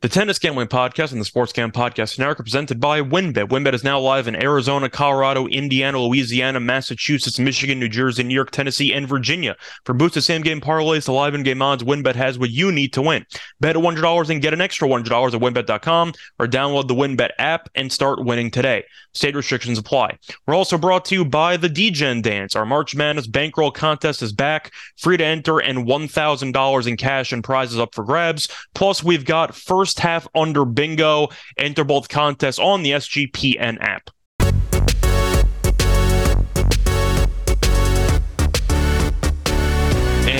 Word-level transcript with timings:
The 0.00 0.08
Tennis 0.08 0.38
Gambling 0.38 0.68
Podcast 0.68 1.10
and 1.10 1.20
the 1.20 1.24
Sports 1.24 1.52
Gambling 1.52 1.72
Podcast 1.72 2.20
Network 2.20 2.38
are 2.38 2.44
presented 2.44 2.78
by 2.78 3.00
WynnBET. 3.00 3.48
WynnBET 3.48 3.74
is 3.74 3.82
now 3.82 3.98
live 3.98 4.28
in 4.28 4.40
Arizona, 4.40 4.88
Colorado, 4.88 5.48
Indiana, 5.48 5.98
Louisiana, 5.98 6.60
Massachusetts, 6.60 7.40
Michigan, 7.40 7.80
New 7.80 7.88
Jersey, 7.88 8.22
New 8.22 8.32
York, 8.32 8.52
Tennessee, 8.52 8.94
and 8.94 9.08
Virginia. 9.08 9.56
For 9.84 9.94
boosted 9.94 10.22
same 10.22 10.42
game 10.42 10.60
parlays 10.60 11.06
to 11.06 11.12
live 11.12 11.34
in 11.34 11.42
game 11.42 11.60
odds, 11.60 11.82
WynnBET 11.82 12.14
has 12.14 12.38
what 12.38 12.50
you 12.50 12.70
need 12.70 12.92
to 12.92 13.02
win. 13.02 13.26
Bet 13.58 13.74
$100 13.74 14.30
and 14.30 14.40
get 14.40 14.52
an 14.52 14.60
extra 14.60 14.86
$100 14.86 15.34
at 15.34 15.40
wynnbet.com 15.40 16.12
or 16.38 16.46
download 16.46 16.86
the 16.86 16.94
WynnBET 16.94 17.30
app 17.40 17.68
and 17.74 17.92
start 17.92 18.24
winning 18.24 18.52
today. 18.52 18.84
State 19.14 19.34
restrictions 19.34 19.78
apply. 19.78 20.16
We're 20.46 20.54
also 20.54 20.78
brought 20.78 21.06
to 21.06 21.16
you 21.16 21.24
by 21.24 21.56
the 21.56 21.68
DGen 21.68 22.22
Dance. 22.22 22.54
Our 22.54 22.64
March 22.64 22.94
Madness 22.94 23.26
bankroll 23.26 23.72
contest 23.72 24.22
is 24.22 24.32
back, 24.32 24.70
free 24.96 25.16
to 25.16 25.24
enter, 25.24 25.58
and 25.58 25.88
$1,000 25.88 26.86
in 26.86 26.96
cash 26.96 27.32
and 27.32 27.42
prizes 27.42 27.80
up 27.80 27.96
for 27.96 28.04
grabs. 28.04 28.46
Plus, 28.74 29.02
we've 29.02 29.24
got 29.24 29.56
first 29.56 29.87
first 29.88 30.00
half 30.00 30.28
under 30.34 30.66
bingo. 30.66 31.28
Enter 31.56 31.82
both 31.82 32.10
contests 32.10 32.58
on 32.58 32.82
the 32.82 32.90
SGPN 32.90 33.78
app. 33.80 34.10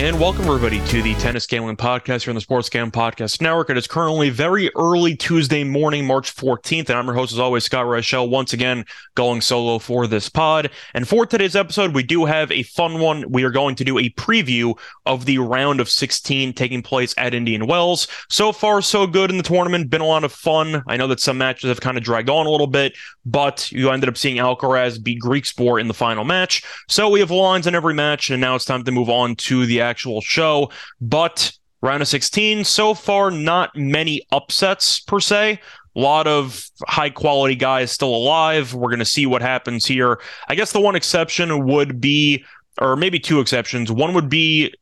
And 0.09 0.19
welcome 0.19 0.47
everybody 0.47 0.81
to 0.87 1.03
the 1.03 1.14
Tennis 1.17 1.47
Gambling 1.47 1.77
Podcast 1.77 2.23
here 2.23 2.31
on 2.31 2.34
the 2.34 2.41
Sports 2.41 2.70
Gambling 2.70 2.92
Podcast 2.92 3.42
Network. 3.42 3.69
It 3.69 3.77
is 3.77 3.87
currently 3.87 4.31
very 4.31 4.70
early 4.75 5.15
Tuesday 5.15 5.65
morning, 5.65 6.06
March 6.06 6.34
14th, 6.34 6.89
and 6.89 6.98
I'm 6.98 7.05
your 7.05 7.15
host 7.15 7.34
as 7.34 7.39
always, 7.39 7.65
Scott 7.65 7.84
Reichel, 7.84 8.31
once 8.31 8.55
again 8.55 8.87
going 9.17 9.42
solo 9.42 9.78
for 9.78 10.06
this 10.06 10.31
pod. 10.31 10.70
And 10.95 11.06
for 11.06 11.27
today's 11.27 11.55
episode, 11.55 11.95
we 11.95 12.03
do 12.03 12.25
have 12.25 12.50
a 12.50 12.62
fun 12.62 13.00
one. 13.00 13.31
We 13.31 13.45
are 13.45 13.50
going 13.50 13.75
to 13.75 13.84
do 13.84 13.98
a 13.98 14.09
preview 14.09 14.78
of 15.05 15.27
the 15.27 15.41
round 15.41 15.78
of 15.78 15.91
16 15.91 16.55
taking 16.55 16.81
place 16.81 17.15
at 17.19 17.34
Indian 17.34 17.67
Wells. 17.67 18.09
So 18.31 18.50
far, 18.50 18.81
so 18.81 19.06
good 19.06 19.31
in 19.31 19.37
the 19.37 19.43
tournament. 19.43 19.91
Been 19.91 20.00
a 20.00 20.06
lot 20.06 20.25
of 20.25 20.33
fun. 20.33 20.83
I 20.87 20.97
know 20.97 21.09
that 21.09 21.20
some 21.20 21.37
matches 21.37 21.69
have 21.69 21.83
kind 21.83 21.98
of 21.98 22.03
dragged 22.03 22.31
on 22.31 22.47
a 22.47 22.50
little 22.50 22.67
bit, 22.67 22.97
but 23.27 23.70
you 23.70 23.91
ended 23.91 24.09
up 24.09 24.17
seeing 24.17 24.37
Alcaraz 24.37 25.03
beat 25.03 25.20
Griekspoor 25.20 25.78
in 25.78 25.87
the 25.87 25.93
final 25.93 26.25
match. 26.25 26.62
So 26.89 27.11
we 27.11 27.20
have 27.20 27.31
lines 27.31 27.67
in 27.67 27.75
every 27.75 27.93
match, 27.93 28.31
and 28.31 28.41
now 28.41 28.55
it's 28.55 28.65
time 28.65 28.84
to 28.84 28.91
move 28.91 29.11
on 29.11 29.37
to 29.37 29.67
the 29.67 29.83
actual 29.98 30.20
show. 30.20 30.70
But 31.00 31.52
round 31.82 32.02
of 32.02 32.08
16, 32.08 32.62
so 32.62 32.94
far, 32.94 33.32
not 33.32 33.74
many 33.74 34.22
upsets 34.30 35.00
per 35.00 35.18
se. 35.18 35.60
A 35.96 36.00
lot 36.00 36.28
of 36.28 36.64
high 36.86 37.10
quality 37.10 37.56
guys 37.56 37.91
still 37.91 38.14
alive. 38.14 38.74
We're 38.74 38.91
going 38.91 39.00
to 39.00 39.04
see 39.04 39.26
what 39.26 39.42
happens 39.42 39.84
here. 39.84 40.20
I 40.48 40.54
guess 40.54 40.70
the 40.70 40.80
one 40.80 40.94
exception 40.94 41.66
would 41.66 42.00
be, 42.00 42.44
or 42.80 42.94
maybe 42.94 43.19
two 43.19 43.41
exceptions. 43.41 43.91
One 43.91 44.14
would 44.14 44.28
be 44.28 44.72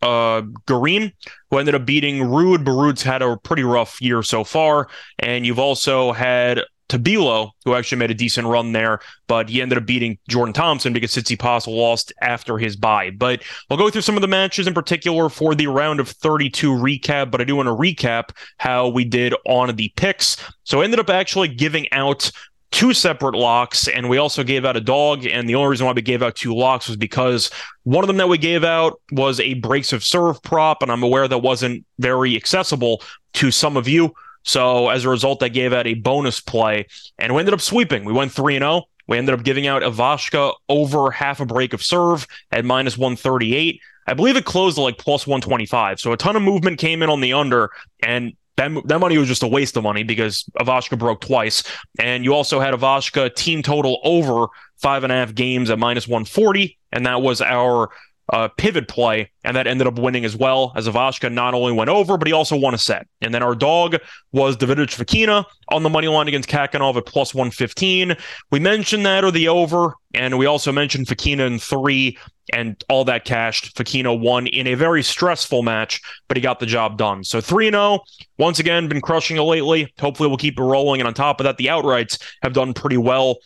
uh, 0.00 0.40
Garin, 0.66 1.12
who 1.50 1.58
ended 1.58 1.74
up 1.74 1.84
beating 1.84 2.20
Ruud. 2.20 2.64
But 2.64 2.70
Ruud's 2.70 3.02
had 3.02 3.20
a 3.20 3.36
pretty 3.36 3.64
rough 3.64 4.00
year 4.00 4.22
so 4.22 4.42
far. 4.42 4.88
And 5.18 5.44
you've 5.44 5.58
also 5.58 6.12
had 6.12 6.62
Tabilo, 6.92 7.52
who 7.64 7.74
actually 7.74 7.98
made 7.98 8.10
a 8.10 8.14
decent 8.14 8.46
run 8.46 8.72
there, 8.72 9.00
but 9.26 9.48
he 9.48 9.62
ended 9.62 9.78
up 9.78 9.86
beating 9.86 10.18
Jordan 10.28 10.52
Thompson 10.52 10.92
because 10.92 11.12
Tsitsipas 11.12 11.66
lost 11.66 12.12
after 12.20 12.58
his 12.58 12.76
bye. 12.76 13.10
But 13.10 13.42
we'll 13.68 13.78
go 13.78 13.88
through 13.88 14.02
some 14.02 14.16
of 14.16 14.20
the 14.20 14.28
matches 14.28 14.66
in 14.66 14.74
particular 14.74 15.28
for 15.30 15.54
the 15.54 15.68
round 15.68 16.00
of 16.00 16.08
32 16.08 16.70
recap, 16.70 17.30
but 17.30 17.40
I 17.40 17.44
do 17.44 17.56
want 17.56 17.68
to 17.68 17.74
recap 17.74 18.30
how 18.58 18.88
we 18.88 19.04
did 19.04 19.34
on 19.46 19.74
the 19.74 19.92
picks. 19.96 20.36
So 20.64 20.82
I 20.82 20.84
ended 20.84 21.00
up 21.00 21.08
actually 21.08 21.48
giving 21.48 21.90
out 21.92 22.30
two 22.72 22.92
separate 22.92 23.34
locks, 23.34 23.86
and 23.86 24.08
we 24.08 24.18
also 24.18 24.42
gave 24.42 24.64
out 24.64 24.76
a 24.76 24.80
dog. 24.80 25.24
And 25.24 25.48
the 25.48 25.54
only 25.54 25.70
reason 25.70 25.86
why 25.86 25.92
we 25.92 26.02
gave 26.02 26.22
out 26.22 26.34
two 26.34 26.54
locks 26.54 26.88
was 26.88 26.96
because 26.96 27.50
one 27.84 28.02
of 28.02 28.08
them 28.08 28.16
that 28.16 28.28
we 28.28 28.38
gave 28.38 28.64
out 28.64 29.00
was 29.12 29.40
a 29.40 29.54
breaks 29.54 29.92
of 29.92 30.04
serve 30.04 30.42
prop, 30.42 30.82
and 30.82 30.90
I'm 30.90 31.02
aware 31.02 31.28
that 31.28 31.38
wasn't 31.38 31.86
very 31.98 32.36
accessible 32.36 33.02
to 33.34 33.50
some 33.50 33.76
of 33.76 33.88
you. 33.88 34.12
So 34.44 34.88
as 34.88 35.04
a 35.04 35.08
result, 35.08 35.42
I 35.42 35.48
gave 35.48 35.72
out 35.72 35.86
a 35.86 35.94
bonus 35.94 36.40
play, 36.40 36.86
and 37.18 37.34
we 37.34 37.40
ended 37.40 37.54
up 37.54 37.60
sweeping. 37.60 38.04
We 38.04 38.12
went 38.12 38.32
3 38.32 38.58
0. 38.58 38.84
We 39.08 39.18
ended 39.18 39.34
up 39.34 39.44
giving 39.44 39.66
out 39.66 39.82
Ivashka 39.82 40.54
over 40.68 41.10
half 41.10 41.40
a 41.40 41.46
break 41.46 41.72
of 41.72 41.82
serve 41.82 42.26
at 42.50 42.64
minus 42.64 42.96
138. 42.96 43.80
I 44.06 44.14
believe 44.14 44.36
it 44.36 44.44
closed 44.44 44.78
at 44.78 44.82
like 44.82 44.98
plus 44.98 45.26
125. 45.26 46.00
So 46.00 46.12
a 46.12 46.16
ton 46.16 46.36
of 46.36 46.42
movement 46.42 46.78
came 46.78 47.02
in 47.02 47.10
on 47.10 47.20
the 47.20 47.32
under, 47.32 47.70
and 48.02 48.32
that, 48.56 48.70
that 48.86 48.98
money 48.98 49.18
was 49.18 49.28
just 49.28 49.42
a 49.42 49.48
waste 49.48 49.76
of 49.76 49.82
money 49.82 50.02
because 50.02 50.44
Ivashka 50.58 50.98
broke 50.98 51.20
twice. 51.20 51.62
And 51.98 52.24
you 52.24 52.34
also 52.34 52.60
had 52.60 52.74
Ivashka 52.74 53.34
team 53.34 53.62
total 53.62 53.98
over 54.04 54.46
five 54.78 55.04
and 55.04 55.12
a 55.12 55.16
half 55.16 55.34
games 55.34 55.70
at 55.70 55.78
minus 55.78 56.06
140. 56.06 56.78
And 56.92 57.06
that 57.06 57.22
was 57.22 57.40
our 57.40 57.90
uh, 58.28 58.48
pivot 58.56 58.88
play, 58.88 59.30
and 59.44 59.56
that 59.56 59.66
ended 59.66 59.86
up 59.86 59.98
winning 59.98 60.24
as 60.24 60.36
well. 60.36 60.72
As 60.76 60.88
Ivashka 60.88 61.30
not 61.32 61.54
only 61.54 61.72
went 61.72 61.90
over, 61.90 62.16
but 62.16 62.26
he 62.26 62.32
also 62.32 62.56
won 62.56 62.74
a 62.74 62.78
set. 62.78 63.06
And 63.20 63.34
then 63.34 63.42
our 63.42 63.54
dog 63.54 63.96
was 64.32 64.56
Davidovich 64.56 64.96
Fokina 64.96 65.44
on 65.68 65.82
the 65.82 65.90
money 65.90 66.08
line 66.08 66.28
against 66.28 66.48
Khachanov 66.48 66.96
at 66.96 67.06
plus 67.06 67.34
115. 67.34 68.16
We 68.50 68.60
mentioned 68.60 69.04
that 69.06 69.24
or 69.24 69.30
the 69.30 69.48
over, 69.48 69.94
and 70.14 70.38
we 70.38 70.46
also 70.46 70.72
mentioned 70.72 71.06
Fokina 71.06 71.46
in 71.46 71.58
three, 71.58 72.16
and 72.52 72.82
all 72.88 73.04
that 73.04 73.24
cashed. 73.24 73.76
Fokina 73.76 74.18
won 74.18 74.46
in 74.46 74.66
a 74.66 74.74
very 74.74 75.02
stressful 75.02 75.62
match, 75.62 76.00
but 76.28 76.36
he 76.36 76.40
got 76.40 76.60
the 76.60 76.66
job 76.66 76.98
done. 76.98 77.24
So 77.24 77.40
3 77.40 77.70
0, 77.70 78.00
once 78.38 78.58
again, 78.58 78.88
been 78.88 79.00
crushing 79.00 79.36
it 79.36 79.42
lately. 79.42 79.92
Hopefully, 80.00 80.28
we'll 80.28 80.38
keep 80.38 80.58
it 80.58 80.62
rolling. 80.62 81.00
And 81.00 81.08
on 81.08 81.14
top 81.14 81.40
of 81.40 81.44
that, 81.44 81.56
the 81.56 81.66
outrights 81.66 82.22
have 82.42 82.52
done 82.52 82.74
pretty 82.74 82.96
well. 82.96 83.36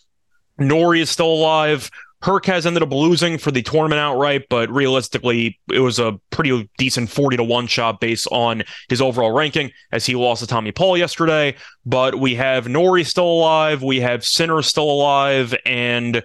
Norrie 0.59 1.01
is 1.01 1.11
still 1.11 1.33
alive. 1.33 1.91
Hurkacz 2.23 2.67
ended 2.67 2.83
up 2.83 2.91
losing 2.91 3.39
for 3.39 3.51
the 3.51 3.63
tournament 3.63 4.01
outright, 4.01 4.47
but 4.49 4.71
realistically, 4.71 5.59
it 5.73 5.81
was 5.81 5.99
a 5.99 6.19
pretty 6.31 6.69
decent 6.79 7.11
40 7.11 7.37
to 7.37 7.45
1 7.45 7.67
shot 7.67 8.01
based 8.01 8.27
on 8.33 8.63
his 8.89 9.01
overall 9.01 9.33
ranking 9.33 9.71
as 9.93 10.07
he 10.07 10.15
lost 10.15 10.41
to 10.41 10.47
Tommy 10.47 10.73
Paul 10.73 10.97
yesterday. 10.97 11.55
But 11.85 12.19
we 12.19 12.35
have 12.37 12.69
Norrie 12.69 13.05
still 13.05 13.29
alive, 13.29 13.83
we 13.83 14.01
have 14.01 14.25
Sinner 14.25 14.63
still 14.63 14.91
alive, 14.91 15.55
and 15.67 16.23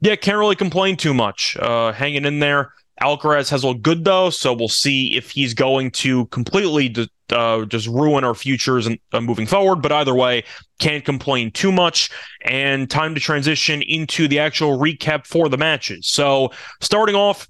yeah, 0.00 0.16
can't 0.16 0.38
really 0.38 0.56
complain 0.56 0.96
too 0.96 1.14
much. 1.14 1.56
Uh, 1.56 1.92
hanging 1.92 2.24
in 2.24 2.38
there. 2.38 2.72
Alcaraz 3.00 3.48
has 3.50 3.64
looked 3.64 3.82
good 3.82 4.04
though, 4.04 4.30
so 4.30 4.52
we'll 4.52 4.68
see 4.68 5.16
if 5.16 5.30
he's 5.30 5.54
going 5.54 5.90
to 5.92 6.26
completely 6.26 6.94
uh, 7.30 7.64
just 7.64 7.86
ruin 7.86 8.24
our 8.24 8.34
futures 8.34 8.86
and 8.86 8.98
uh, 9.12 9.20
moving 9.20 9.46
forward. 9.46 9.76
But 9.76 9.92
either 9.92 10.14
way, 10.14 10.44
can't 10.78 11.04
complain 11.04 11.50
too 11.50 11.72
much. 11.72 12.10
And 12.42 12.90
time 12.90 13.14
to 13.14 13.20
transition 13.20 13.82
into 13.82 14.28
the 14.28 14.38
actual 14.38 14.78
recap 14.78 15.26
for 15.26 15.48
the 15.48 15.56
matches. 15.56 16.08
So 16.08 16.50
starting 16.80 17.14
off 17.14 17.48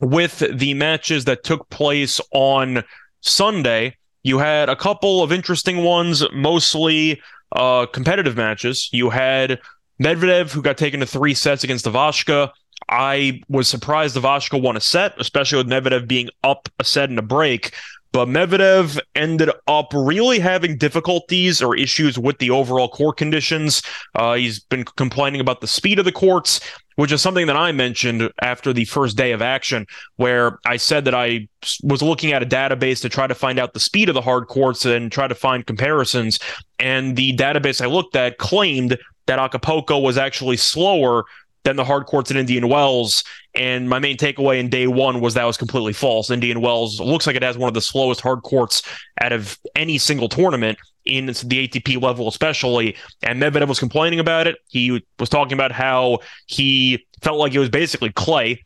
with 0.00 0.42
the 0.52 0.74
matches 0.74 1.24
that 1.26 1.44
took 1.44 1.68
place 1.70 2.20
on 2.32 2.82
Sunday, 3.20 3.96
you 4.22 4.38
had 4.38 4.68
a 4.68 4.76
couple 4.76 5.22
of 5.22 5.30
interesting 5.32 5.84
ones, 5.84 6.24
mostly 6.32 7.20
uh, 7.54 7.86
competitive 7.86 8.36
matches. 8.36 8.88
You 8.92 9.10
had 9.10 9.60
Medvedev, 10.02 10.50
who 10.50 10.62
got 10.62 10.76
taken 10.76 11.00
to 11.00 11.06
three 11.06 11.34
sets 11.34 11.62
against 11.62 11.84
Ivashka. 11.84 12.50
I 12.88 13.40
was 13.48 13.68
surprised 13.68 14.16
Ivashka 14.16 14.60
won 14.60 14.76
a 14.76 14.80
set, 14.80 15.14
especially 15.18 15.58
with 15.58 15.68
Medvedev 15.68 16.06
being 16.06 16.28
up 16.42 16.68
a 16.78 16.84
set 16.84 17.10
in 17.10 17.18
a 17.18 17.22
break. 17.22 17.72
But 18.14 18.28
Medvedev 18.28 19.00
ended 19.16 19.50
up 19.66 19.92
really 19.92 20.38
having 20.38 20.78
difficulties 20.78 21.60
or 21.60 21.74
issues 21.74 22.16
with 22.16 22.38
the 22.38 22.48
overall 22.48 22.86
court 22.86 23.16
conditions. 23.16 23.82
Uh, 24.14 24.34
he's 24.34 24.60
been 24.60 24.84
complaining 24.84 25.40
about 25.40 25.60
the 25.60 25.66
speed 25.66 25.98
of 25.98 26.04
the 26.04 26.12
courts, 26.12 26.60
which 26.94 27.10
is 27.10 27.20
something 27.20 27.48
that 27.48 27.56
I 27.56 27.72
mentioned 27.72 28.30
after 28.40 28.72
the 28.72 28.84
first 28.84 29.16
day 29.16 29.32
of 29.32 29.42
action, 29.42 29.84
where 30.14 30.60
I 30.64 30.76
said 30.76 31.06
that 31.06 31.14
I 31.16 31.48
was 31.82 32.02
looking 32.02 32.30
at 32.30 32.40
a 32.40 32.46
database 32.46 33.02
to 33.02 33.08
try 33.08 33.26
to 33.26 33.34
find 33.34 33.58
out 33.58 33.74
the 33.74 33.80
speed 33.80 34.08
of 34.08 34.14
the 34.14 34.20
hard 34.20 34.46
courts 34.46 34.84
and 34.84 35.10
try 35.10 35.26
to 35.26 35.34
find 35.34 35.66
comparisons. 35.66 36.38
And 36.78 37.16
the 37.16 37.34
database 37.36 37.82
I 37.82 37.86
looked 37.86 38.14
at 38.14 38.38
claimed 38.38 38.96
that 39.26 39.40
Acapulco 39.40 39.98
was 39.98 40.18
actually 40.18 40.58
slower 40.58 41.24
than 41.64 41.76
the 41.76 41.84
hard 41.84 42.06
courts 42.06 42.30
at 42.30 42.36
Indian 42.36 42.68
Wells. 42.68 43.24
And 43.54 43.88
my 43.88 43.98
main 43.98 44.16
takeaway 44.16 44.60
in 44.60 44.68
day 44.68 44.86
one 44.86 45.20
was 45.20 45.34
that 45.34 45.44
was 45.44 45.56
completely 45.56 45.92
false. 45.92 46.30
Indian 46.30 46.60
Wells 46.60 47.00
looks 47.00 47.26
like 47.26 47.36
it 47.36 47.42
has 47.42 47.58
one 47.58 47.68
of 47.68 47.74
the 47.74 47.80
slowest 47.80 48.20
hard 48.20 48.42
courts 48.42 48.82
out 49.20 49.32
of 49.32 49.58
any 49.74 49.98
single 49.98 50.28
tournament 50.28 50.78
in 51.04 51.26
the 51.26 51.32
ATP 51.32 52.00
level, 52.00 52.28
especially. 52.28 52.96
And 53.22 53.40
Medvedev 53.42 53.68
was 53.68 53.78
complaining 53.78 54.20
about 54.20 54.46
it. 54.46 54.56
He 54.68 55.02
was 55.18 55.28
talking 55.28 55.54
about 55.54 55.72
how 55.72 56.18
he 56.46 57.06
felt 57.22 57.38
like 57.38 57.54
it 57.54 57.58
was 57.58 57.70
basically 57.70 58.12
clay 58.12 58.62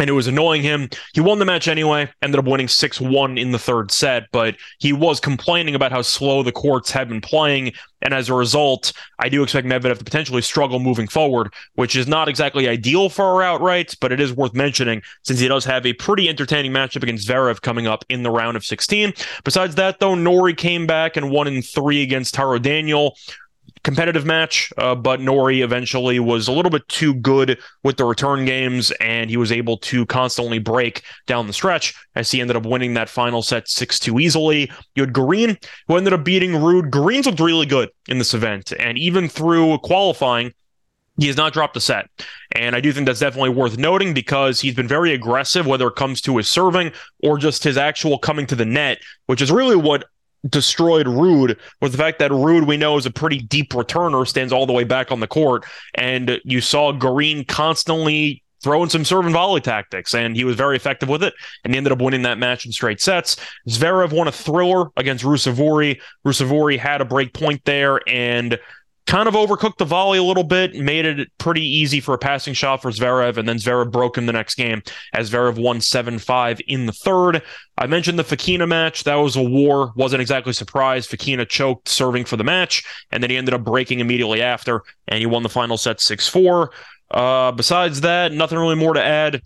and 0.00 0.08
it 0.08 0.14
was 0.14 0.26
annoying 0.26 0.62
him. 0.62 0.88
He 1.12 1.20
won 1.20 1.38
the 1.38 1.44
match 1.44 1.68
anyway, 1.68 2.10
ended 2.22 2.38
up 2.38 2.46
winning 2.46 2.68
6 2.68 3.00
1 3.00 3.38
in 3.38 3.52
the 3.52 3.58
third 3.58 3.90
set, 3.92 4.24
but 4.32 4.56
he 4.78 4.92
was 4.92 5.20
complaining 5.20 5.74
about 5.74 5.92
how 5.92 6.02
slow 6.02 6.42
the 6.42 6.52
courts 6.52 6.90
had 6.90 7.08
been 7.08 7.20
playing. 7.20 7.72
And 8.02 8.14
as 8.14 8.30
a 8.30 8.34
result, 8.34 8.94
I 9.18 9.28
do 9.28 9.42
expect 9.42 9.66
Medvedev 9.66 9.98
to 9.98 10.04
potentially 10.04 10.40
struggle 10.40 10.78
moving 10.78 11.06
forward, 11.06 11.52
which 11.74 11.96
is 11.96 12.08
not 12.08 12.30
exactly 12.30 12.66
ideal 12.66 13.10
for 13.10 13.42
our 13.42 13.58
outrights, 13.58 13.94
but 14.00 14.10
it 14.10 14.20
is 14.20 14.32
worth 14.32 14.54
mentioning 14.54 15.02
since 15.22 15.38
he 15.38 15.48
does 15.48 15.66
have 15.66 15.84
a 15.84 15.92
pretty 15.92 16.28
entertaining 16.30 16.72
matchup 16.72 17.02
against 17.02 17.28
Zverev 17.28 17.60
coming 17.60 17.86
up 17.86 18.06
in 18.08 18.22
the 18.22 18.30
round 18.30 18.56
of 18.56 18.64
16. 18.64 19.12
Besides 19.44 19.74
that, 19.74 20.00
though, 20.00 20.14
Norrie 20.14 20.54
came 20.54 20.86
back 20.86 21.18
and 21.18 21.30
won 21.30 21.46
in 21.46 21.60
three 21.60 22.02
against 22.02 22.32
Taro 22.32 22.58
Daniel 22.58 23.18
competitive 23.82 24.26
match, 24.26 24.72
uh, 24.76 24.94
but 24.94 25.20
Norrie 25.20 25.62
eventually 25.62 26.20
was 26.20 26.48
a 26.48 26.52
little 26.52 26.70
bit 26.70 26.86
too 26.88 27.14
good 27.14 27.58
with 27.82 27.96
the 27.96 28.04
return 28.04 28.44
games, 28.44 28.90
and 29.00 29.30
he 29.30 29.36
was 29.36 29.52
able 29.52 29.78
to 29.78 30.04
constantly 30.06 30.58
break 30.58 31.02
down 31.26 31.46
the 31.46 31.52
stretch 31.52 31.94
as 32.14 32.30
he 32.30 32.40
ended 32.40 32.56
up 32.56 32.66
winning 32.66 32.94
that 32.94 33.08
final 33.08 33.42
set 33.42 33.68
6 33.68 33.98
2 33.98 34.18
easily. 34.18 34.70
You 34.94 35.02
had 35.02 35.14
Garin, 35.14 35.58
who 35.88 35.96
ended 35.96 36.12
up 36.12 36.24
beating 36.24 36.52
Ruud. 36.52 36.90
Garin's 36.90 37.26
looked 37.26 37.40
really 37.40 37.66
good 37.66 37.90
in 38.08 38.18
this 38.18 38.34
event, 38.34 38.72
and 38.78 38.98
even 38.98 39.28
through 39.28 39.78
qualifying, 39.78 40.52
he 41.18 41.26
has 41.26 41.36
not 41.36 41.52
dropped 41.52 41.76
a 41.76 41.80
set. 41.80 42.08
And 42.52 42.74
I 42.74 42.80
do 42.80 42.92
think 42.92 43.06
that's 43.06 43.20
definitely 43.20 43.50
worth 43.50 43.76
noting 43.76 44.14
because 44.14 44.60
he's 44.60 44.74
been 44.74 44.88
very 44.88 45.12
aggressive, 45.12 45.66
whether 45.66 45.86
it 45.88 45.96
comes 45.96 46.20
to 46.22 46.36
his 46.38 46.48
serving 46.48 46.92
or 47.22 47.38
just 47.38 47.62
his 47.62 47.76
actual 47.76 48.18
coming 48.18 48.46
to 48.46 48.56
the 48.56 48.64
net, 48.64 48.98
which 49.26 49.42
is 49.42 49.52
really 49.52 49.76
what 49.76 50.04
destroyed 50.48 51.06
Ruud 51.06 51.58
was 51.80 51.92
the 51.92 51.98
fact 51.98 52.18
that 52.20 52.30
Ruud, 52.30 52.66
we 52.66 52.76
know, 52.76 52.96
is 52.96 53.06
a 53.06 53.10
pretty 53.10 53.38
deep 53.38 53.70
returner, 53.72 54.26
stands 54.26 54.52
all 54.52 54.66
the 54.66 54.72
way 54.72 54.84
back 54.84 55.12
on 55.12 55.20
the 55.20 55.26
court. 55.26 55.64
And 55.94 56.40
you 56.44 56.60
saw 56.60 56.92
Garin 56.92 57.44
constantly 57.44 58.42
throwing 58.62 58.90
some 58.90 59.04
serve 59.04 59.24
and 59.24 59.32
volley 59.32 59.60
tactics, 59.60 60.14
and 60.14 60.36
he 60.36 60.44
was 60.44 60.54
very 60.54 60.76
effective 60.76 61.08
with 61.08 61.22
it. 61.22 61.32
And 61.64 61.72
he 61.72 61.78
ended 61.78 61.92
up 61.92 62.02
winning 62.02 62.22
that 62.22 62.38
match 62.38 62.66
in 62.66 62.72
straight 62.72 63.00
sets. 63.00 63.36
Zverev 63.68 64.12
won 64.12 64.28
a 64.28 64.32
thriller 64.32 64.90
against 64.96 65.24
Ruusuvuori. 65.24 66.00
Ruusuvuori 66.26 66.78
had 66.78 67.00
a 67.00 67.06
break 67.06 67.32
point 67.32 67.64
there, 67.64 68.00
and 68.06 68.58
kind 69.10 69.26
of 69.26 69.34
overcooked 69.34 69.78
the 69.78 69.84
volley 69.84 70.18
a 70.18 70.22
little 70.22 70.44
bit, 70.44 70.72
made 70.76 71.04
it 71.04 71.28
pretty 71.38 71.66
easy 71.66 71.98
for 71.98 72.14
a 72.14 72.18
passing 72.18 72.54
shot 72.54 72.80
for 72.80 72.92
Zverev, 72.92 73.38
and 73.38 73.48
then 73.48 73.56
Zverev 73.56 73.90
broke 73.90 74.16
him 74.16 74.26
the 74.26 74.32
next 74.32 74.54
game 74.54 74.82
as 75.12 75.32
Zverev 75.32 75.60
won 75.60 75.80
7 75.80 76.20
5 76.20 76.60
in 76.68 76.86
the 76.86 76.92
third. 76.92 77.42
I 77.76 77.88
mentioned 77.88 78.20
the 78.20 78.24
Fokina 78.24 78.68
match. 78.68 79.02
That 79.02 79.16
was 79.16 79.34
a 79.34 79.42
war. 79.42 79.92
Wasn't 79.96 80.20
exactly 80.20 80.52
surprised. 80.52 81.10
Fokina 81.10 81.48
choked 81.48 81.88
serving 81.88 82.24
for 82.24 82.36
the 82.36 82.44
match, 82.44 82.84
and 83.10 83.20
then 83.20 83.30
he 83.30 83.36
ended 83.36 83.52
up 83.52 83.64
breaking 83.64 83.98
immediately 83.98 84.42
after, 84.42 84.84
and 85.08 85.18
he 85.18 85.26
won 85.26 85.42
the 85.42 85.48
final 85.48 85.76
set 85.76 86.00
6 86.00 86.28
4. 86.28 86.70
Uh, 87.10 87.50
besides 87.50 88.02
that, 88.02 88.30
nothing 88.30 88.58
really 88.58 88.76
more 88.76 88.94
to 88.94 89.02
add. 89.02 89.42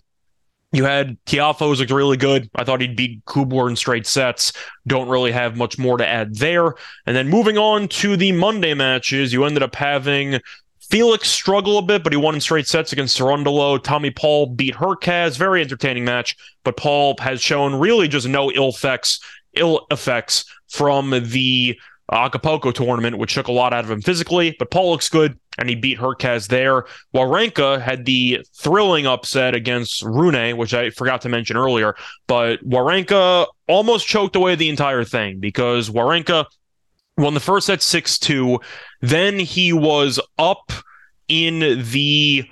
You 0.75 0.83
had 0.83 1.17
Tiafoe's 1.25 1.79
looked 1.79 1.91
really 1.91 2.17
good. 2.17 2.49
I 2.53 2.65
thought 2.65 2.81
he'd 2.81 2.97
beat 2.97 3.23
Kubler 3.23 3.69
in 3.69 3.77
straight 3.77 4.05
sets. 4.05 4.51
Don't 4.85 5.07
really 5.07 5.31
have 5.31 5.55
much 5.55 5.77
more 5.77 5.97
to 5.97 6.05
add 6.05 6.35
there. 6.35 6.73
And 7.05 7.15
then 7.15 7.29
moving 7.29 7.57
on 7.57 7.87
to 7.87 8.17
the 8.17 8.33
Monday 8.33 8.73
matches, 8.73 9.31
you 9.31 9.45
ended 9.45 9.63
up 9.63 9.73
having 9.73 10.41
Felix 10.81 11.29
struggle 11.29 11.77
a 11.77 11.81
bit, 11.81 12.03
but 12.03 12.11
he 12.11 12.17
won 12.17 12.35
in 12.35 12.41
straight 12.41 12.67
sets 12.67 12.91
against 12.91 13.17
Cerundolo. 13.17 13.81
Tommy 13.81 14.11
Paul 14.11 14.47
beat 14.47 14.75
Hurkacz. 14.75 15.37
Very 15.37 15.61
entertaining 15.61 16.03
match, 16.03 16.35
but 16.65 16.75
Paul 16.75 17.15
has 17.19 17.41
shown 17.41 17.75
really 17.75 18.09
just 18.09 18.27
no 18.27 18.51
ill 18.51 18.69
effects, 18.69 19.21
ill 19.53 19.87
effects 19.91 20.43
from 20.67 21.11
the 21.29 21.79
Acapulco 22.11 22.71
tournament, 22.71 23.17
which 23.17 23.33
took 23.33 23.47
a 23.47 23.51
lot 23.51 23.73
out 23.73 23.83
of 23.83 23.91
him 23.91 24.01
physically. 24.01 24.55
But 24.59 24.71
Paul 24.71 24.91
looks 24.91 25.09
good 25.09 25.39
and 25.57 25.69
he 25.69 25.75
beat 25.75 25.97
Hurkacz 25.97 26.47
there. 26.47 26.85
Wawrinka 27.13 27.81
had 27.81 28.05
the 28.05 28.45
thrilling 28.53 29.07
upset 29.07 29.55
against 29.55 30.03
Rune, 30.03 30.57
which 30.57 30.73
I 30.73 30.89
forgot 30.89 31.21
to 31.21 31.29
mention 31.29 31.57
earlier, 31.57 31.95
but 32.27 32.63
Wawrinka 32.63 33.47
almost 33.67 34.07
choked 34.07 34.35
away 34.35 34.55
the 34.55 34.69
entire 34.69 35.03
thing 35.03 35.39
because 35.39 35.89
Wawrinka 35.89 36.45
won 37.17 37.33
the 37.33 37.39
first 37.39 37.67
set 37.67 37.79
6-2. 37.79 38.61
Then 39.01 39.39
he 39.39 39.71
was 39.73 40.19
up 40.37 40.71
in 41.27 41.59
the 41.59 42.45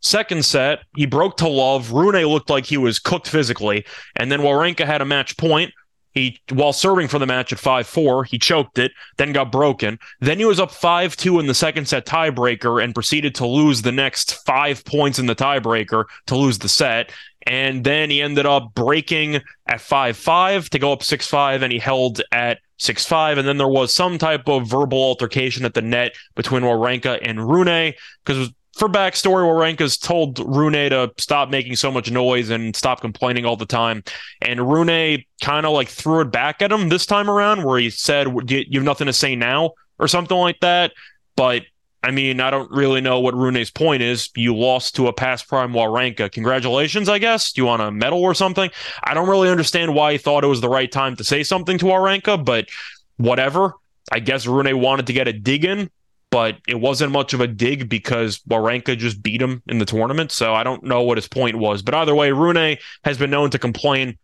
second 0.00 0.44
set. 0.44 0.80
He 0.96 1.06
broke 1.06 1.36
to 1.38 1.48
love. 1.48 1.92
Rune 1.92 2.24
looked 2.24 2.50
like 2.50 2.64
he 2.64 2.78
was 2.78 2.98
cooked 2.98 3.28
physically. 3.28 3.84
And 4.16 4.32
then 4.32 4.40
Wawrinka 4.40 4.86
had 4.86 5.02
a 5.02 5.04
match 5.04 5.36
point. 5.36 5.72
He, 6.16 6.40
while 6.50 6.72
serving 6.72 7.08
for 7.08 7.18
the 7.18 7.26
match 7.26 7.52
at 7.52 7.58
5 7.58 7.86
4, 7.86 8.24
he 8.24 8.38
choked 8.38 8.78
it, 8.78 8.92
then 9.18 9.34
got 9.34 9.52
broken. 9.52 9.98
Then 10.18 10.38
he 10.38 10.46
was 10.46 10.58
up 10.58 10.70
5 10.70 11.14
2 11.14 11.38
in 11.40 11.46
the 11.46 11.52
second 11.52 11.88
set 11.88 12.06
tiebreaker 12.06 12.82
and 12.82 12.94
proceeded 12.94 13.34
to 13.34 13.46
lose 13.46 13.82
the 13.82 13.92
next 13.92 14.42
five 14.46 14.82
points 14.86 15.18
in 15.18 15.26
the 15.26 15.34
tiebreaker 15.34 16.04
to 16.28 16.34
lose 16.34 16.58
the 16.58 16.70
set. 16.70 17.12
And 17.46 17.84
then 17.84 18.08
he 18.08 18.22
ended 18.22 18.46
up 18.46 18.72
breaking 18.74 19.42
at 19.66 19.82
5 19.82 20.16
5 20.16 20.70
to 20.70 20.78
go 20.78 20.90
up 20.90 21.02
6 21.02 21.26
5, 21.26 21.60
and 21.60 21.70
he 21.70 21.78
held 21.78 22.22
at 22.32 22.60
6 22.78 23.04
5. 23.04 23.36
And 23.36 23.46
then 23.46 23.58
there 23.58 23.68
was 23.68 23.94
some 23.94 24.16
type 24.16 24.48
of 24.48 24.66
verbal 24.66 25.02
altercation 25.02 25.66
at 25.66 25.74
the 25.74 25.82
net 25.82 26.14
between 26.34 26.62
Wawrinka 26.62 27.18
and 27.20 27.46
Rune 27.46 27.92
because 28.24 28.50
for 28.76 28.88
backstory, 28.88 29.42
Wawrinka's 29.42 29.96
told 29.96 30.38
Rune 30.38 30.90
to 30.90 31.10
stop 31.16 31.48
making 31.48 31.76
so 31.76 31.90
much 31.90 32.10
noise 32.10 32.50
and 32.50 32.76
stop 32.76 33.00
complaining 33.00 33.46
all 33.46 33.56
the 33.56 33.64
time. 33.64 34.04
And 34.42 34.70
Rune 34.70 35.24
kind 35.40 35.64
of 35.64 35.72
like 35.72 35.88
threw 35.88 36.20
it 36.20 36.30
back 36.30 36.60
at 36.60 36.70
him 36.70 36.90
this 36.90 37.06
time 37.06 37.30
around, 37.30 37.64
where 37.64 37.78
he 37.78 37.88
said, 37.88 38.28
You 38.50 38.66
have 38.74 38.84
nothing 38.84 39.06
to 39.06 39.14
say 39.14 39.34
now, 39.34 39.72
or 39.98 40.08
something 40.08 40.36
like 40.36 40.60
that. 40.60 40.92
But 41.36 41.62
I 42.02 42.10
mean, 42.10 42.38
I 42.38 42.50
don't 42.50 42.70
really 42.70 43.00
know 43.00 43.18
what 43.18 43.34
Rune's 43.34 43.70
point 43.70 44.02
is. 44.02 44.28
You 44.36 44.54
lost 44.54 44.94
to 44.96 45.08
a 45.08 45.12
past 45.12 45.48
prime 45.48 45.72
Wawrinka. 45.72 46.30
Congratulations, 46.30 47.08
I 47.08 47.18
guess. 47.18 47.52
Do 47.52 47.62
you 47.62 47.66
want 47.66 47.80
a 47.80 47.90
medal 47.90 48.22
or 48.22 48.34
something? 48.34 48.70
I 49.02 49.14
don't 49.14 49.28
really 49.28 49.48
understand 49.48 49.94
why 49.94 50.12
he 50.12 50.18
thought 50.18 50.44
it 50.44 50.48
was 50.48 50.60
the 50.60 50.68
right 50.68 50.92
time 50.92 51.16
to 51.16 51.24
say 51.24 51.42
something 51.42 51.78
to 51.78 51.86
Wawrinka, 51.86 52.44
but 52.44 52.68
whatever. 53.16 53.72
I 54.12 54.20
guess 54.20 54.46
Rune 54.46 54.78
wanted 54.78 55.06
to 55.06 55.14
get 55.14 55.28
a 55.28 55.32
dig 55.32 55.64
in 55.64 55.90
but 56.36 56.58
it 56.68 56.78
wasn't 56.78 57.10
much 57.12 57.32
of 57.32 57.40
a 57.40 57.46
dig 57.46 57.88
because 57.88 58.40
Wawrinka 58.40 58.98
just 58.98 59.22
beat 59.22 59.40
him 59.40 59.62
in 59.68 59.78
the 59.78 59.86
tournament. 59.86 60.30
So 60.30 60.52
I 60.52 60.64
don't 60.64 60.82
know 60.82 61.00
what 61.00 61.16
his 61.16 61.26
point 61.26 61.56
was. 61.56 61.80
But 61.80 61.94
either 61.94 62.14
way, 62.14 62.30
Rune 62.30 62.76
has 63.04 63.16
been 63.16 63.30
known 63.30 63.48
to 63.52 63.58
complain 63.58 64.18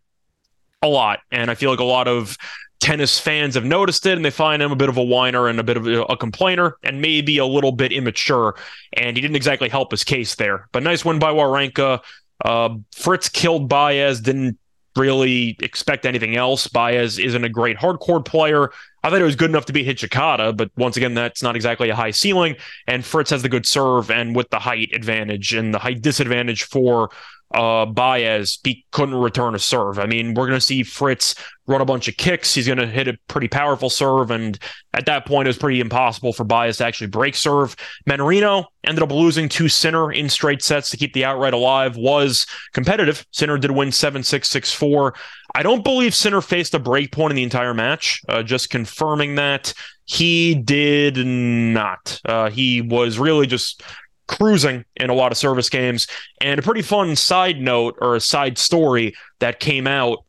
a 0.83 0.87
lot. 0.87 1.21
And 1.31 1.49
I 1.49 1.55
feel 1.55 1.71
like 1.71 1.79
a 1.79 1.83
lot 1.83 2.07
of 2.07 2.37
tennis 2.79 3.17
fans 3.17 3.55
have 3.55 3.65
noticed 3.65 4.05
it 4.05 4.15
and 4.15 4.23
they 4.23 4.29
find 4.29 4.61
him 4.61 4.71
a 4.71 4.75
bit 4.75 4.89
of 4.89 4.97
a 4.97 5.03
whiner 5.03 5.47
and 5.47 5.59
a 5.59 5.63
bit 5.63 5.75
of 5.75 5.87
a, 5.87 6.15
complainer 6.15 6.77
and 6.83 7.01
maybe 7.01 7.39
a 7.39 7.47
little 7.47 7.71
bit 7.71 7.91
immature. 7.91 8.57
And 8.93 9.17
he 9.17 9.21
didn't 9.21 9.35
exactly 9.35 9.69
help 9.69 9.89
his 9.89 10.03
case 10.03 10.35
there. 10.35 10.69
But 10.71 10.83
nice 10.83 11.03
win 11.03 11.17
by 11.17 11.31
Wawrinka. 11.31 11.99
Uh, 12.45 12.75
Fritz 12.91 13.27
killed 13.27 13.67
Baez, 13.67 14.21
didn't 14.21 14.59
really 14.95 15.57
expect 15.59 16.05
anything 16.05 16.35
else. 16.35 16.67
Baez 16.67 17.19
isn't 17.19 17.43
a 17.43 17.49
great 17.49 17.77
hard 17.77 17.99
court 17.99 18.25
player. 18.25 18.71
I 19.03 19.09
thought 19.09 19.21
it 19.21 19.25
was 19.25 19.35
good 19.35 19.49
enough 19.49 19.65
to 19.65 19.73
be 19.73 19.83
Hijikata, 19.83 20.55
but 20.55 20.71
once 20.77 20.95
again, 20.95 21.13
that's 21.13 21.43
not 21.43 21.55
exactly 21.55 21.89
a 21.89 21.95
high 21.95 22.11
ceiling. 22.11 22.55
And 22.87 23.03
Fritz 23.03 23.31
has 23.31 23.41
the 23.41 23.49
good 23.49 23.65
serve 23.65 24.09
and 24.09 24.35
with 24.35 24.49
the 24.49 24.59
height 24.59 24.91
advantage 24.93 25.53
and 25.53 25.73
the 25.73 25.79
height 25.79 26.01
disadvantage 26.01 26.63
for 26.63 27.09
uh, 27.53 27.85
Baez, 27.85 28.59
he 28.63 28.85
couldn't 28.91 29.15
return 29.15 29.55
a 29.55 29.59
serve. 29.59 29.99
I 29.99 30.05
mean, 30.05 30.33
we're 30.33 30.47
going 30.47 30.59
to 30.59 30.65
see 30.65 30.83
Fritz 30.83 31.35
run 31.67 31.81
a 31.81 31.85
bunch 31.85 32.07
of 32.07 32.17
kicks. 32.17 32.53
He's 32.53 32.65
going 32.65 32.79
to 32.79 32.87
hit 32.87 33.07
a 33.07 33.17
pretty 33.27 33.47
powerful 33.47 33.89
serve. 33.89 34.31
And 34.31 34.57
at 34.93 35.05
that 35.05 35.25
point, 35.25 35.47
it 35.47 35.49
was 35.49 35.57
pretty 35.57 35.79
impossible 35.79 36.33
for 36.33 36.43
Baez 36.43 36.77
to 36.77 36.85
actually 36.85 37.07
break 37.07 37.35
serve. 37.35 37.75
Mannarino 38.09 38.65
ended 38.83 39.03
up 39.03 39.11
losing 39.11 39.47
to 39.49 39.69
Sinner 39.69 40.11
in 40.11 40.29
straight 40.29 40.61
sets 40.61 40.89
to 40.89 40.97
keep 40.97 41.13
the 41.13 41.25
outright 41.25 41.53
alive, 41.53 41.95
was 41.95 42.45
competitive. 42.73 43.25
Sinner 43.31 43.57
did 43.57 43.71
win 43.71 43.91
7 43.91 44.23
6 44.23 44.49
6 44.49 44.73
4. 44.73 45.13
I 45.55 45.63
don't 45.63 45.83
believe 45.83 46.15
Sinner 46.15 46.41
faced 46.41 46.73
a 46.73 46.79
break 46.79 47.11
point 47.11 47.31
in 47.31 47.35
the 47.35 47.43
entire 47.43 47.73
match. 47.73 48.21
Uh, 48.27 48.41
just 48.41 48.69
confirming 48.69 49.35
that 49.35 49.73
he 50.05 50.55
did 50.55 51.17
not. 51.17 52.19
Uh, 52.25 52.49
he 52.49 52.81
was 52.81 53.17
really 53.17 53.47
just 53.47 53.83
cruising 54.27 54.85
in 54.95 55.09
a 55.09 55.13
lot 55.13 55.31
of 55.31 55.37
service 55.37 55.69
games. 55.69 56.07
And 56.41 56.59
a 56.59 56.63
pretty 56.63 56.81
fun 56.81 57.15
side 57.15 57.59
note 57.59 57.97
or 58.01 58.15
a 58.15 58.19
side 58.19 58.57
story 58.57 59.15
that 59.39 59.59
came 59.59 59.87
out 59.87 60.23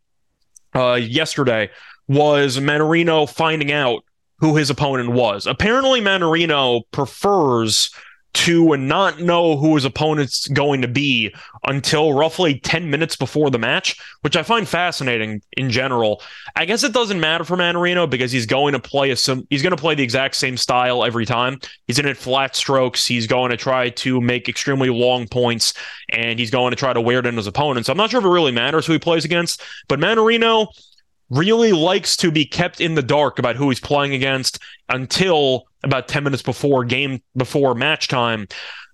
uh, 0.74 0.94
yesterday 0.94 1.70
was 2.08 2.58
Mannarino 2.58 3.28
finding 3.30 3.72
out 3.72 4.04
who 4.38 4.56
his 4.56 4.70
opponent 4.70 5.10
was. 5.10 5.46
Apparently, 5.46 6.00
Mannarino 6.00 6.82
prefers 6.90 7.90
to 8.34 8.72
and 8.72 8.88
not 8.88 9.20
know 9.20 9.56
who 9.56 9.74
his 9.74 9.84
opponent's 9.84 10.48
going 10.48 10.82
to 10.82 10.88
be 10.88 11.34
until 11.66 12.12
roughly 12.12 12.58
10 12.58 12.90
minutes 12.90 13.16
before 13.16 13.48
the 13.48 13.58
match, 13.58 13.96
which 14.20 14.36
I 14.36 14.42
find 14.42 14.68
fascinating 14.68 15.40
in 15.56 15.70
general. 15.70 16.20
I 16.56 16.64
guess 16.64 16.82
it 16.82 16.92
doesn't 16.92 17.20
matter 17.20 17.44
for 17.44 17.56
Mannarino 17.56 18.10
because 18.10 18.32
he's 18.32 18.46
going 18.46 18.72
to 18.72 18.80
play 18.80 19.10
a 19.10 19.16
sim- 19.16 19.46
he's 19.50 19.62
going 19.62 19.74
to 19.74 19.80
play 19.80 19.94
the 19.94 20.02
exact 20.02 20.34
same 20.34 20.56
style 20.56 21.04
every 21.04 21.24
time. 21.24 21.60
He's 21.86 21.98
in 21.98 22.06
it 22.06 22.16
flat 22.16 22.56
strokes, 22.56 23.06
he's 23.06 23.26
going 23.26 23.50
to 23.50 23.56
try 23.56 23.90
to 23.90 24.20
make 24.20 24.48
extremely 24.48 24.90
long 24.90 25.28
points 25.28 25.72
and 26.10 26.38
he's 26.38 26.50
going 26.50 26.70
to 26.70 26.76
try 26.76 26.92
to 26.92 27.00
wear 27.00 27.22
down 27.22 27.36
his 27.36 27.46
opponents. 27.46 27.88
I'm 27.88 27.96
not 27.96 28.10
sure 28.10 28.20
if 28.20 28.26
it 28.26 28.28
really 28.28 28.52
matters 28.52 28.84
who 28.84 28.92
he 28.94 28.98
plays 28.98 29.24
against, 29.24 29.62
but 29.88 30.00
Mannarino 30.00 30.68
really 31.34 31.72
likes 31.72 32.16
to 32.16 32.30
be 32.30 32.44
kept 32.44 32.80
in 32.80 32.94
the 32.94 33.02
dark 33.02 33.38
about 33.38 33.56
who 33.56 33.68
he's 33.68 33.80
playing 33.80 34.14
against 34.14 34.58
until 34.88 35.64
about 35.82 36.08
10 36.08 36.24
minutes 36.24 36.42
before 36.42 36.84
game 36.84 37.20
before 37.36 37.74
match 37.74 38.08
time 38.08 38.46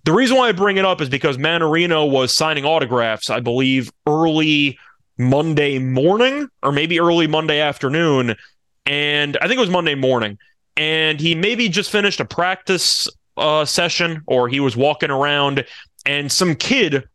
The 0.05 0.11
reason 0.11 0.37
why 0.37 0.49
I 0.49 0.51
bring 0.51 0.77
it 0.77 0.85
up 0.85 1.01
is 1.01 1.09
because 1.09 1.37
Mannarino 1.37 2.09
was 2.09 2.35
signing 2.35 2.65
autographs, 2.65 3.29
I 3.29 3.39
believe, 3.39 3.91
early 4.07 4.79
Monday 5.17 5.77
morning 5.77 6.49
or 6.63 6.71
maybe 6.71 6.99
early 6.99 7.27
Monday 7.27 7.59
afternoon. 7.59 8.35
And 8.85 9.37
I 9.37 9.47
think 9.47 9.57
it 9.57 9.61
was 9.61 9.69
Monday 9.69 9.95
morning. 9.95 10.39
And 10.75 11.19
he 11.19 11.35
maybe 11.35 11.69
just 11.69 11.91
finished 11.91 12.19
a 12.19 12.25
practice 12.25 13.07
uh, 13.37 13.65
session 13.65 14.23
or 14.25 14.47
he 14.49 14.59
was 14.59 14.75
walking 14.75 15.11
around 15.11 15.65
and 16.05 16.31
some 16.31 16.55
kid 16.55 17.07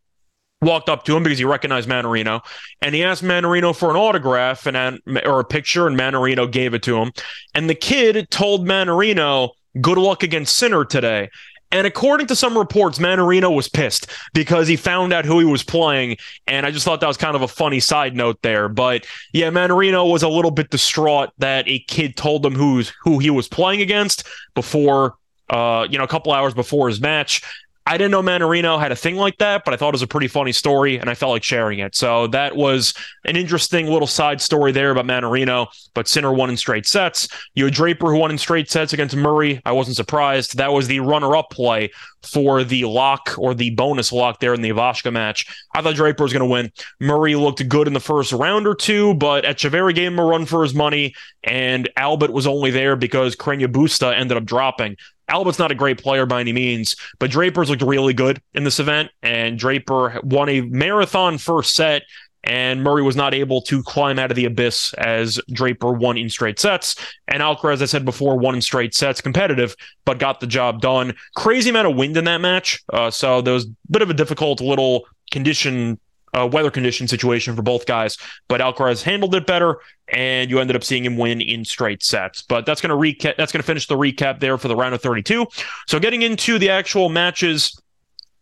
walked 0.62 0.88
up 0.88 1.04
to 1.04 1.16
him 1.16 1.22
because 1.22 1.38
he 1.38 1.44
recognized 1.44 1.88
Mannarino 1.88 2.42
and 2.80 2.94
he 2.94 3.04
asked 3.04 3.22
Mannarino 3.22 3.76
for 3.76 3.90
an 3.90 3.96
autograph 3.96 4.66
and 4.66 5.00
or 5.24 5.40
a 5.40 5.44
picture 5.44 5.86
and 5.86 5.98
Mannarino 5.98 6.50
gave 6.50 6.72
it 6.72 6.82
to 6.84 6.96
him 6.96 7.12
and 7.54 7.68
the 7.68 7.74
kid 7.74 8.30
told 8.30 8.66
Mannarino 8.66 9.50
good 9.80 9.98
luck 9.98 10.22
against 10.22 10.56
Sinner 10.56 10.84
today 10.84 11.28
and 11.72 11.86
according 11.86 12.28
to 12.28 12.36
some 12.36 12.56
reports, 12.56 12.98
Mannarino 12.98 13.54
was 13.54 13.68
pissed 13.68 14.10
because 14.32 14.68
he 14.68 14.76
found 14.76 15.12
out 15.12 15.24
who 15.24 15.40
he 15.40 15.44
was 15.44 15.64
playing. 15.64 16.16
And 16.46 16.64
I 16.64 16.70
just 16.70 16.84
thought 16.84 17.00
that 17.00 17.08
was 17.08 17.16
kind 17.16 17.34
of 17.34 17.42
a 17.42 17.48
funny 17.48 17.80
side 17.80 18.14
note 18.14 18.40
there. 18.42 18.68
But 18.68 19.04
yeah, 19.32 19.50
Mannarino 19.50 20.10
was 20.10 20.22
a 20.22 20.28
little 20.28 20.52
bit 20.52 20.70
distraught 20.70 21.30
that 21.38 21.66
a 21.68 21.80
kid 21.80 22.16
told 22.16 22.46
him 22.46 22.54
who's 22.54 22.92
who 23.02 23.18
he 23.18 23.30
was 23.30 23.48
playing 23.48 23.82
against 23.82 24.26
before 24.54 25.16
uh, 25.50 25.86
you 25.88 25.96
know, 25.98 26.04
a 26.04 26.08
couple 26.08 26.32
hours 26.32 26.54
before 26.54 26.88
his 26.88 27.00
match. 27.00 27.42
I 27.88 27.96
didn't 27.96 28.10
know 28.10 28.22
Mannarino 28.22 28.80
had 28.80 28.90
a 28.90 28.96
thing 28.96 29.14
like 29.14 29.38
that, 29.38 29.64
but 29.64 29.72
I 29.72 29.76
thought 29.76 29.90
it 29.90 29.92
was 29.92 30.02
a 30.02 30.08
pretty 30.08 30.26
funny 30.26 30.50
story 30.50 30.98
and 30.98 31.08
I 31.08 31.14
felt 31.14 31.30
like 31.30 31.44
sharing 31.44 31.78
it. 31.78 31.94
So 31.94 32.26
that 32.28 32.56
was 32.56 32.92
an 33.24 33.36
interesting 33.36 33.86
little 33.86 34.08
side 34.08 34.40
story 34.40 34.72
there 34.72 34.90
about 34.90 35.04
Mannarino, 35.04 35.68
but 35.94 36.08
Sinner 36.08 36.32
won 36.32 36.50
in 36.50 36.56
straight 36.56 36.84
sets. 36.86 37.28
You 37.54 37.66
had 37.66 37.74
Draper 37.74 38.10
who 38.10 38.18
won 38.18 38.32
in 38.32 38.38
straight 38.38 38.68
sets 38.68 38.92
against 38.92 39.14
Murray. 39.14 39.62
I 39.64 39.70
wasn't 39.70 39.96
surprised. 39.96 40.56
That 40.56 40.72
was 40.72 40.88
the 40.88 40.98
runner 40.98 41.36
up 41.36 41.50
play 41.50 41.92
for 42.24 42.64
the 42.64 42.84
lock 42.86 43.34
or 43.38 43.54
the 43.54 43.70
bonus 43.70 44.10
lock 44.10 44.40
there 44.40 44.52
in 44.52 44.62
the 44.62 44.70
Ivashka 44.70 45.12
match. 45.12 45.46
I 45.72 45.80
thought 45.80 45.94
Draper 45.94 46.24
was 46.24 46.32
going 46.32 46.40
to 46.40 46.52
win. 46.52 46.72
Murray 46.98 47.36
looked 47.36 47.66
good 47.68 47.86
in 47.86 47.92
the 47.92 48.00
first 48.00 48.32
round 48.32 48.66
or 48.66 48.74
two, 48.74 49.14
but 49.14 49.44
Etcheverry 49.44 49.94
gave 49.94 50.08
him 50.08 50.18
a 50.18 50.24
run 50.24 50.44
for 50.44 50.62
his 50.64 50.74
money, 50.74 51.14
and 51.44 51.88
Albot 51.96 52.30
was 52.30 52.48
only 52.48 52.72
there 52.72 52.96
because 52.96 53.36
Carreño 53.36 53.68
Busta 53.68 54.12
ended 54.12 54.36
up 54.36 54.44
dropping. 54.44 54.96
Albot's 55.28 55.58
not 55.58 55.72
a 55.72 55.74
great 55.74 56.00
player 56.00 56.26
by 56.26 56.40
any 56.40 56.52
means, 56.52 56.96
but 57.18 57.30
Draper's 57.30 57.68
looked 57.68 57.82
really 57.82 58.14
good 58.14 58.40
in 58.54 58.64
this 58.64 58.78
event, 58.78 59.10
and 59.22 59.58
Draper 59.58 60.20
won 60.22 60.48
a 60.48 60.60
marathon 60.60 61.38
first 61.38 61.74
set, 61.74 62.02
and 62.44 62.82
Murray 62.82 63.02
was 63.02 63.16
not 63.16 63.34
able 63.34 63.60
to 63.62 63.82
climb 63.82 64.20
out 64.20 64.30
of 64.30 64.36
the 64.36 64.44
abyss 64.44 64.94
as 64.94 65.40
Draper 65.52 65.90
won 65.90 66.16
in 66.16 66.30
straight 66.30 66.60
sets. 66.60 66.94
And 67.26 67.42
Alcaraz, 67.42 67.74
as 67.74 67.82
I 67.82 67.86
said 67.86 68.04
before, 68.04 68.38
won 68.38 68.54
in 68.54 68.60
straight 68.60 68.94
sets, 68.94 69.20
competitive, 69.20 69.74
but 70.04 70.20
got 70.20 70.38
the 70.38 70.46
job 70.46 70.80
done. 70.80 71.14
Crazy 71.34 71.70
amount 71.70 71.88
of 71.88 71.96
wind 71.96 72.16
in 72.16 72.24
that 72.24 72.40
match, 72.40 72.82
uh, 72.92 73.10
so 73.10 73.40
there 73.40 73.54
was 73.54 73.64
a 73.64 73.70
bit 73.90 74.02
of 74.02 74.10
a 74.10 74.14
difficult 74.14 74.60
little 74.60 75.06
condition 75.32 75.98
uh, 76.34 76.46
weather 76.46 76.70
condition 76.70 77.08
situation 77.08 77.56
for 77.56 77.62
both 77.62 77.86
guys, 77.86 78.18
but 78.48 78.60
Alcaraz 78.60 79.02
handled 79.02 79.34
it 79.34 79.46
better, 79.46 79.78
and 80.08 80.50
you 80.50 80.58
ended 80.58 80.76
up 80.76 80.84
seeing 80.84 81.04
him 81.04 81.16
win 81.16 81.40
in 81.40 81.64
straight 81.64 82.02
sets. 82.02 82.42
But 82.42 82.66
that's 82.66 82.80
going 82.80 82.90
to 82.90 82.96
recap. 82.96 83.36
That's 83.36 83.52
going 83.52 83.62
to 83.62 83.66
finish 83.66 83.86
the 83.86 83.96
recap 83.96 84.40
there 84.40 84.58
for 84.58 84.68
the 84.68 84.76
round 84.76 84.94
of 84.94 85.02
32. 85.02 85.46
So 85.86 85.98
getting 85.98 86.22
into 86.22 86.58
the 86.58 86.70
actual 86.70 87.08
matches 87.08 87.80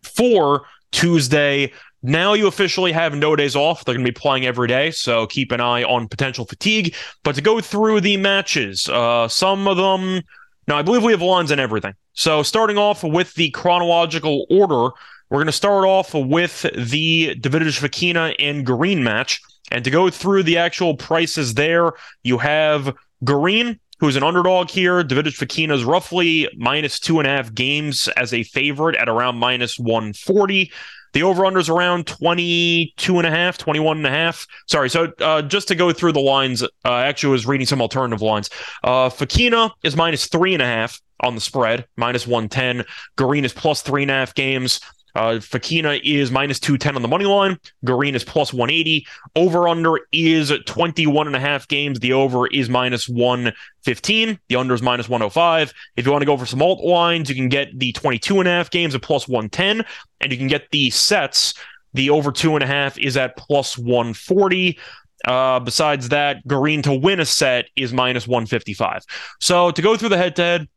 for 0.03 0.67
Tuesday. 0.93 1.73
Now 2.03 2.35
you 2.35 2.47
officially 2.47 2.93
have 2.93 3.15
no 3.15 3.35
days 3.35 3.57
off. 3.57 3.85
They're 3.85 3.95
going 3.95 4.05
to 4.05 4.13
be 4.13 4.15
playing 4.15 4.45
every 4.45 4.69
day, 4.69 4.91
so 4.91 5.27
keep 5.27 5.53
an 5.53 5.61
eye 5.61 5.83
on 5.83 6.07
potential 6.07 6.45
fatigue. 6.45 6.95
But 7.23 7.35
to 7.37 7.41
go 7.41 7.61
through 7.61 8.03
the 8.03 8.17
matches, 8.17 8.89
uh, 8.89 9.29
some 9.29 9.67
of 9.67 9.77
them. 9.77 10.23
Now 10.69 10.79
I 10.79 10.83
believe 10.83 11.03
we 11.03 11.13
have 11.13 11.23
lines 11.23 11.51
and 11.51 11.61
everything. 11.61 11.95
So 12.13 12.43
starting 12.43 12.79
off 12.79 13.03
with 13.03 13.35
the 13.35 13.51
chronological 13.51 14.47
order, 14.49 14.91
we're 15.35 15.41
going 15.41 15.47
to 15.47 15.53
start 15.53 15.85
off 15.85 16.15
with 16.15 16.63
the 16.63 17.35
Davidovich 17.41 17.81
Fokina 17.81 18.37
and 18.39 18.65
Garin 18.65 19.03
match. 19.03 19.41
And 19.73 19.83
to 19.83 19.91
go 19.91 20.09
through 20.09 20.45
the 20.45 20.59
actual 20.59 20.97
prices 20.97 21.55
there, 21.55 21.95
you 22.23 22.39
have 22.39 22.95
Garin, 23.25 23.81
who's 23.99 24.15
an 24.15 24.23
underdog 24.23 24.71
here. 24.71 25.03
Davidovich 25.03 25.45
Fokina 25.45 25.73
is 25.73 25.83
roughly 25.83 26.49
minus 26.57 27.01
two 27.01 27.19
and 27.19 27.27
a 27.27 27.31
half 27.31 27.53
games 27.53 28.07
as 28.17 28.33
a 28.33 28.45
favorite 28.45 28.95
at 28.95 29.09
around 29.09 29.35
minus 29.35 29.77
140. 29.77 30.71
The 31.15 31.25
over-under 31.25 31.59
is 31.59 31.69
around 31.69 32.07
22 32.07 33.19
and 33.19 33.27
a 33.27 33.31
half, 33.31 33.59
21 33.59 33.97
and 33.97 34.07
a 34.07 34.11
half. 34.11 34.47
Sorry. 34.69 34.89
So 34.89 35.13
uh, 35.19 35.43
just 35.43 35.67
to 35.67 35.75
go 35.75 35.93
through 35.93 36.13
the 36.13 36.21
lines, 36.21 36.63
uh, 36.63 36.69
actually 36.85 37.33
was 37.33 37.45
reading 37.45 37.67
some 37.67 37.83
alternative 37.83 38.23
lines. 38.23 38.51
Uh, 38.85 39.09
Fokina 39.09 39.73
is 39.83 39.97
minus 39.97 40.29
three 40.29 40.55
and 40.55 40.63
a 40.63 40.67
half 40.67 41.01
on 41.19 41.35
the 41.35 41.41
spread, 41.41 41.87
minus 41.97 42.25
110. 42.25 42.85
Garin 43.17 43.45
is 43.45 43.53
plus 43.53 43.83
three 43.83 44.03
and 44.03 44.13
a 44.13 44.15
half 44.15 44.33
games. 44.37 44.79
Uh, 45.15 45.39
Fokina 45.39 46.01
is 46.03 46.31
minus 46.31 46.59
210 46.59 46.97
on 46.97 47.03
the 47.03 47.09
money 47.09 47.25
line. 47.25 47.59
Garin 47.85 48.15
is 48.15 48.25
plus 48.25 48.53
180. 48.53 49.07
Over 49.37 49.69
under 49.69 50.01
is 50.13 50.53
21 50.67 51.27
and 51.27 51.37
a 51.37 51.41
half 51.41 51.69
games. 51.69 52.01
The 52.01 52.13
over 52.13 52.47
is 52.49 52.69
minus 52.69 53.09
115. 53.09 54.39
The 54.49 54.57
under 54.57 54.75
is 54.75 54.83
minus 54.83 55.09
105. 55.09 55.73
If 55.97 56.05
you 56.05 56.13
want 56.13 56.23
to 56.23 56.27
go 56.27 56.37
for 56.37 56.47
some 56.47 56.63
alt 56.63 56.85
lines, 56.85 57.29
you 57.29 57.37
can 57.37 57.49
get 57.49 57.79
the 57.79 57.93
22 57.93 58.41
and 58.41 58.49
a 58.49 58.51
half 58.51 58.71
games 58.71 58.95
at 58.95 59.03
plus 59.03 59.29
110, 59.29 59.85
and 60.21 60.33
you 60.33 60.39
can 60.39 60.49
get 60.49 60.71
the 60.73 60.91
sets. 60.91 61.55
The 61.93 62.11
over 62.11 62.33
two 62.33 62.55
and 62.55 62.65
a 62.65 62.67
half 62.67 62.99
is 62.99 63.17
at 63.17 63.37
plus 63.37 63.79
140. 63.79 64.79
Uh, 65.25 65.61
besides 65.61 66.09
that, 66.11 66.47
Garin 66.47 66.83
to 66.83 66.93
win 66.93 67.21
a 67.21 67.25
set 67.25 67.67
is 67.77 67.93
minus 67.93 68.27
155. 68.27 69.05
So 69.41 69.71
to 69.71 69.81
go 69.81 69.97
through 69.97 70.11
the 70.11 70.19
head 70.19 70.37
to 70.37 70.43
head, 70.43 70.69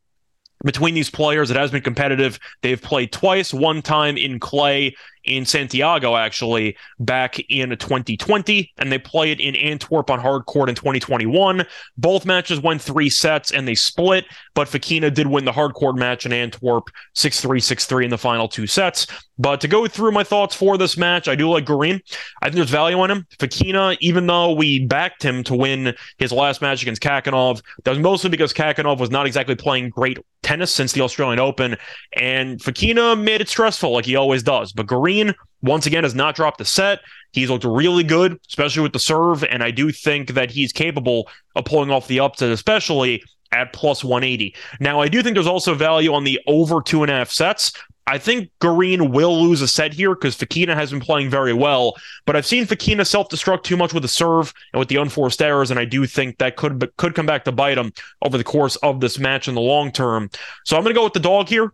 between 0.63 0.93
these 0.93 1.09
players. 1.09 1.51
It 1.51 1.57
has 1.57 1.71
been 1.71 1.83
competitive. 1.83 2.39
They've 2.61 2.81
played 2.81 3.11
twice, 3.11 3.53
one 3.53 3.81
time 3.81 4.17
in 4.17 4.39
clay 4.39 4.95
in 5.27 5.45
Santiago, 5.45 6.15
actually, 6.15 6.77
back 6.99 7.39
in 7.49 7.69
2020, 7.69 8.73
and 8.77 8.91
they 8.91 8.97
played 8.97 9.39
it 9.39 9.43
in 9.43 9.55
Antwerp 9.55 10.09
on 10.09 10.19
hard 10.19 10.45
court 10.45 10.69
in 10.69 10.75
2021. 10.75 11.65
Both 11.97 12.25
matches 12.25 12.59
went 12.59 12.81
three 12.81 13.09
sets 13.09 13.51
and 13.51 13.67
they 13.67 13.75
split, 13.75 14.25
but 14.53 14.67
Fokina 14.67 15.13
did 15.13 15.27
win 15.27 15.45
the 15.45 15.51
hard 15.51 15.73
court 15.73 15.95
match 15.95 16.25
in 16.25 16.33
Antwerp 16.33 16.89
6 17.13 17.41
3 17.41 17.59
6 17.59 17.85
3 17.85 18.05
in 18.05 18.11
the 18.11 18.17
final 18.17 18.47
two 18.47 18.67
sets. 18.67 19.07
But 19.39 19.61
to 19.61 19.67
go 19.67 19.87
through 19.87 20.11
my 20.11 20.23
thoughts 20.23 20.55
for 20.55 20.77
this 20.77 20.97
match, 20.97 21.27
I 21.27 21.35
do 21.35 21.49
like 21.49 21.65
Garin. 21.65 22.01
I 22.41 22.45
think 22.45 22.55
there's 22.55 22.69
value 22.69 22.99
on 22.99 23.11
him. 23.11 23.27
Fokina, 23.37 23.97
even 23.99 24.25
though 24.25 24.53
we 24.53 24.85
backed 24.85 25.23
him 25.23 25.43
to 25.43 25.55
win 25.55 25.93
his 26.17 26.31
last 26.31 26.61
match 26.61 26.81
against 26.81 27.01
Khachanov, 27.01 27.61
that 27.83 27.91
was 27.91 27.99
mostly 27.99 28.29
because 28.29 28.53
Khachanov 28.53 28.99
was 28.99 29.11
not 29.11 29.27
exactly 29.27 29.55
playing 29.55 29.89
great 29.89 30.17
tennis 30.47 30.73
since 30.73 30.93
the 30.93 31.01
Australian 31.01 31.39
Open, 31.39 31.75
and 32.13 32.59
Fokina 32.59 33.21
made 33.21 33.41
it 33.41 33.49
stressful 33.49 33.91
like 33.91 34.05
he 34.05 34.15
always 34.15 34.43
does. 34.43 34.71
But 34.71 34.87
Garin, 35.17 35.35
once 35.61 35.85
again, 35.85 36.03
has 36.03 36.15
not 36.15 36.35
dropped 36.35 36.61
a 36.61 36.65
set. 36.65 36.99
He's 37.31 37.49
looked 37.49 37.65
really 37.65 38.03
good, 38.03 38.39
especially 38.47 38.83
with 38.83 38.93
the 38.93 38.99
serve, 38.99 39.43
and 39.43 39.63
I 39.63 39.71
do 39.71 39.91
think 39.91 40.33
that 40.33 40.51
he's 40.51 40.71
capable 40.71 41.29
of 41.55 41.65
pulling 41.65 41.91
off 41.91 42.07
the 42.07 42.19
upset, 42.19 42.51
especially 42.51 43.23
at 43.51 43.73
plus 43.73 44.03
180. 44.03 44.55
Now, 44.79 45.01
I 45.01 45.07
do 45.07 45.21
think 45.21 45.35
there's 45.35 45.47
also 45.47 45.73
value 45.73 46.13
on 46.13 46.23
the 46.23 46.39
over 46.47 46.81
two 46.81 47.03
and 47.03 47.11
a 47.11 47.15
half 47.15 47.29
sets. 47.29 47.71
I 48.09 48.17
think 48.17 48.49
Garin 48.61 49.11
will 49.11 49.41
lose 49.41 49.61
a 49.61 49.67
set 49.67 49.93
here 49.93 50.15
because 50.15 50.37
Fokina 50.37 50.73
has 50.75 50.91
been 50.91 51.01
playing 51.01 51.29
very 51.29 51.51
well, 51.51 51.97
but 52.25 52.37
I've 52.37 52.45
seen 52.45 52.65
Fokina 52.65 53.05
self-destruct 53.05 53.63
too 53.63 53.75
much 53.75 53.93
with 53.93 54.03
the 54.03 54.07
serve 54.07 54.53
and 54.71 54.79
with 54.79 54.87
the 54.87 54.95
unforced 54.95 55.41
errors, 55.41 55.71
and 55.71 55.79
I 55.79 55.83
do 55.83 56.05
think 56.05 56.37
that 56.37 56.55
could 56.55 56.89
could 56.95 57.15
come 57.15 57.25
back 57.25 57.43
to 57.45 57.51
bite 57.51 57.77
him 57.77 57.91
over 58.21 58.37
the 58.37 58.45
course 58.45 58.77
of 58.77 59.01
this 59.01 59.19
match 59.19 59.49
in 59.49 59.55
the 59.55 59.61
long 59.61 59.91
term. 59.91 60.29
So 60.65 60.77
I'm 60.77 60.83
going 60.83 60.93
to 60.93 60.97
go 60.97 61.03
with 61.03 61.13
the 61.13 61.19
dog 61.19 61.49
here. 61.49 61.73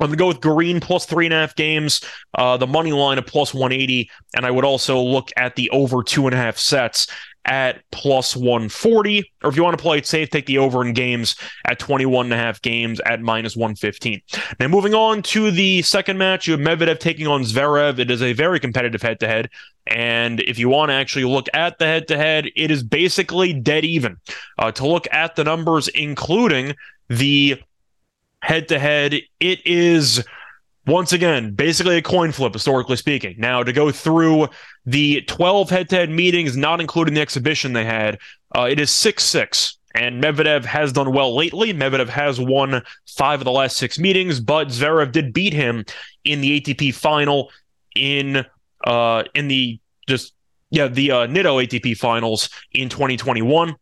I'm 0.00 0.08
going 0.08 0.18
to 0.18 0.22
go 0.22 0.28
with 0.28 0.40
Garin 0.40 0.80
plus 0.80 1.06
three 1.06 1.26
and 1.26 1.34
a 1.34 1.38
half 1.38 1.54
games, 1.54 2.00
uh, 2.36 2.56
the 2.56 2.66
money 2.66 2.92
line 2.92 3.18
of 3.18 3.26
plus 3.26 3.52
180, 3.52 4.10
and 4.36 4.46
I 4.46 4.50
would 4.50 4.64
also 4.64 5.00
look 5.00 5.30
at 5.36 5.56
the 5.56 5.68
over 5.70 6.02
two 6.02 6.26
and 6.26 6.34
a 6.34 6.38
half 6.38 6.58
sets 6.58 7.06
at 7.44 7.82
plus 7.90 8.36
140. 8.36 9.32
Or 9.42 9.50
if 9.50 9.56
you 9.56 9.62
want 9.62 9.76
to 9.76 9.82
play 9.82 9.98
it 9.98 10.06
safe, 10.06 10.30
take 10.30 10.46
the 10.46 10.58
over 10.58 10.84
in 10.84 10.92
games 10.92 11.36
at 11.66 11.78
21 11.78 12.26
and 12.26 12.34
a 12.34 12.36
half 12.36 12.60
games 12.62 13.00
at 13.00 13.20
minus 13.20 13.56
115. 13.56 14.20
Now, 14.58 14.68
moving 14.68 14.94
on 14.94 15.22
to 15.22 15.50
the 15.50 15.82
second 15.82 16.18
match, 16.18 16.46
you 16.46 16.56
have 16.56 16.60
Medvedev 16.60 16.98
taking 16.98 17.26
on 17.26 17.42
Zverev. 17.42 17.98
It 17.98 18.10
is 18.10 18.22
a 18.22 18.32
very 18.32 18.60
competitive 18.60 19.02
head 19.02 19.20
to 19.20 19.26
head. 19.26 19.48
And 19.86 20.40
if 20.40 20.58
you 20.58 20.68
want 20.68 20.90
to 20.90 20.94
actually 20.94 21.24
look 21.24 21.46
at 21.54 21.78
the 21.78 21.86
head 21.86 22.08
to 22.08 22.16
head, 22.16 22.46
it 22.56 22.70
is 22.70 22.82
basically 22.82 23.52
dead 23.52 23.84
even. 23.84 24.18
Uh, 24.58 24.70
to 24.72 24.86
look 24.86 25.06
at 25.10 25.34
the 25.36 25.44
numbers, 25.44 25.88
including 25.88 26.74
the 27.08 27.60
head 28.42 28.68
to 28.68 28.78
head, 28.78 29.14
it 29.40 29.66
is 29.66 30.24
once 30.86 31.12
again, 31.12 31.52
basically 31.54 31.98
a 31.98 32.02
coin 32.02 32.32
flip, 32.32 32.52
historically 32.52 32.96
speaking. 32.96 33.36
Now, 33.38 33.62
to 33.62 33.72
go 33.72 33.92
through 33.92 34.48
the 34.86 35.22
12 35.22 35.70
head 35.70 35.88
to 35.90 35.96
head 35.96 36.10
meetings, 36.10 36.56
not 36.56 36.80
including 36.80 37.14
the 37.14 37.20
exhibition 37.20 37.72
they 37.72 37.84
had, 37.84 38.18
uh, 38.56 38.62
it 38.62 38.80
is 38.80 38.90
6 38.90 39.22
6. 39.22 39.78
And 39.94 40.22
Medvedev 40.22 40.64
has 40.64 40.92
done 40.92 41.12
well 41.12 41.34
lately. 41.34 41.72
Medvedev 41.72 42.08
has 42.08 42.40
won 42.40 42.82
five 43.08 43.40
of 43.40 43.44
the 43.44 43.50
last 43.50 43.76
six 43.76 43.98
meetings, 43.98 44.38
but 44.38 44.68
Zverev 44.68 45.10
did 45.10 45.32
beat 45.32 45.52
him 45.52 45.84
in 46.24 46.40
the 46.40 46.60
ATP 46.60 46.94
final 46.94 47.50
in 47.96 48.46
uh 48.84 49.24
in 49.34 49.48
the 49.48 49.80
just 50.08 50.32
yeah 50.70 50.86
the 50.86 51.10
uh, 51.10 51.26
Nitto 51.26 51.66
ATP 51.66 51.96
finals 51.96 52.48
in 52.72 52.88
2021. 52.88 53.74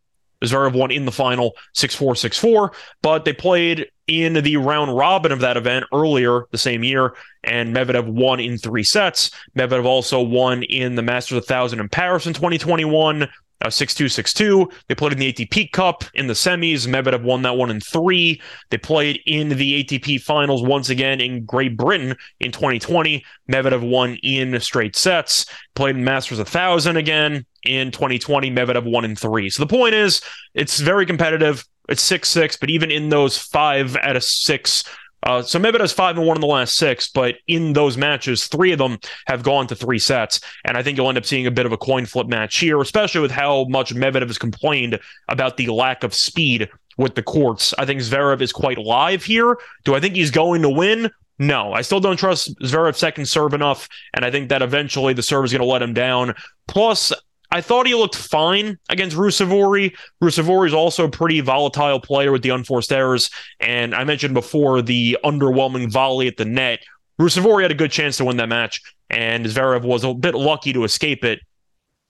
Zverev 0.45 0.75
won 0.75 0.91
in 0.91 1.05
the 1.05 1.13
final 1.13 1.57
6 1.75 1.95
4 1.95 2.15
6 2.15 2.39
4, 2.39 2.73
but 3.03 3.25
they 3.25 3.33
played 3.33 3.89
in 4.07 4.35
the 4.35 4.57
round 4.57 4.97
robin 4.97 5.33
of 5.33 5.41
that 5.41 5.57
event 5.57 5.85
earlier 5.93 6.47
the 6.51 6.59
same 6.59 6.83
year, 6.83 7.15
and 7.45 7.75
Medvedev 7.75 8.07
won 8.07 8.41
in 8.41 8.57
three 8.57 8.85
sets. 8.85 9.31
Medvedev 9.57 9.85
also 9.85 10.21
won 10.21 10.63
in 10.63 10.95
the 10.95 11.03
Masters 11.03 11.37
1000 11.37 11.81
in 11.81 11.89
Paris 11.89 12.27
in 12.27 12.35
2021. 12.35 13.29
Uh, 13.61 13.67
6-2, 13.67 14.07
6-2. 14.07 14.73
They 14.87 14.95
played 14.95 15.13
in 15.13 15.19
the 15.19 15.33
ATP 15.33 15.73
Cup 15.73 16.05
in 16.15 16.29
the 16.29 16.35
semis. 16.35 16.87
Medvedev 16.87 17.23
won 17.23 17.43
that 17.43 17.57
one 17.57 17.71
in 17.71 17.81
three. 17.81 18.41
They 18.71 18.79
played 18.79 19.21
in 19.27 19.49
the 19.49 19.83
ATP 19.83 20.21
Finals 20.21 20.63
once 20.63 20.91
again 20.91 21.21
in 21.21 21.45
Great 21.45 21.77
Britain 21.77 22.15
in 22.39 22.53
2020. 22.53 23.25
Medvedev 23.51 23.89
won 23.89 24.15
in 24.23 24.59
straight 24.61 24.95
sets. 24.95 25.47
Played 25.75 25.97
in 25.97 26.05
Masters 26.05 26.39
1000 26.39 26.97
again 26.97 27.45
in 27.65 27.91
2020. 27.91 28.51
Medvedev 28.51 28.89
won 28.89 29.05
in 29.05 29.17
three. 29.17 29.51
So 29.51 29.65
the 29.65 29.67
point 29.67 29.95
is, 29.95 30.21
it's 30.55 30.79
very 30.79 31.05
competitive. 31.05 31.65
It's 31.89 32.03
6 32.03 32.29
6, 32.29 32.57
but 32.59 32.71
even 32.71 32.91
in 32.91 33.09
those 33.09 33.39
five 33.39 33.97
out 33.97 34.15
of 34.15 34.23
six 34.23 34.85
uh, 35.23 35.43
so 35.43 35.59
Medvedev's 35.59 35.93
five 35.93 36.17
and 36.17 36.27
one 36.27 36.37
in 36.37 36.41
the 36.41 36.47
last 36.47 36.77
six, 36.77 37.09
but 37.09 37.37
in 37.47 37.73
those 37.73 37.97
matches, 37.97 38.47
three 38.47 38.73
of 38.73 38.79
them 38.79 38.99
have 39.27 39.43
gone 39.43 39.67
to 39.67 39.75
three 39.75 39.99
sets, 39.99 40.41
and 40.65 40.77
I 40.77 40.83
think 40.83 40.97
you'll 40.97 41.09
end 41.09 41.19
up 41.19 41.27
seeing 41.27 41.47
a 41.47 41.51
bit 41.51 41.67
of 41.67 41.73
a 41.73 41.77
coin 41.77 42.07
flip 42.07 42.29
match 42.29 42.59
here, 42.59 42.81
especially 42.81 43.21
with 43.21 43.31
how 43.31 43.65
much 43.65 43.95
Medvedev 43.95 44.29
has 44.29 44.39
complained 44.39 44.99
about 45.29 45.57
the 45.57 45.69
lack 45.69 46.05
of 46.05 46.15
speed 46.15 46.69
with 46.97 47.15
the 47.15 47.23
courts. 47.23 47.75
I 47.79 47.85
think 47.85 48.01
Zverev 48.01 48.41
is 48.41 48.53
quite 48.53 48.79
live 48.79 49.25
here. 49.25 49.59
Do 49.85 49.95
I 49.95 50.01
think 50.01 50.15
he's 50.15 50.31
going 50.31 50.63
to 50.63 50.71
win? 50.71 51.11
No, 51.39 51.73
I 51.73 51.83
still 51.83 52.01
don't 52.01 52.17
trust 52.17 52.59
Zverev's 52.61 52.99
second 52.99 53.27
serve 53.27 53.55
enough, 53.55 53.89
and 54.15 54.25
I 54.25 54.31
think 54.31 54.49
that 54.49 54.63
eventually 54.63 55.15
the 55.15 55.23
serve 55.23 55.45
is 55.45 55.53
going 55.53 55.63
to 55.63 55.67
let 55.67 55.83
him 55.83 55.95
down. 55.95 56.35
Plus, 56.67 57.13
I 57.51 57.61
thought 57.61 57.87
he 57.87 57.95
looked 57.95 58.17
fine 58.17 58.79
against 58.91 59.17
Ruusuvuori. 59.17 59.97
Ruusuvuori 60.23 60.67
is 60.67 60.75
also 60.75 61.07
a 61.07 61.11
pretty 61.11 61.41
volatile 61.41 62.01
player 62.01 62.31
with 62.31 62.43
the 62.43 62.51
unforced 62.51 62.93
errors. 62.93 63.31
And 63.59 63.95
I 63.95 64.05
mentioned 64.05 64.35
before 64.35 64.83
the 64.83 65.19
underwhelming 65.25 65.91
volley 65.91 66.29
at 66.29 66.37
the 66.37 66.45
net. 66.45 66.81
Ruusuvuori 67.21 67.63
had 67.63 67.71
a 67.71 67.75
good 67.75 67.91
chance 67.91 68.17
to 68.19 68.25
win 68.25 68.37
that 68.37 68.49
match, 68.49 68.81
and 69.11 69.45
Zverev 69.45 69.83
was 69.83 70.05
a 70.05 70.15
bit 70.15 70.35
lucky 70.35 70.73
to 70.73 70.85
escape 70.85 71.25
it. 71.25 71.41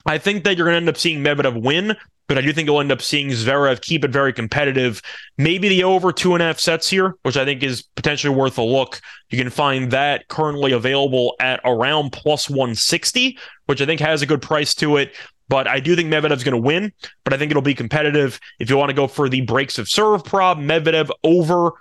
I 0.05 0.19
think 0.19 0.45
that 0.45 0.57
you're 0.57 0.67
going 0.67 0.75
to 0.75 0.79
end 0.79 0.89
up 0.89 0.99
seeing 0.99 1.23
Medvedev 1.23 1.63
win, 1.63 1.97
but 2.29 2.37
I 2.37 2.43
do 2.43 2.53
think 2.53 2.67
you'll 2.67 2.81
end 2.81 2.93
up 2.93 3.03
seeing 3.03 3.29
Zverev 3.29 3.81
keep 3.81 4.05
it 4.05 4.11
very 4.11 4.33
competitive. 4.33 5.03
Maybe 5.39 5.69
the 5.69 5.85
over 5.85 6.13
two 6.13 6.35
and 6.35 6.43
a 6.43 6.47
half 6.47 6.61
sets 6.61 6.89
here, 6.89 7.15
which 7.23 7.37
I 7.37 7.45
think 7.45 7.63
is 7.63 7.83
potentially 7.83 8.35
worth 8.35 8.59
a 8.59 8.63
look. 8.63 9.01
You 9.31 9.39
can 9.39 9.51
find 9.51 9.91
that 9.91 10.29
currently 10.29 10.73
available 10.73 11.35
at 11.41 11.61
around 11.65 12.13
plus 12.13 12.49
160, 12.49 13.39
which 13.67 13.81
I 13.81 13.87
think 13.87 14.01
has 14.01 14.23
a 14.23 14.27
good 14.27 14.43
price 14.43 14.75
to 14.77 14.99
it. 14.99 15.15
But 15.49 15.67
I 15.67 15.81
do 15.81 15.97
think 15.97 16.13
Medvedev's 16.13 16.45
going 16.45 16.53
to 16.53 16.67
win, 16.67 16.93
but 17.25 17.33
I 17.33 17.39
think 17.39 17.51
it'll 17.51 17.63
be 17.63 17.75
competitive. 17.75 18.39
If 18.59 18.69
you 18.69 18.77
want 18.77 18.91
to 18.91 18.95
go 18.95 19.09
for 19.09 19.31
the 19.31 19.41
breaks 19.41 19.79
of 19.79 19.89
serve 19.89 20.23
prob, 20.23 20.59
Medvedev 20.59 21.11
over 21.25 21.73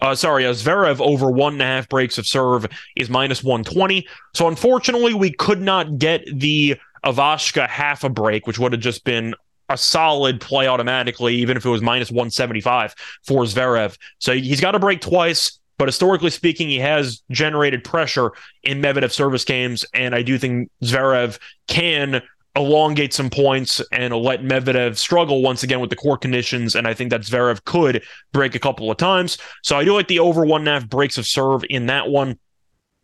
uh, 0.00 0.14
sorry, 0.14 0.44
Zverev 0.44 1.00
over 1.00 1.30
one 1.30 1.54
and 1.54 1.62
a 1.62 1.64
half 1.64 1.88
breaks 1.88 2.18
of 2.18 2.26
serve 2.26 2.66
is 2.94 3.10
minus 3.10 3.42
120. 3.42 4.06
So 4.32 4.46
unfortunately, 4.46 5.12
we 5.12 5.32
could 5.32 5.60
not 5.60 5.98
get 5.98 6.22
the 6.32 6.76
Ivashka 7.04 7.66
half 7.68 8.04
a 8.04 8.08
break, 8.08 8.46
which 8.46 8.58
would 8.60 8.72
have 8.72 8.80
just 8.80 9.04
been 9.04 9.34
a 9.68 9.76
solid 9.76 10.40
play 10.40 10.66
automatically, 10.66 11.34
even 11.36 11.56
if 11.56 11.64
it 11.64 11.68
was 11.68 11.82
minus 11.82 12.10
175 12.10 12.94
for 13.24 13.44
Zverev. 13.44 13.96
So 14.18 14.32
he's 14.32 14.60
got 14.60 14.72
to 14.72 14.78
break 14.78 15.00
twice. 15.00 15.58
But 15.78 15.86
historically 15.86 16.30
speaking, 16.30 16.68
he 16.68 16.80
has 16.80 17.22
generated 17.30 17.84
pressure 17.84 18.32
in 18.64 18.82
Medvedev 18.82 19.12
service 19.12 19.44
games, 19.44 19.84
and 19.94 20.12
I 20.12 20.22
do 20.22 20.36
think 20.36 20.70
Zverev 20.82 21.38
can 21.68 22.20
elongate 22.56 23.14
some 23.14 23.30
points 23.30 23.80
and 23.92 24.12
let 24.14 24.42
Medvedev 24.42 24.96
struggle 24.96 25.42
once 25.42 25.62
again 25.62 25.78
with 25.78 25.90
the 25.90 25.96
court 25.96 26.20
conditions. 26.20 26.74
And 26.74 26.88
I 26.88 26.94
think 26.94 27.10
that 27.10 27.20
Zverev 27.20 27.64
could 27.64 28.02
break 28.32 28.56
a 28.56 28.58
couple 28.58 28.90
of 28.90 28.96
times. 28.96 29.38
So 29.62 29.78
I 29.78 29.84
do 29.84 29.94
like 29.94 30.08
the 30.08 30.18
over 30.18 30.44
one 30.44 30.62
and 30.62 30.68
a 30.68 30.72
half 30.72 30.88
breaks 30.88 31.18
of 31.18 31.26
serve 31.26 31.62
in 31.70 31.86
that 31.86 32.08
one. 32.08 32.38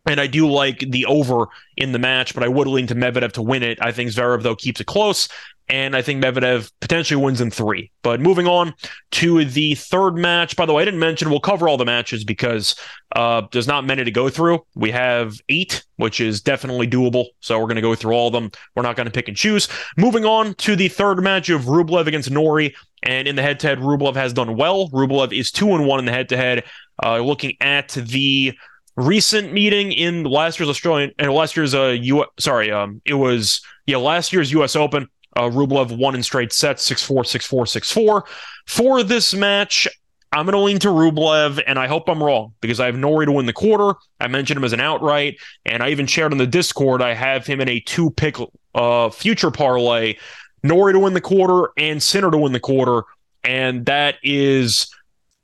And 0.05 0.21
I 0.21 0.27
do 0.27 0.49
like 0.49 0.79
the 0.79 1.05
over 1.05 1.47
in 1.77 1.91
the 1.91 1.99
match, 1.99 2.33
but 2.33 2.43
I 2.43 2.47
would 2.47 2.67
lean 2.67 2.87
to 2.87 2.95
Medvedev 2.95 3.31
to 3.33 3.41
win 3.41 3.63
it. 3.63 3.79
I 3.81 3.91
think 3.91 4.11
Zverev, 4.11 4.43
though, 4.43 4.55
keeps 4.55 4.79
it 4.79 4.87
close. 4.87 5.27
And 5.67 5.95
I 5.95 6.03
think 6.03 6.23
Medvedev 6.23 6.71
potentially 6.79 7.19
wins 7.19 7.41
in 7.41 7.49
three. 7.49 7.89
But 8.03 8.21
moving 8.21 8.45
on 8.45 8.75
to 9.13 9.43
the 9.45 9.73
third 9.73 10.15
match. 10.15 10.55
By 10.55 10.67
the 10.67 10.73
way, 10.73 10.83
I 10.83 10.85
didn't 10.85 10.99
mention 10.99 11.31
we'll 11.31 11.39
cover 11.39 11.67
all 11.67 11.77
the 11.77 11.85
matches 11.85 12.23
because 12.23 12.75
uh, 13.15 13.41
there's 13.51 13.65
not 13.65 13.83
many 13.83 14.03
to 14.03 14.11
go 14.11 14.29
through. 14.29 14.63
We 14.75 14.91
have 14.91 15.41
eight, 15.49 15.83
which 15.95 16.21
is 16.21 16.39
definitely 16.39 16.87
doable. 16.87 17.29
So 17.39 17.57
we're 17.57 17.65
going 17.65 17.77
to 17.77 17.81
go 17.81 17.95
through 17.95 18.13
all 18.13 18.27
of 18.27 18.33
them. 18.33 18.51
We're 18.75 18.83
not 18.83 18.95
going 18.95 19.07
to 19.07 19.11
pick 19.11 19.27
and 19.27 19.35
choose. 19.35 19.67
Moving 19.97 20.23
on 20.23 20.53
to 20.53 20.75
the 20.75 20.87
third 20.87 21.23
match 21.23 21.49
of 21.49 21.63
Rublev 21.63 22.05
against 22.05 22.29
Norrie. 22.29 22.75
And 23.01 23.27
in 23.27 23.35
the 23.35 23.41
head 23.41 23.59
to 23.61 23.67
head, 23.67 23.79
Rublev 23.79 24.13
has 24.13 24.33
done 24.33 24.55
well. 24.55 24.89
Rublev 24.89 25.35
is 25.35 25.51
two 25.51 25.73
and 25.73 25.87
one 25.87 25.97
in 25.97 26.05
the 26.05 26.11
head 26.11 26.29
to 26.29 26.37
head. 26.37 26.63
Looking 27.03 27.57
at 27.59 27.89
the 27.89 28.55
recent 28.95 29.51
meeting 29.51 29.91
in 29.91 30.23
last 30.23 30.59
year's 30.59 30.69
Australian 30.69 31.11
and 31.19 31.29
uh, 31.29 31.33
last 31.33 31.57
year's 31.57 31.75
uh 31.75 31.95
U 31.99 32.25
sorry 32.39 32.71
um 32.71 33.01
it 33.05 33.15
was 33.15 33.61
yeah 33.85 33.97
last 33.97 34.31
year's 34.31 34.51
US 34.53 34.75
Open 34.75 35.07
uh 35.35 35.43
Rublev 35.43 35.97
won 35.97 36.15
in 36.15 36.23
straight 36.23 36.53
sets 36.53 36.89
6-4 36.89 37.23
6-4 37.23 37.65
6-4 37.65 38.21
for 38.67 39.03
this 39.03 39.33
match 39.33 39.87
I'm 40.31 40.45
going 40.45 40.53
to 40.53 40.59
lean 40.59 40.79
to 40.79 40.89
Rublev 40.89 41.61
and 41.65 41.79
I 41.79 41.87
hope 41.87 42.09
I'm 42.09 42.21
wrong 42.21 42.53
because 42.59 42.81
I 42.81 42.87
have 42.87 42.97
Norrie 42.97 43.25
to 43.25 43.31
win 43.31 43.45
the 43.45 43.53
quarter. 43.53 43.97
I 44.19 44.27
mentioned 44.27 44.57
him 44.57 44.65
as 44.65 44.73
an 44.73 44.81
outright 44.81 45.37
and 45.65 45.81
I 45.81 45.89
even 45.91 46.07
shared 46.07 46.33
on 46.33 46.37
the 46.37 46.47
Discord 46.47 47.01
I 47.01 47.13
have 47.13 47.45
him 47.45 47.61
in 47.61 47.69
a 47.69 47.79
two 47.79 48.09
pick 48.11 48.37
uh 48.73 49.09
future 49.09 49.51
parlay. 49.51 50.15
Norrie 50.63 50.93
to 50.93 50.99
win 50.99 51.13
the 51.13 51.21
quarter 51.21 51.71
and 51.77 52.01
Sinner 52.01 52.31
to 52.31 52.37
win 52.37 52.51
the 52.53 52.59
quarter 52.59 53.03
and 53.43 53.85
that 53.85 54.15
is 54.23 54.87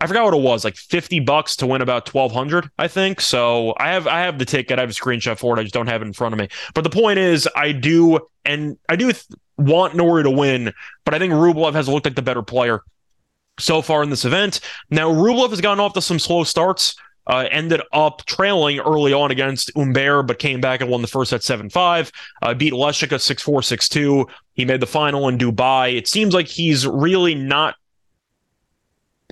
I 0.01 0.07
forgot 0.07 0.25
what 0.25 0.33
it 0.33 0.41
was, 0.41 0.63
like 0.65 0.75
50 0.75 1.19
bucks 1.19 1.55
to 1.57 1.67
win 1.67 1.83
about 1.83 2.11
1200, 2.11 2.71
I 2.79 2.87
think. 2.87 3.21
So 3.21 3.75
I 3.77 3.89
have 3.89 4.07
I 4.07 4.21
have 4.21 4.39
the 4.39 4.45
ticket, 4.45 4.79
I 4.79 4.81
have 4.81 4.89
a 4.89 4.93
screenshot 4.93 5.37
for 5.37 5.55
it, 5.55 5.59
I 5.59 5.63
just 5.63 5.75
don't 5.75 5.85
have 5.85 6.01
it 6.01 6.05
in 6.05 6.13
front 6.13 6.33
of 6.33 6.39
me. 6.39 6.47
But 6.73 6.83
the 6.83 6.89
point 6.89 7.19
is 7.19 7.47
I 7.55 7.71
do 7.71 8.19
and 8.43 8.79
I 8.89 8.95
do 8.95 9.11
th- 9.11 9.27
want 9.59 9.95
Norrie 9.95 10.23
to 10.23 10.31
win, 10.31 10.73
but 11.05 11.13
I 11.13 11.19
think 11.19 11.33
Rublev 11.33 11.73
has 11.73 11.87
looked 11.87 12.07
like 12.07 12.15
the 12.15 12.23
better 12.23 12.41
player 12.41 12.81
so 13.59 13.83
far 13.83 14.01
in 14.01 14.09
this 14.09 14.25
event. 14.25 14.61
Now 14.89 15.07
Rublev 15.07 15.51
has 15.51 15.61
gotten 15.61 15.79
off 15.79 15.93
to 15.93 16.01
some 16.01 16.17
slow 16.17 16.43
starts. 16.43 16.95
Uh, 17.27 17.47
ended 17.51 17.79
up 17.93 18.25
trailing 18.25 18.79
early 18.79 19.13
on 19.13 19.29
against 19.29 19.71
Humbert, 19.75 20.25
but 20.25 20.39
came 20.39 20.59
back 20.59 20.81
and 20.81 20.89
won 20.89 21.03
the 21.03 21.07
first 21.07 21.29
set 21.29 21.43
7 21.43 21.69
5. 21.69 22.11
Uh, 22.41 22.53
beat 22.55 22.73
Lehecka 22.73 23.21
6 23.21 23.43
4 23.43 23.61
6 23.61 23.89
2. 23.89 24.27
He 24.55 24.65
made 24.65 24.79
the 24.79 24.87
final 24.87 25.27
in 25.27 25.37
Dubai. 25.37 25.95
It 25.95 26.07
seems 26.07 26.33
like 26.33 26.47
he's 26.47 26.87
really 26.87 27.35
not 27.35 27.75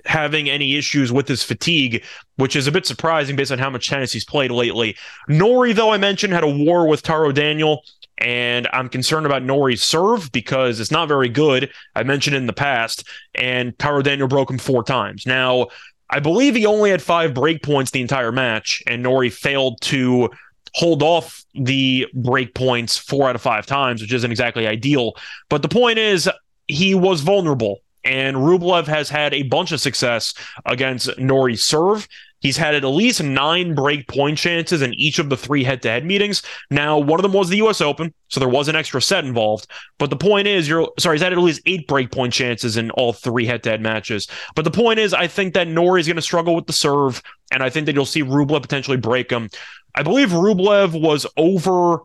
having 0.06 0.50
any 0.50 0.76
issues 0.76 1.12
with 1.12 1.28
his 1.28 1.44
fatigue, 1.44 2.04
which 2.36 2.56
is 2.56 2.68
a 2.68 2.72
bit 2.72 2.86
surprising 2.86 3.36
based 3.36 3.52
on 3.52 3.60
how 3.60 3.70
much 3.70 3.90
tennis 3.90 4.14
he's 4.14 4.26
played 4.26 4.52
lately. 4.52 4.96
Norrie, 5.28 5.74
though 5.74 5.92
I 5.92 5.98
mentioned, 5.98 6.34
had 6.34 6.44
a 6.44 6.50
war 6.50 6.88
with 6.88 7.02
Taro 7.02 7.32
Daniel, 7.32 7.84
and 8.18 8.68
I'm 8.74 8.90
concerned 8.90 9.26
about 9.26 9.44
Norrie's 9.44 9.84
serve 9.84 10.32
because 10.32 10.80
it's 10.80 10.92
not 10.92 11.08
very 11.08 11.30
good. 11.30 11.72
I 11.96 12.04
mentioned 12.04 12.36
in 12.36 12.48
the 12.48 12.54
past, 12.54 13.08
and 13.36 13.78
Taro 13.80 14.02
Daniel 14.02 14.28
broke 14.28 14.52
him 14.52 14.58
four 14.58 14.84
times. 14.84 15.26
Now, 15.26 15.68
I 16.10 16.20
believe 16.20 16.56
he 16.56 16.66
only 16.66 16.90
had 16.90 17.02
five 17.02 17.34
break 17.34 17.64
points 17.64 17.92
the 17.92 18.02
entire 18.02 18.32
match, 18.32 18.84
and 18.88 19.04
Norrie 19.04 19.30
failed 19.30 19.80
to 19.82 20.30
hold 20.74 21.02
off 21.02 21.44
the 21.54 22.08
break 22.14 22.54
points 22.54 22.98
four 22.98 23.30
out 23.30 23.36
of 23.36 23.42
five 23.42 23.66
times, 23.66 24.02
which 24.02 24.14
isn't 24.14 24.32
exactly 24.32 24.68
ideal. 24.68 25.14
But 25.50 25.62
the 25.62 25.70
point 25.70 26.00
is, 26.00 26.30
he 26.68 26.94
was 26.94 27.22
vulnerable 27.22 27.80
and 28.04 28.38
Rublev 28.38 28.88
has 28.88 29.10
had 29.10 29.34
a 29.34 29.44
bunch 29.44 29.72
of 29.72 29.82
success 29.82 30.34
against 30.66 31.18
Norrie 31.18 31.56
serve. 31.56 32.08
He's 32.42 32.58
had 32.58 32.74
at 32.74 32.86
least 32.86 33.22
nine 33.22 33.76
break 33.76 34.08
point 34.08 34.38
chances 34.38 34.82
in 34.82 34.94
each 34.94 35.20
of 35.20 35.30
the 35.30 35.36
three 35.36 35.64
head 35.64 35.82
to 35.82 35.90
head 35.90 36.06
meetings. 36.06 36.42
Now, 36.72 36.98
one 36.98 37.20
of 37.20 37.24
them 37.24 37.34
was 37.34 37.50
the 37.50 37.58
US 37.58 37.82
Open, 37.82 38.14
so 38.30 38.40
there 38.40 38.48
was 38.48 38.70
an 38.70 38.76
extra 38.76 39.02
set 39.02 39.26
involved. 39.26 39.68
But 39.98 40.10
the 40.10 40.16
point 40.16 40.48
is, 40.48 40.68
you're 40.68 40.90
sorry, 40.98 41.18
he's 41.18 41.22
had 41.22 41.34
at 41.34 41.40
least 41.40 41.62
eight 41.66 41.88
break 41.88 42.12
point 42.12 42.32
chances 42.32 42.78
in 42.78 42.92
all 42.92 43.12
three 43.12 43.46
head 43.46 43.64
to 43.64 43.72
head 43.72 43.82
matches. 43.82 44.28
But 44.56 44.64
the 44.64 44.72
point 44.72 45.00
is, 45.00 45.14
I 45.14 45.28
think 45.28 45.54
that 45.54 45.68
Norrie 45.68 46.00
is 46.00 46.08
going 46.08 46.16
to 46.16 46.22
struggle 46.22 46.56
with 46.56 46.68
the 46.68 46.74
serve, 46.74 47.22
and 47.52 47.62
I 47.62 47.70
think 47.70 47.86
that 47.88 47.96
you'll 47.96 48.06
see 48.06 48.24
Rublev 48.24 48.62
potentially 48.62 48.98
break 48.98 49.30
him. 49.30 49.50
I 49.94 50.04
believe 50.04 50.30
Rublev 50.30 51.00
was 51.00 51.26
over. 51.36 51.96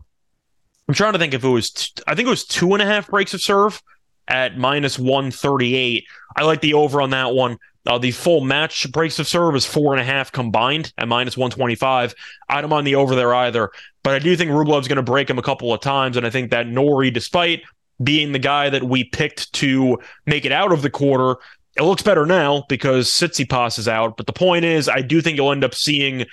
I'm 0.87 0.93
trying 0.93 1.13
to 1.13 1.19
think 1.19 1.33
if 1.33 1.43
it 1.43 1.49
was, 1.49 1.71
t- 1.71 2.03
I 2.07 2.13
think 2.13 2.27
it 2.27 2.31
was 2.31 2.45
two 2.45 2.73
and 2.73 2.81
a 2.81 2.85
half 2.85 3.07
breaks 3.07 3.33
of 3.33 3.41
serve 3.41 3.81
at 4.27 4.57
minus 4.57 4.97
138. 4.97 6.05
I 6.35 6.43
like 6.43 6.61
the 6.61 6.73
over 6.73 7.01
on 7.01 7.11
that 7.11 7.33
one. 7.33 7.57
Uh, 7.87 7.99
the 7.99 8.11
full 8.11 8.41
match 8.41 8.91
breaks 8.91 9.19
of 9.19 9.27
serve 9.27 9.55
is 9.55 9.65
four 9.65 9.93
and 9.93 10.01
a 10.01 10.03
half 10.03 10.31
combined 10.31 10.91
at 10.97 11.07
minus 11.07 11.37
125. 11.37 12.15
I 12.49 12.61
don't 12.61 12.69
mind 12.69 12.87
the 12.87 12.95
over 12.95 13.13
there 13.15 13.33
either, 13.35 13.69
but 14.03 14.15
I 14.15 14.19
do 14.19 14.35
think 14.35 14.49
Rublev's 14.51 14.87
going 14.87 14.95
to 14.95 15.03
break 15.03 15.29
him 15.29 15.37
a 15.37 15.43
couple 15.43 15.71
of 15.71 15.81
times. 15.81 16.17
And 16.17 16.25
I 16.25 16.31
think 16.31 16.49
that 16.49 16.67
Norrie, 16.67 17.11
despite 17.11 17.61
being 18.03 18.31
the 18.31 18.39
guy 18.39 18.69
that 18.71 18.83
we 18.83 19.03
picked 19.03 19.53
to 19.53 19.99
make 20.25 20.45
it 20.45 20.51
out 20.51 20.71
of 20.71 20.81
the 20.81 20.89
quarter, 20.89 21.39
it 21.77 21.83
looks 21.83 22.01
better 22.01 22.25
now 22.25 22.63
because 22.69 23.09
Tsitsipas 23.09 23.77
is 23.77 23.87
out. 23.87 24.17
But 24.17 24.25
the 24.25 24.33
point 24.33 24.65
is, 24.65 24.89
I 24.89 25.01
do 25.01 25.21
think 25.21 25.37
you'll 25.37 25.51
end 25.51 25.63
up 25.63 25.75
seeing 25.75 26.25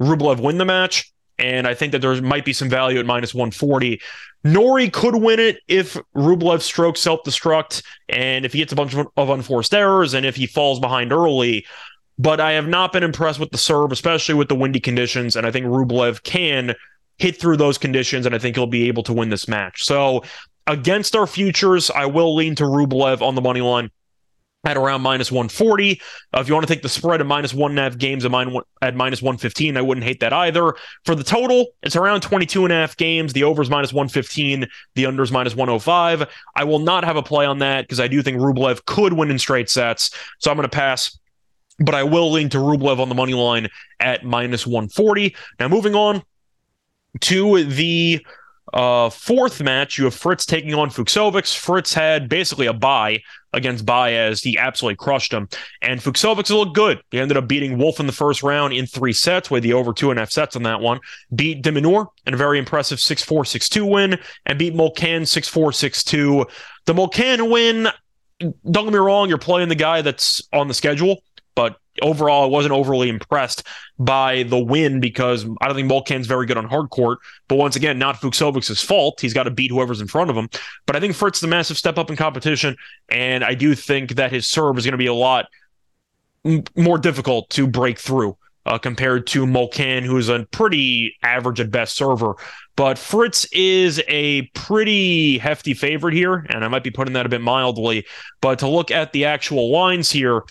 Rublev 0.00 0.40
win 0.40 0.58
the 0.58 0.64
match. 0.64 1.12
And 1.38 1.66
I 1.66 1.74
think 1.74 1.92
that 1.92 2.00
there 2.00 2.20
might 2.22 2.44
be 2.44 2.52
some 2.52 2.68
value 2.68 2.98
at 2.98 3.06
minus 3.06 3.34
140. 3.34 4.00
Norrie 4.44 4.90
could 4.90 5.16
win 5.16 5.40
it 5.40 5.58
if 5.68 5.96
Rublev 6.14 6.62
strokes 6.62 7.00
self 7.00 7.22
destruct 7.24 7.82
and 8.08 8.44
if 8.44 8.52
he 8.52 8.58
gets 8.58 8.72
a 8.72 8.76
bunch 8.76 8.94
of, 8.94 9.08
of 9.16 9.28
unforced 9.28 9.74
errors 9.74 10.14
and 10.14 10.24
if 10.24 10.36
he 10.36 10.46
falls 10.46 10.80
behind 10.80 11.12
early. 11.12 11.66
But 12.18 12.40
I 12.40 12.52
have 12.52 12.68
not 12.68 12.92
been 12.92 13.02
impressed 13.02 13.38
with 13.38 13.50
the 13.50 13.58
serve, 13.58 13.92
especially 13.92 14.34
with 14.34 14.48
the 14.48 14.54
windy 14.54 14.80
conditions. 14.80 15.36
And 15.36 15.46
I 15.46 15.50
think 15.50 15.66
Rublev 15.66 16.22
can 16.22 16.74
hit 17.18 17.38
through 17.38 17.58
those 17.58 17.76
conditions, 17.76 18.24
and 18.24 18.34
I 18.34 18.38
think 18.38 18.56
he'll 18.56 18.66
be 18.66 18.88
able 18.88 19.02
to 19.04 19.12
win 19.12 19.28
this 19.28 19.48
match. 19.48 19.84
So 19.84 20.22
against 20.66 21.14
our 21.14 21.26
futures, 21.26 21.90
I 21.90 22.06
will 22.06 22.34
lean 22.34 22.54
to 22.56 22.64
Rublev 22.64 23.20
on 23.20 23.34
the 23.34 23.42
money 23.42 23.60
line 23.60 23.90
at 24.66 24.76
around 24.76 25.00
minus 25.00 25.30
140. 25.30 26.00
Uh, 26.34 26.40
if 26.40 26.48
you 26.48 26.54
want 26.54 26.66
to 26.66 26.72
take 26.72 26.82
the 26.82 26.88
spread 26.88 27.20
at 27.20 27.26
minus 27.26 27.54
one 27.54 27.70
and 27.70 27.78
a 27.78 27.82
half 27.82 27.96
games 27.96 28.24
at, 28.24 28.32
mine, 28.32 28.54
at 28.82 28.96
minus 28.96 29.22
115, 29.22 29.76
I 29.76 29.80
wouldn't 29.80 30.04
hate 30.04 30.20
that 30.20 30.32
either. 30.32 30.74
For 31.04 31.14
the 31.14 31.22
total, 31.22 31.68
it's 31.84 31.94
around 31.94 32.22
22 32.22 32.64
and 32.64 32.72
a 32.72 32.76
half 32.76 32.96
games. 32.96 33.32
The 33.32 33.44
overs 33.44 33.70
minus 33.70 33.92
115, 33.92 34.66
the 34.96 35.04
unders 35.04 35.30
minus 35.30 35.54
105. 35.54 36.28
I 36.56 36.64
will 36.64 36.80
not 36.80 37.04
have 37.04 37.16
a 37.16 37.22
play 37.22 37.46
on 37.46 37.60
that 37.60 37.82
because 37.82 38.00
I 38.00 38.08
do 38.08 38.20
think 38.22 38.38
Rublev 38.38 38.84
could 38.84 39.12
win 39.12 39.30
in 39.30 39.38
straight 39.38 39.70
sets. 39.70 40.10
So 40.38 40.50
I'm 40.50 40.56
going 40.56 40.68
to 40.68 40.76
pass. 40.76 41.16
But 41.78 41.94
I 41.94 42.02
will 42.02 42.32
lean 42.32 42.48
to 42.50 42.58
Rublev 42.58 42.98
on 42.98 43.08
the 43.08 43.14
money 43.14 43.34
line 43.34 43.68
at 44.00 44.24
minus 44.24 44.66
140. 44.66 45.36
Now, 45.60 45.68
moving 45.68 45.94
on 45.94 46.22
to 47.20 47.64
the 47.64 48.26
uh, 48.72 49.10
fourth 49.10 49.62
match, 49.62 49.98
you 49.98 50.04
have 50.04 50.14
Fritz 50.14 50.44
taking 50.44 50.74
on 50.74 50.90
Fucsovics. 50.90 51.56
Fritz 51.56 51.94
had 51.94 52.28
basically 52.28 52.66
a 52.66 52.72
bye 52.72 53.22
against 53.52 53.86
Baez. 53.86 54.42
He 54.42 54.58
absolutely 54.58 54.96
crushed 54.96 55.32
him. 55.32 55.48
And 55.82 56.00
Fucsovics 56.00 56.50
looked 56.50 56.74
good. 56.74 57.00
He 57.10 57.18
ended 57.18 57.36
up 57.36 57.48
beating 57.48 57.78
Wolf 57.78 58.00
in 58.00 58.06
the 58.06 58.12
first 58.12 58.42
round 58.42 58.72
in 58.72 58.86
three 58.86 59.12
sets, 59.12 59.50
with 59.50 59.62
the 59.62 59.72
over 59.72 59.92
two 59.92 60.10
and 60.10 60.18
a 60.18 60.22
half 60.22 60.30
sets 60.30 60.56
on 60.56 60.64
that 60.64 60.80
one. 60.80 61.00
Beat 61.34 61.62
de 61.62 61.70
Minaur 61.70 62.08
in 62.26 62.34
a 62.34 62.36
very 62.36 62.58
impressive 62.58 63.00
6 63.00 63.22
4 63.22 63.44
6 63.44 63.68
2 63.68 63.86
win, 63.86 64.18
and 64.44 64.58
beat 64.58 64.74
Molcan 64.74 65.26
6 65.26 65.48
4 65.48 65.72
6 65.72 66.04
2. 66.04 66.46
The 66.86 66.94
Molcan 66.94 67.50
win, 67.50 67.88
don't 68.40 68.84
get 68.84 68.92
me 68.92 68.98
wrong, 68.98 69.28
you're 69.28 69.38
playing 69.38 69.68
the 69.68 69.74
guy 69.74 70.02
that's 70.02 70.46
on 70.52 70.68
the 70.68 70.74
schedule, 70.74 71.22
overall, 72.02 72.44
I 72.44 72.46
wasn't 72.46 72.74
overly 72.74 73.08
impressed 73.08 73.62
by 73.98 74.44
the 74.44 74.58
win 74.58 75.00
because 75.00 75.46
I 75.60 75.66
don't 75.66 75.76
think 75.76 75.90
Molcan's 75.90 76.26
very 76.26 76.46
good 76.46 76.56
on 76.56 76.66
hard 76.66 76.90
court. 76.90 77.18
But 77.48 77.56
once 77.56 77.76
again, 77.76 77.98
not 77.98 78.16
Fucsovics' 78.16 78.84
fault. 78.84 79.20
He's 79.20 79.34
got 79.34 79.44
to 79.44 79.50
beat 79.50 79.70
whoever's 79.70 80.00
in 80.00 80.08
front 80.08 80.30
of 80.30 80.36
him. 80.36 80.48
But 80.86 80.96
I 80.96 81.00
think 81.00 81.14
Fritz 81.14 81.38
is 81.38 81.44
a 81.44 81.48
massive 81.48 81.76
step 81.76 81.98
up 81.98 82.10
in 82.10 82.16
competition, 82.16 82.76
and 83.08 83.44
I 83.44 83.54
do 83.54 83.74
think 83.74 84.16
that 84.16 84.32
his 84.32 84.46
serve 84.46 84.78
is 84.78 84.84
going 84.84 84.92
to 84.92 84.98
be 84.98 85.06
a 85.06 85.14
lot 85.14 85.46
more 86.76 86.98
difficult 86.98 87.50
to 87.50 87.66
break 87.66 87.98
through. 87.98 88.36
Uh, 88.64 88.78
compared 88.78 89.28
to 89.28 89.46
Molcan, 89.46 90.02
who's 90.02 90.28
a 90.28 90.44
pretty 90.50 91.14
average 91.22 91.60
at 91.60 91.70
best 91.70 91.94
server. 91.94 92.34
But 92.74 92.98
Fritz 92.98 93.46
is 93.52 94.02
a 94.08 94.42
pretty 94.54 95.38
hefty 95.38 95.72
favorite 95.72 96.14
here, 96.14 96.44
and 96.48 96.64
I 96.64 96.68
might 96.68 96.82
be 96.82 96.90
putting 96.90 97.14
that 97.14 97.26
a 97.26 97.28
bit 97.28 97.40
mildly. 97.40 98.04
But 98.40 98.58
to 98.58 98.68
look 98.68 98.90
at 98.90 99.12
the 99.12 99.24
actual 99.24 99.70
lines 99.70 100.10
here, 100.10 100.42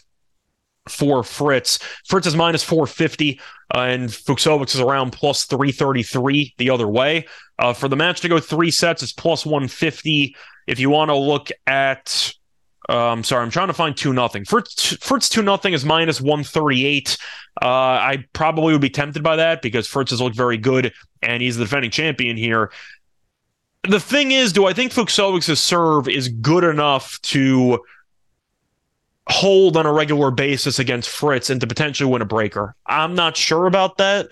for 0.90 1.24
Fritz. 1.24 1.80
Fritz 2.06 2.28
is 2.28 2.36
minus 2.36 2.64
450, 2.64 3.40
uh, 3.74 3.80
and 3.80 4.10
Fucsovics 4.10 4.76
is 4.76 4.80
around 4.80 5.12
plus 5.12 5.46
333 5.46 6.54
the 6.58 6.70
other 6.70 6.88
way. 6.88 7.26
Uh, 7.58 7.74
for 7.74 7.88
the 7.88 7.96
match 7.96 8.22
to 8.22 8.30
go 8.30 8.40
three 8.40 8.72
sets, 8.72 9.02
it's 9.02 9.14
plus 9.14 9.46
150. 9.46 10.36
If 10.68 10.80
you 10.80 10.90
want 10.90 11.10
to 11.10 11.16
look 11.16 11.50
at, 11.68 12.34
um, 12.90 13.24
sorry, 13.24 13.44
I'm 13.44 13.52
trying 13.52 13.68
to 13.68 13.74
find 13.74 13.96
2 13.96 14.14
nothing. 14.14 14.46
Fritz, 14.46 14.96
Fritz 14.98 15.30
2 15.30 15.42
nothing 15.42 15.74
is 15.74 15.86
minus 15.86 16.20
138. 16.22 17.18
Uh, 17.62 17.66
I 17.66 18.26
probably 18.34 18.74
would 18.74 18.82
be 18.82 18.90
tempted 18.90 19.24
by 19.24 19.38
that 19.38 19.62
because 19.62 19.88
Fritz 19.88 20.12
has 20.12 20.22
looked 20.22 20.36
very 20.36 20.58
good 20.58 20.94
and 21.22 21.42
he's 21.42 21.58
the 21.58 21.64
defending 21.64 21.92
champion 21.92 22.38
here. 22.38 22.72
The 23.88 24.00
thing 24.00 24.32
is, 24.32 24.52
do 24.52 24.66
I 24.66 24.74
think 24.74 24.92
Fucsovics' 24.92 25.58
serve 25.58 26.10
is 26.10 26.28
good 26.28 26.64
enough 26.64 27.22
to 27.24 27.80
hold 29.28 29.76
on 29.78 29.86
a 29.86 29.94
regular 29.94 30.32
basis 30.32 30.80
against 30.80 31.10
Fritz 31.10 31.50
and 31.50 31.60
to 31.62 31.68
potentially 31.68 32.10
win 32.10 32.22
a 32.22 32.26
breaker. 32.26 32.76
I'm 32.86 33.16
not 33.16 33.36
sure 33.36 33.66
about 33.66 33.98
that. 33.98 34.30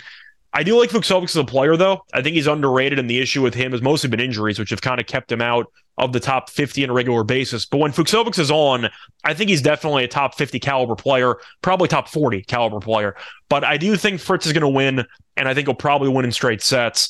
I 0.56 0.62
do 0.62 0.78
like 0.78 0.92
Fucsovics 0.92 1.32
as 1.32 1.38
a 1.38 1.44
player, 1.44 1.76
though. 1.76 2.06
I 2.14 2.22
think 2.22 2.36
he's 2.36 2.46
underrated, 2.46 3.00
and 3.00 3.10
the 3.10 3.20
issue 3.20 3.42
with 3.42 3.56
him 3.56 3.72
has 3.72 3.82
mostly 3.82 4.10
been 4.10 4.20
injuries, 4.20 4.60
which 4.60 4.70
have 4.70 4.82
kind 4.82 5.02
of 5.02 5.08
kept 5.08 5.32
him 5.32 5.42
out 5.42 5.66
of 5.98 6.14
the 6.14 6.20
top 6.20 6.50
50 6.50 6.84
on 6.84 6.90
a 6.92 6.94
regular 6.94 7.24
basis. 7.24 7.66
But 7.66 7.80
when 7.80 7.92
Fucsovics 7.92 8.38
is 8.38 8.52
on, 8.52 8.90
I 9.24 9.34
think 9.34 9.50
he's 9.50 9.64
definitely 9.64 10.04
a 10.04 10.08
top 10.08 10.36
50 10.36 10.60
caliber 10.60 10.96
player, 10.96 11.38
probably 11.64 11.88
top 11.88 12.08
40 12.08 12.44
caliber 12.44 12.80
player. 12.80 13.16
But 13.50 13.64
I 13.64 13.78
do 13.78 13.96
think 13.96 14.20
Fritz 14.20 14.46
is 14.46 14.54
going 14.54 14.62
to 14.62 14.70
win, 14.70 15.06
and 15.38 15.50
I 15.50 15.56
think 15.56 15.68
he'll 15.68 15.76
probably 15.76 16.10
win 16.10 16.26
in 16.26 16.32
straight 16.32 16.62
sets. 16.62 17.10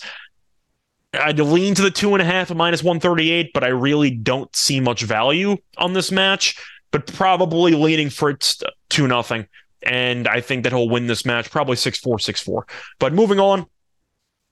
I'd 1.13 1.39
lean 1.39 1.75
to 1.75 1.81
the 1.81 1.91
two 1.91 2.13
and 2.13 2.21
a 2.21 2.25
half 2.25 2.49
at 2.49 2.57
minus 2.57 2.81
138, 2.81 3.51
but 3.53 3.63
I 3.63 3.67
really 3.67 4.09
don't 4.09 4.53
see 4.55 4.79
much 4.79 5.03
value 5.03 5.57
on 5.77 5.93
this 5.93 6.11
match 6.11 6.57
but 6.93 7.07
probably 7.07 7.73
leaning 7.73 8.09
Fritz 8.09 8.61
2 8.89 9.07
nothing. 9.07 9.47
And 9.81 10.29
I 10.29 10.39
think 10.39 10.63
that 10.63 10.71
he'll 10.71 10.87
win 10.87 11.07
this 11.07 11.25
match, 11.25 11.51
probably 11.51 11.75
6 11.75 11.99
4, 11.99 12.19
6 12.19 12.41
4. 12.41 12.67
But 12.99 13.11
moving 13.11 13.39
on 13.39 13.65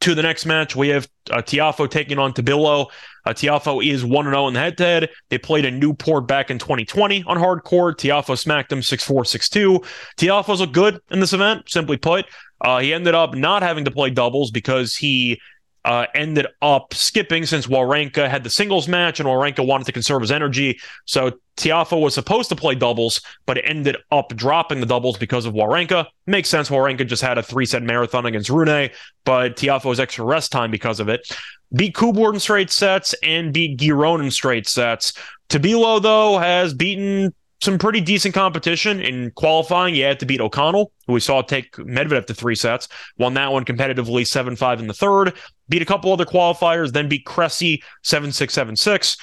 to 0.01 0.15
the 0.15 0.23
next 0.23 0.45
match, 0.45 0.75
we 0.75 0.89
have 0.89 1.07
uh, 1.29 1.37
Tiafoe 1.37 1.89
taking 1.89 2.19
on 2.19 2.33
Tabilo. 2.33 2.87
Uh, 3.25 3.29
Tiafoe 3.29 3.87
is 3.87 4.03
1 4.03 4.25
0 4.25 4.47
in 4.47 4.55
the 4.55 4.59
head 4.59 4.77
to 4.79 4.83
head. 4.83 5.09
They 5.29 5.37
played 5.37 5.63
in 5.63 5.79
Newport 5.79 6.27
back 6.27 6.49
in 6.49 6.57
2020 6.57 7.23
on 7.27 7.37
hard 7.37 7.63
court. 7.63 7.99
Tiafoe 7.99 8.37
smacked 8.37 8.71
them 8.71 8.81
6 8.81 9.05
4, 9.05 9.23
6 9.23 9.49
2. 9.49 9.81
Tiafoe's 10.17 10.59
looked 10.59 10.73
good 10.73 10.99
in 11.11 11.21
this 11.21 11.31
event, 11.31 11.69
simply 11.69 11.95
put. 11.95 12.25
Uh, 12.59 12.79
he 12.79 12.93
ended 12.93 13.15
up 13.15 13.35
not 13.35 13.61
having 13.61 13.85
to 13.85 13.91
play 13.91 14.09
doubles 14.09 14.51
because 14.51 14.95
he 14.95 15.39
uh, 15.85 16.05
ended 16.13 16.47
up 16.61 16.93
skipping 16.93 17.45
since 17.45 17.67
Wawrinka 17.67 18.29
had 18.29 18.43
the 18.43 18.49
singles 18.49 18.87
match 18.87 19.19
and 19.19 19.27
Wawrinka 19.27 19.65
wanted 19.65 19.85
to 19.85 19.91
conserve 19.91 20.21
his 20.21 20.31
energy. 20.31 20.79
So 21.05 21.33
Tiafoe 21.57 22.01
was 22.01 22.13
supposed 22.13 22.49
to 22.49 22.55
play 22.55 22.75
doubles, 22.75 23.21
but 23.45 23.59
ended 23.63 23.97
up 24.11 24.35
dropping 24.35 24.79
the 24.79 24.85
doubles 24.85 25.17
because 25.17 25.45
of 25.45 25.53
Wawrinka. 25.53 26.07
Makes 26.25 26.49
sense. 26.49 26.69
Wawrinka 26.69 27.05
just 27.05 27.21
had 27.21 27.37
a 27.37 27.43
three 27.43 27.65
set 27.65 27.83
marathon 27.83 28.25
against 28.25 28.49
Rune, 28.49 28.89
but 29.25 29.57
Tiafoe 29.57 29.85
was 29.85 29.99
extra 29.99 30.25
rest 30.25 30.51
time 30.51 30.71
because 30.71 30.99
of 30.99 31.09
it. 31.09 31.29
Beat 31.73 31.95
Kubler 31.95 32.33
in 32.33 32.39
straight 32.39 32.71
sets 32.71 33.13
and 33.23 33.53
beat 33.53 33.77
Giron 33.77 34.23
in 34.23 34.31
straight 34.31 34.67
sets. 34.67 35.13
Tabilo, 35.49 36.01
though, 36.01 36.37
has 36.37 36.73
beaten 36.73 37.33
some 37.61 37.77
pretty 37.77 38.01
decent 38.01 38.33
competition 38.33 38.99
in 38.99 39.31
qualifying. 39.31 39.93
You 39.93 40.05
had 40.05 40.19
to 40.21 40.25
beat 40.25 40.41
O'Connell, 40.41 40.91
who 41.05 41.13
we 41.13 41.19
saw 41.19 41.41
take 41.41 41.73
Medvedev 41.73 42.25
to 42.25 42.33
three 42.33 42.55
sets, 42.55 42.87
won 43.17 43.35
that 43.35 43.51
one 43.51 43.65
competitively 43.65 44.25
7 44.25 44.55
5 44.55 44.79
in 44.79 44.87
the 44.87 44.93
third, 44.93 45.33
beat 45.69 45.81
a 45.81 45.85
couple 45.85 46.11
other 46.11 46.25
qualifiers, 46.25 46.91
then 46.91 47.07
beat 47.07 47.25
Cressy 47.25 47.83
7 48.03 48.31
6 48.31 48.53
7 48.53 48.75
6. 48.75 49.17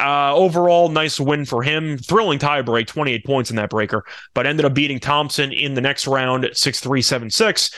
Uh, 0.00 0.34
overall, 0.34 0.88
nice 0.88 1.20
win 1.20 1.44
for 1.44 1.62
him. 1.62 1.98
Thrilling 1.98 2.38
tiebreak, 2.38 2.86
28 2.86 3.24
points 3.24 3.50
in 3.50 3.56
that 3.56 3.68
breaker, 3.68 4.04
but 4.32 4.46
ended 4.46 4.64
up 4.64 4.72
beating 4.72 4.98
Thompson 4.98 5.52
in 5.52 5.74
the 5.74 5.80
next 5.80 6.06
round 6.06 6.48
6 6.52 6.80
3 6.80 7.02
7 7.02 7.30
6. 7.30 7.70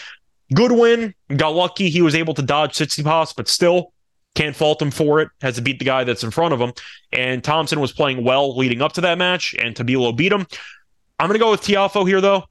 Good 0.55 0.73
win. 0.73 1.15
Got 1.37 1.55
lucky. 1.55 1.91
He 1.91 2.03
was 2.03 2.15
able 2.15 2.35
to 2.35 2.43
dodge 2.43 2.77
Tsitsipas, 2.77 3.35
but 3.35 3.49
still 3.49 3.93
can't 4.35 4.55
fault 4.55 4.81
him 4.81 4.91
for 4.91 5.21
it. 5.21 5.31
Has 5.41 5.57
to 5.57 5.63
beat 5.63 5.79
the 5.79 5.85
guy 5.85 6.05
that's 6.05 6.23
in 6.23 6.31
front 6.31 6.55
of 6.55 6.61
him. 6.61 6.73
And 7.13 7.43
Thompson 7.43 7.81
was 7.81 7.93
playing 7.93 8.25
well 8.25 8.57
leading 8.57 8.83
up 8.83 8.93
to 8.95 9.01
that 9.03 9.19
match, 9.19 9.55
and 9.59 9.75
Tabilo 9.75 10.17
beat 10.17 10.33
him. 10.33 10.47
I'm 11.19 11.29
going 11.29 11.39
to 11.39 11.45
go 11.45 11.51
with 11.51 11.63
Tiafoe 11.63 12.07
here, 12.07 12.21
though. 12.21 12.45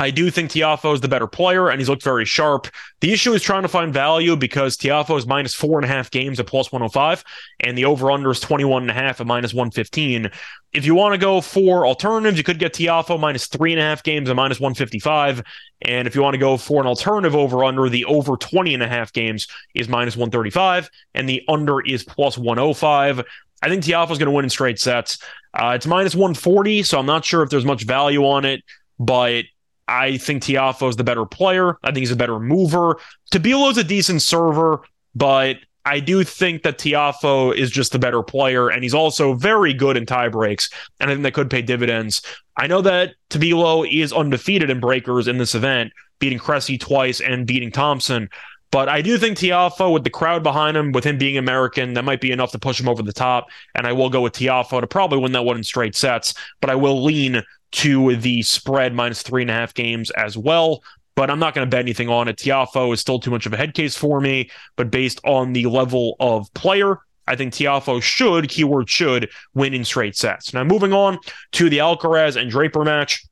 I 0.00 0.10
do 0.10 0.30
think 0.30 0.50
Tiafoe 0.50 0.94
is 0.94 1.02
the 1.02 1.08
better 1.08 1.26
player, 1.26 1.68
and 1.68 1.78
he's 1.78 1.90
looked 1.90 2.02
very 2.02 2.24
sharp. 2.24 2.68
The 3.00 3.12
issue 3.12 3.34
is 3.34 3.42
trying 3.42 3.62
to 3.62 3.68
find 3.68 3.92
value 3.92 4.34
because 4.34 4.78
Tiafoe 4.78 5.18
is 5.18 5.26
minus 5.26 5.54
four 5.54 5.78
and 5.78 5.84
a 5.84 5.88
half 5.88 6.10
games 6.10 6.40
at 6.40 6.46
plus 6.46 6.72
105, 6.72 7.22
and 7.60 7.76
the 7.76 7.84
over 7.84 8.10
under 8.10 8.30
is 8.30 8.40
21 8.40 8.84
and 8.84 8.90
a 8.90 8.94
half 8.94 9.20
at 9.20 9.26
minus 9.26 9.52
115. 9.52 10.30
If 10.72 10.86
you 10.86 10.94
want 10.94 11.12
to 11.12 11.18
go 11.18 11.42
for 11.42 11.86
alternatives, 11.86 12.38
you 12.38 12.44
could 12.44 12.58
get 12.58 12.72
Tiafoe 12.72 13.20
minus 13.20 13.46
three 13.46 13.72
and 13.72 13.80
a 13.80 13.84
half 13.84 14.02
games 14.02 14.30
at 14.30 14.36
minus 14.36 14.58
155. 14.58 15.42
And 15.82 16.08
if 16.08 16.14
you 16.14 16.22
want 16.22 16.32
to 16.32 16.38
go 16.38 16.56
for 16.56 16.80
an 16.80 16.86
alternative 16.86 17.36
over 17.36 17.62
under, 17.62 17.90
the 17.90 18.06
over 18.06 18.38
20 18.38 18.72
and 18.72 18.82
a 18.82 18.88
half 18.88 19.12
games 19.12 19.48
is 19.74 19.86
minus 19.86 20.16
135, 20.16 20.88
and 21.14 21.28
the 21.28 21.42
under 21.46 21.82
is 21.82 22.04
plus 22.04 22.38
105. 22.38 23.22
I 23.62 23.68
think 23.68 23.84
Tiafoe 23.84 24.12
is 24.12 24.18
going 24.18 24.28
to 24.28 24.32
win 24.32 24.46
in 24.46 24.50
straight 24.50 24.78
sets. 24.78 25.18
Uh, 25.52 25.72
it's 25.74 25.86
minus 25.86 26.14
140, 26.14 26.84
so 26.84 26.98
I'm 26.98 27.04
not 27.04 27.22
sure 27.22 27.42
if 27.42 27.50
there's 27.50 27.66
much 27.66 27.82
value 27.82 28.24
on 28.24 28.46
it, 28.46 28.62
but 28.98 29.44
I 29.90 30.18
think 30.18 30.44
Tiafoe 30.44 30.88
is 30.88 30.96
the 30.96 31.04
better 31.04 31.26
player. 31.26 31.76
I 31.82 31.88
think 31.88 31.98
he's 31.98 32.12
a 32.12 32.16
better 32.16 32.38
mover. 32.38 32.98
Tabilo's 33.32 33.76
a 33.76 33.84
decent 33.84 34.22
server, 34.22 34.82
but 35.16 35.56
I 35.84 35.98
do 35.98 36.22
think 36.22 36.62
that 36.62 36.78
Tiafoe 36.78 37.54
is 37.56 37.70
just 37.70 37.90
the 37.90 37.98
better 37.98 38.22
player, 38.22 38.68
and 38.68 38.84
he's 38.84 38.94
also 38.94 39.34
very 39.34 39.74
good 39.74 39.96
in 39.96 40.06
tie 40.06 40.28
breaks, 40.28 40.70
and 41.00 41.10
I 41.10 41.14
think 41.14 41.24
that 41.24 41.34
could 41.34 41.50
pay 41.50 41.62
dividends. 41.62 42.22
I 42.56 42.68
know 42.68 42.80
that 42.82 43.14
Tabilo 43.30 43.84
is 43.90 44.12
undefeated 44.12 44.70
in 44.70 44.78
breakers 44.78 45.26
in 45.26 45.38
this 45.38 45.56
event, 45.56 45.92
beating 46.20 46.38
Cressy 46.38 46.78
twice 46.78 47.20
and 47.20 47.46
beating 47.46 47.72
Thompson. 47.72 48.28
But 48.70 48.88
I 48.88 49.02
do 49.02 49.18
think 49.18 49.36
Tiafoe, 49.38 49.92
with 49.92 50.04
the 50.04 50.10
crowd 50.10 50.44
behind 50.44 50.76
him, 50.76 50.92
with 50.92 51.02
him 51.02 51.18
being 51.18 51.36
American, 51.36 51.94
that 51.94 52.04
might 52.04 52.20
be 52.20 52.30
enough 52.30 52.52
to 52.52 52.58
push 52.58 52.78
him 52.78 52.88
over 52.88 53.02
the 53.02 53.12
top. 53.12 53.48
And 53.74 53.84
I 53.84 53.92
will 53.92 54.10
go 54.10 54.20
with 54.20 54.34
Tiafoe 54.34 54.80
to 54.80 54.86
probably 54.86 55.18
win 55.18 55.32
that 55.32 55.42
one 55.42 55.56
in 55.56 55.64
straight 55.64 55.96
sets. 55.96 56.34
But 56.60 56.70
I 56.70 56.76
will 56.76 57.02
lean 57.02 57.42
to 57.72 58.16
the 58.16 58.42
spread 58.42 58.94
minus 58.94 59.22
three 59.22 59.42
and 59.42 59.50
a 59.50 59.54
half 59.54 59.74
games 59.74 60.10
as 60.10 60.36
well. 60.36 60.82
but 61.16 61.28
I'm 61.28 61.38
not 61.38 61.54
going 61.54 61.66
to 61.66 61.70
bet 61.70 61.80
anything 61.80 62.08
on 62.08 62.28
it. 62.28 62.36
Tiafoe 62.36 62.94
is 62.94 63.00
still 63.00 63.18
too 63.18 63.30
much 63.30 63.44
of 63.44 63.52
a 63.52 63.56
head 63.56 63.74
case 63.74 63.94
for 63.94 64.20
me, 64.20 64.50
but 64.76 64.90
based 64.90 65.20
on 65.24 65.52
the 65.52 65.66
level 65.66 66.16
of 66.18 66.52
player, 66.54 66.98
I 67.26 67.36
think 67.36 67.52
Tiafoe 67.52 68.02
should, 68.02 68.48
keyword 68.48 68.88
should, 68.88 69.30
win 69.54 69.74
in 69.74 69.84
straight 69.84 70.16
sets. 70.16 70.54
Now, 70.54 70.64
moving 70.64 70.92
on 70.92 71.18
to 71.52 71.68
the 71.68 71.78
Alcaraz 71.78 72.40
and 72.40 72.50
Draper 72.50 72.84
match. 72.84 73.22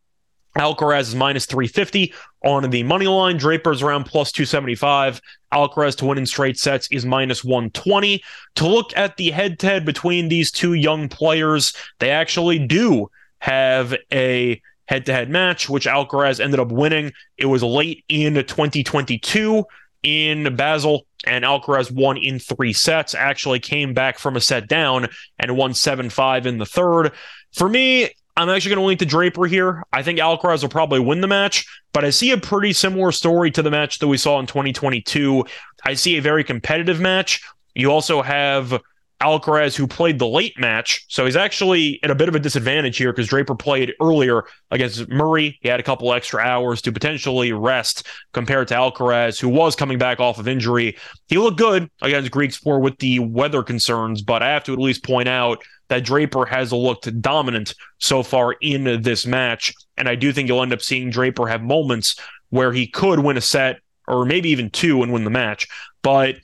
Alcaraz 0.57 1.03
is 1.03 1.15
minus 1.15 1.47
350 1.47 2.13
on 2.45 2.69
the 2.69 2.83
money 2.83 3.07
line. 3.07 3.37
Draper's 3.37 3.83
around 3.83 4.05
plus 4.05 4.33
275. 4.33 5.21
Alcaraz 5.53 5.97
to 5.97 6.07
win 6.07 6.19
in 6.19 6.27
straight 6.27 6.59
sets 6.59 6.89
is 6.91 7.07
minus 7.07 7.45
120. 7.45 8.23
To 8.57 8.67
look 8.67 8.97
at 8.97 9.17
the 9.17 9.31
head 9.31 9.59
to 9.61 9.67
head 9.67 9.85
between 9.85 10.29
these 10.29 10.51
two 10.51 10.75
young 10.75 11.09
players, 11.09 11.75
they 12.01 12.11
actually 12.11 12.59
do 12.59 13.09
have 13.41 13.95
a 14.13 14.61
head 14.87 15.07
to 15.07 15.13
head 15.13 15.31
match, 15.31 15.69
which 15.69 15.87
Alcaraz 15.87 16.41
ended 16.41 16.61
up 16.61 16.73
winning. 16.73 17.13
It 17.37 17.47
was 17.47 17.63
late 17.63 18.05
in 18.09 18.35
2022 18.35 19.65
in 20.03 20.57
Basel, 20.57 21.07
and 21.27 21.45
Alcaraz 21.45 21.91
won 21.91 22.17
in 22.17 22.39
three 22.39 22.73
sets. 22.73 23.15
Actually, 23.15 23.61
came 23.61 23.95
back 23.95 24.19
from 24.19 24.37
a 24.37 24.41
set 24.41 24.69
down 24.69 25.09
and 25.39 25.57
won 25.57 25.75
7 25.75 26.11
5 26.11 26.47
in 26.47 26.59
the 26.59 26.67
third. 26.67 27.13
For 27.53 27.69
me, 27.69 28.11
I'm 28.37 28.49
actually 28.49 28.71
going 28.71 28.83
to 28.83 28.87
link 28.87 29.01
to 29.01 29.07
Draper 29.07 29.47
here. 29.47 29.83
I 29.93 30.03
think 30.03 30.21
Alcaraz 30.21 30.63
will 30.63 30.69
probably 30.69 31.01
win 31.01 31.21
the 31.21 31.27
match, 31.27 31.67
but 31.93 32.05
I 32.05 32.11
see 32.11 32.31
a 32.31 32.39
pretty 32.39 32.73
similar 32.73 33.11
story 33.11 33.51
to 33.51 33.63
the 33.63 33.71
match 33.71 33.99
that 33.99 34.07
we 34.07 34.17
saw 34.17 34.39
in 34.39 34.47
2022. 34.47 35.45
I 35.85 35.95
see 35.95 36.17
a 36.17 36.23
very 36.23 36.45
competitive 36.45 37.01
match. 37.01 37.43
You 37.75 37.91
also 37.91 38.23
have 38.23 38.81
Alcaraz, 39.21 39.75
who 39.75 39.87
played 39.87 40.19
the 40.19 40.27
late 40.27 40.59
match. 40.59 41.05
So 41.09 41.25
he's 41.25 41.37
actually 41.37 41.99
at 42.03 42.11
a 42.11 42.15
bit 42.15 42.29
of 42.29 42.35
a 42.35 42.41
disadvantage 42.41 42.97
here 42.97 43.13
because 43.13 43.27
Draper 43.27 43.55
played 43.55 43.93
earlier 44.01 44.45
against 44.71 45.09
Murray. 45.09 45.59
He 45.61 45.69
had 45.69 45.81
a 45.81 45.83
couple 45.85 46.13
extra 46.13 46.41
hours 46.41 46.81
to 46.83 46.93
potentially 46.93 47.53
rest 47.53 48.07
compared 48.33 48.69
to 48.69 48.75
Alcaraz, 48.75 49.41
who 49.41 49.49
was 49.49 49.75
coming 49.75 49.99
back 49.99 50.21
off 50.21 50.39
of 50.39 50.47
injury. 50.47 50.97
He 51.27 51.39
looked 51.39 51.59
good 51.59 51.91
against 52.01 52.31
Griekspoor 52.31 52.81
with 52.81 52.99
the 52.99 53.19
weather 53.19 53.63
concerns, 53.63 54.23
but 54.23 54.43
I 54.43 54.51
have 54.51 54.65
to 54.65 54.73
at 54.73 54.79
least 54.79 55.05
point 55.05 55.29
out 55.29 55.63
that 55.89 56.05
Draper 56.05 56.45
has 56.45 56.73
looked 56.73 57.21
dominant 57.21 57.75
so 57.99 58.23
far 58.23 58.53
in 58.61 59.03
this 59.03 59.27
match. 59.27 59.73
And 59.97 60.09
I 60.09 60.15
do 60.15 60.33
think 60.33 60.49
you'll 60.49 60.63
end 60.63 60.73
up 60.73 60.83
seeing 60.83 61.11
Draper 61.11 61.49
have 61.49 61.63
moments 61.63 62.17
where 62.51 62.73
he 62.73 62.87
could 62.87 63.21
win 63.21 63.37
a 63.37 63.41
set 63.41 63.81
or 64.07 64.25
maybe 64.25 64.51
even 64.51 64.71
two 64.71 65.03
and 65.03 65.13
win 65.13 65.25
the 65.25 65.31
match. 65.31 65.67
But 66.03 66.37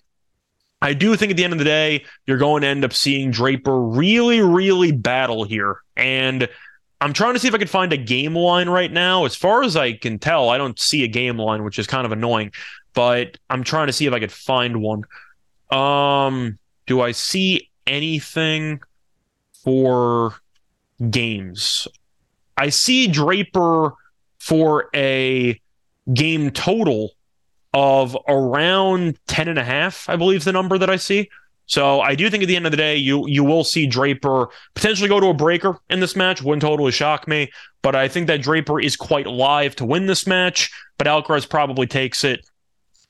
I 0.84 0.94
do 0.94 1.16
think 1.16 1.30
at 1.30 1.36
the 1.36 1.44
end 1.44 1.52
of 1.52 1.58
the 1.58 1.64
day, 1.64 2.04
you're 2.26 2.38
going 2.38 2.62
to 2.62 2.68
end 2.68 2.84
up 2.84 2.92
seeing 2.92 3.30
Draper 3.30 3.80
really, 3.80 4.40
really 4.40 4.92
battle 4.92 5.44
here. 5.44 5.78
And 5.96 6.48
I'm 7.00 7.12
trying 7.12 7.34
to 7.34 7.40
see 7.40 7.48
if 7.48 7.54
I 7.54 7.58
can 7.58 7.68
find 7.68 7.92
a 7.92 7.96
game 7.96 8.36
line 8.36 8.68
right 8.68 8.92
now. 8.92 9.24
As 9.24 9.34
far 9.34 9.62
as 9.62 9.76
I 9.76 9.94
can 9.94 10.18
tell, 10.18 10.50
I 10.50 10.58
don't 10.58 10.78
see 10.78 11.02
a 11.02 11.08
game 11.08 11.38
line, 11.38 11.64
which 11.64 11.78
is 11.78 11.86
kind 11.86 12.06
of 12.06 12.12
annoying. 12.12 12.52
But 12.92 13.38
I'm 13.50 13.64
trying 13.64 13.88
to 13.88 13.92
see 13.92 14.06
if 14.06 14.12
I 14.12 14.20
could 14.20 14.30
find 14.30 14.80
one. 14.80 15.04
Um, 15.70 16.58
do 16.86 17.00
I 17.00 17.10
see 17.12 17.70
anything? 17.86 18.80
for 19.64 20.34
games. 21.10 21.88
I 22.56 22.68
see 22.68 23.08
Draper 23.08 23.94
for 24.38 24.90
a 24.94 25.60
game 26.12 26.50
total 26.50 27.12
of 27.74 28.16
around 28.28 29.18
10 29.26 29.48
and 29.48 29.58
a 29.58 29.64
half, 29.64 30.08
I 30.08 30.16
believe 30.16 30.44
the 30.44 30.52
number 30.52 30.78
that 30.78 30.88
I 30.88 30.96
see. 30.96 31.28
So 31.66 32.00
I 32.00 32.14
do 32.14 32.30
think 32.30 32.42
at 32.42 32.46
the 32.46 32.56
end 32.56 32.66
of 32.66 32.70
the 32.70 32.76
day, 32.76 32.96
you 32.96 33.26
you 33.26 33.42
will 33.42 33.64
see 33.64 33.86
Draper 33.86 34.48
potentially 34.74 35.08
go 35.08 35.18
to 35.18 35.28
a 35.28 35.34
breaker 35.34 35.78
in 35.88 36.00
this 36.00 36.14
match. 36.14 36.42
Wouldn't 36.42 36.62
totally 36.62 36.92
shock 36.92 37.26
me, 37.26 37.50
but 37.82 37.96
I 37.96 38.06
think 38.06 38.26
that 38.26 38.42
Draper 38.42 38.80
is 38.80 38.96
quite 38.96 39.26
live 39.26 39.74
to 39.76 39.84
win 39.84 40.06
this 40.06 40.26
match. 40.26 40.70
But 40.98 41.06
Alcaraz 41.06 41.48
probably 41.48 41.86
takes 41.86 42.22
it. 42.22 42.46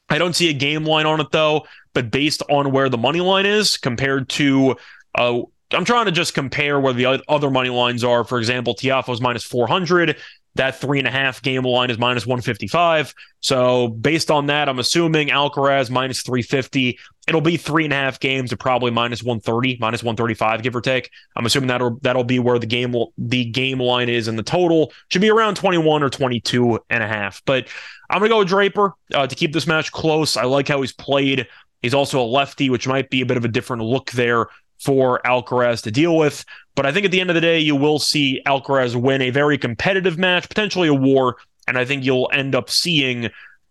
I 0.08 0.18
don't 0.18 0.34
see 0.36 0.50
a 0.50 0.54
game 0.54 0.84
line 0.84 1.06
on 1.06 1.20
it 1.20 1.32
though. 1.32 1.66
But 1.94 2.10
based 2.10 2.42
on 2.48 2.70
where 2.70 2.88
the 2.88 2.98
money 2.98 3.20
line 3.20 3.46
is 3.46 3.76
compared 3.76 4.28
to 4.30 4.76
uh, 5.16 5.42
I'm 5.72 5.84
trying 5.84 6.06
to 6.06 6.12
just 6.12 6.34
compare 6.34 6.78
where 6.78 6.92
the 6.92 7.22
other 7.28 7.50
money 7.50 7.70
lines 7.70 8.04
are. 8.04 8.24
For 8.24 8.38
example, 8.38 8.74
Tiafoe's 8.74 9.20
minus 9.20 9.44
400. 9.44 10.16
That 10.56 10.80
three 10.80 10.98
and 10.98 11.08
a 11.08 11.10
half 11.10 11.42
game 11.42 11.64
line 11.64 11.90
is 11.90 11.98
minus 11.98 12.26
155. 12.26 13.12
So 13.40 13.88
based 13.88 14.30
on 14.30 14.46
that, 14.46 14.68
I'm 14.68 14.78
assuming 14.78 15.28
Alcaraz 15.28 15.90
minus 15.90 16.22
350. 16.22 16.98
It'll 17.26 17.40
be 17.40 17.56
three 17.56 17.84
and 17.84 17.92
a 17.92 17.96
half 17.96 18.20
games 18.20 18.52
at 18.52 18.60
probably 18.60 18.90
minus 18.90 19.22
130, 19.22 19.78
minus 19.80 20.02
135, 20.02 20.62
give 20.62 20.76
or 20.76 20.80
take. 20.80 21.10
I'm 21.36 21.46
assuming 21.46 21.68
that'll 21.68 21.98
that'll 22.02 22.24
be 22.24 22.38
where 22.38 22.58
the 22.58 22.66
game 22.66 22.94
the 23.18 23.44
game 23.46 23.80
line 23.80 24.08
is, 24.08 24.28
and 24.28 24.38
the 24.38 24.42
total 24.42 24.92
should 25.08 25.22
be 25.22 25.30
around 25.30 25.56
21 25.56 26.02
or 26.02 26.10
22 26.10 26.78
and 26.90 27.02
a 27.02 27.08
half. 27.08 27.42
But 27.44 27.68
I'm 28.10 28.18
gonna 28.18 28.28
go 28.28 28.38
with 28.38 28.48
Draper 28.48 28.92
uh, 29.12 29.26
to 29.26 29.34
keep 29.34 29.52
this 29.52 29.66
match 29.66 29.90
close. 29.90 30.36
I 30.36 30.44
like 30.44 30.68
how 30.68 30.80
he's 30.80 30.92
played. 30.92 31.48
He's 31.82 31.94
also 31.94 32.20
a 32.20 32.24
lefty, 32.24 32.70
which 32.70 32.86
might 32.86 33.10
be 33.10 33.20
a 33.22 33.26
bit 33.26 33.36
of 33.36 33.44
a 33.44 33.48
different 33.48 33.82
look 33.82 34.10
there 34.12 34.46
for 34.78 35.20
Alcaraz 35.24 35.82
to 35.82 35.90
deal 35.90 36.16
with. 36.16 36.44
But 36.74 36.86
I 36.86 36.92
think 36.92 37.04
at 37.04 37.12
the 37.12 37.20
end 37.20 37.30
of 37.30 37.34
the 37.34 37.40
day, 37.40 37.58
you 37.58 37.76
will 37.76 37.98
see 37.98 38.42
Alcaraz 38.46 38.96
win 38.96 39.22
a 39.22 39.30
very 39.30 39.58
competitive 39.58 40.18
match, 40.18 40.48
potentially 40.48 40.88
a 40.88 40.94
war, 40.94 41.36
and 41.68 41.78
I 41.78 41.84
think 41.84 42.04
you'll 42.04 42.30
end 42.32 42.54
up 42.54 42.68
seeing 42.68 43.30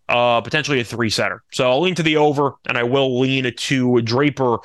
uh, 0.09 0.41
potentially 0.41 0.79
a 0.79 0.83
three 0.83 1.09
setter. 1.09 1.43
So 1.51 1.69
I'll 1.69 1.81
lean 1.81 1.95
to 1.95 2.03
the 2.03 2.17
over, 2.17 2.53
and 2.67 2.77
I 2.77 2.83
will 2.83 3.19
lean 3.19 3.53
to 3.53 4.01
Draper 4.01 4.59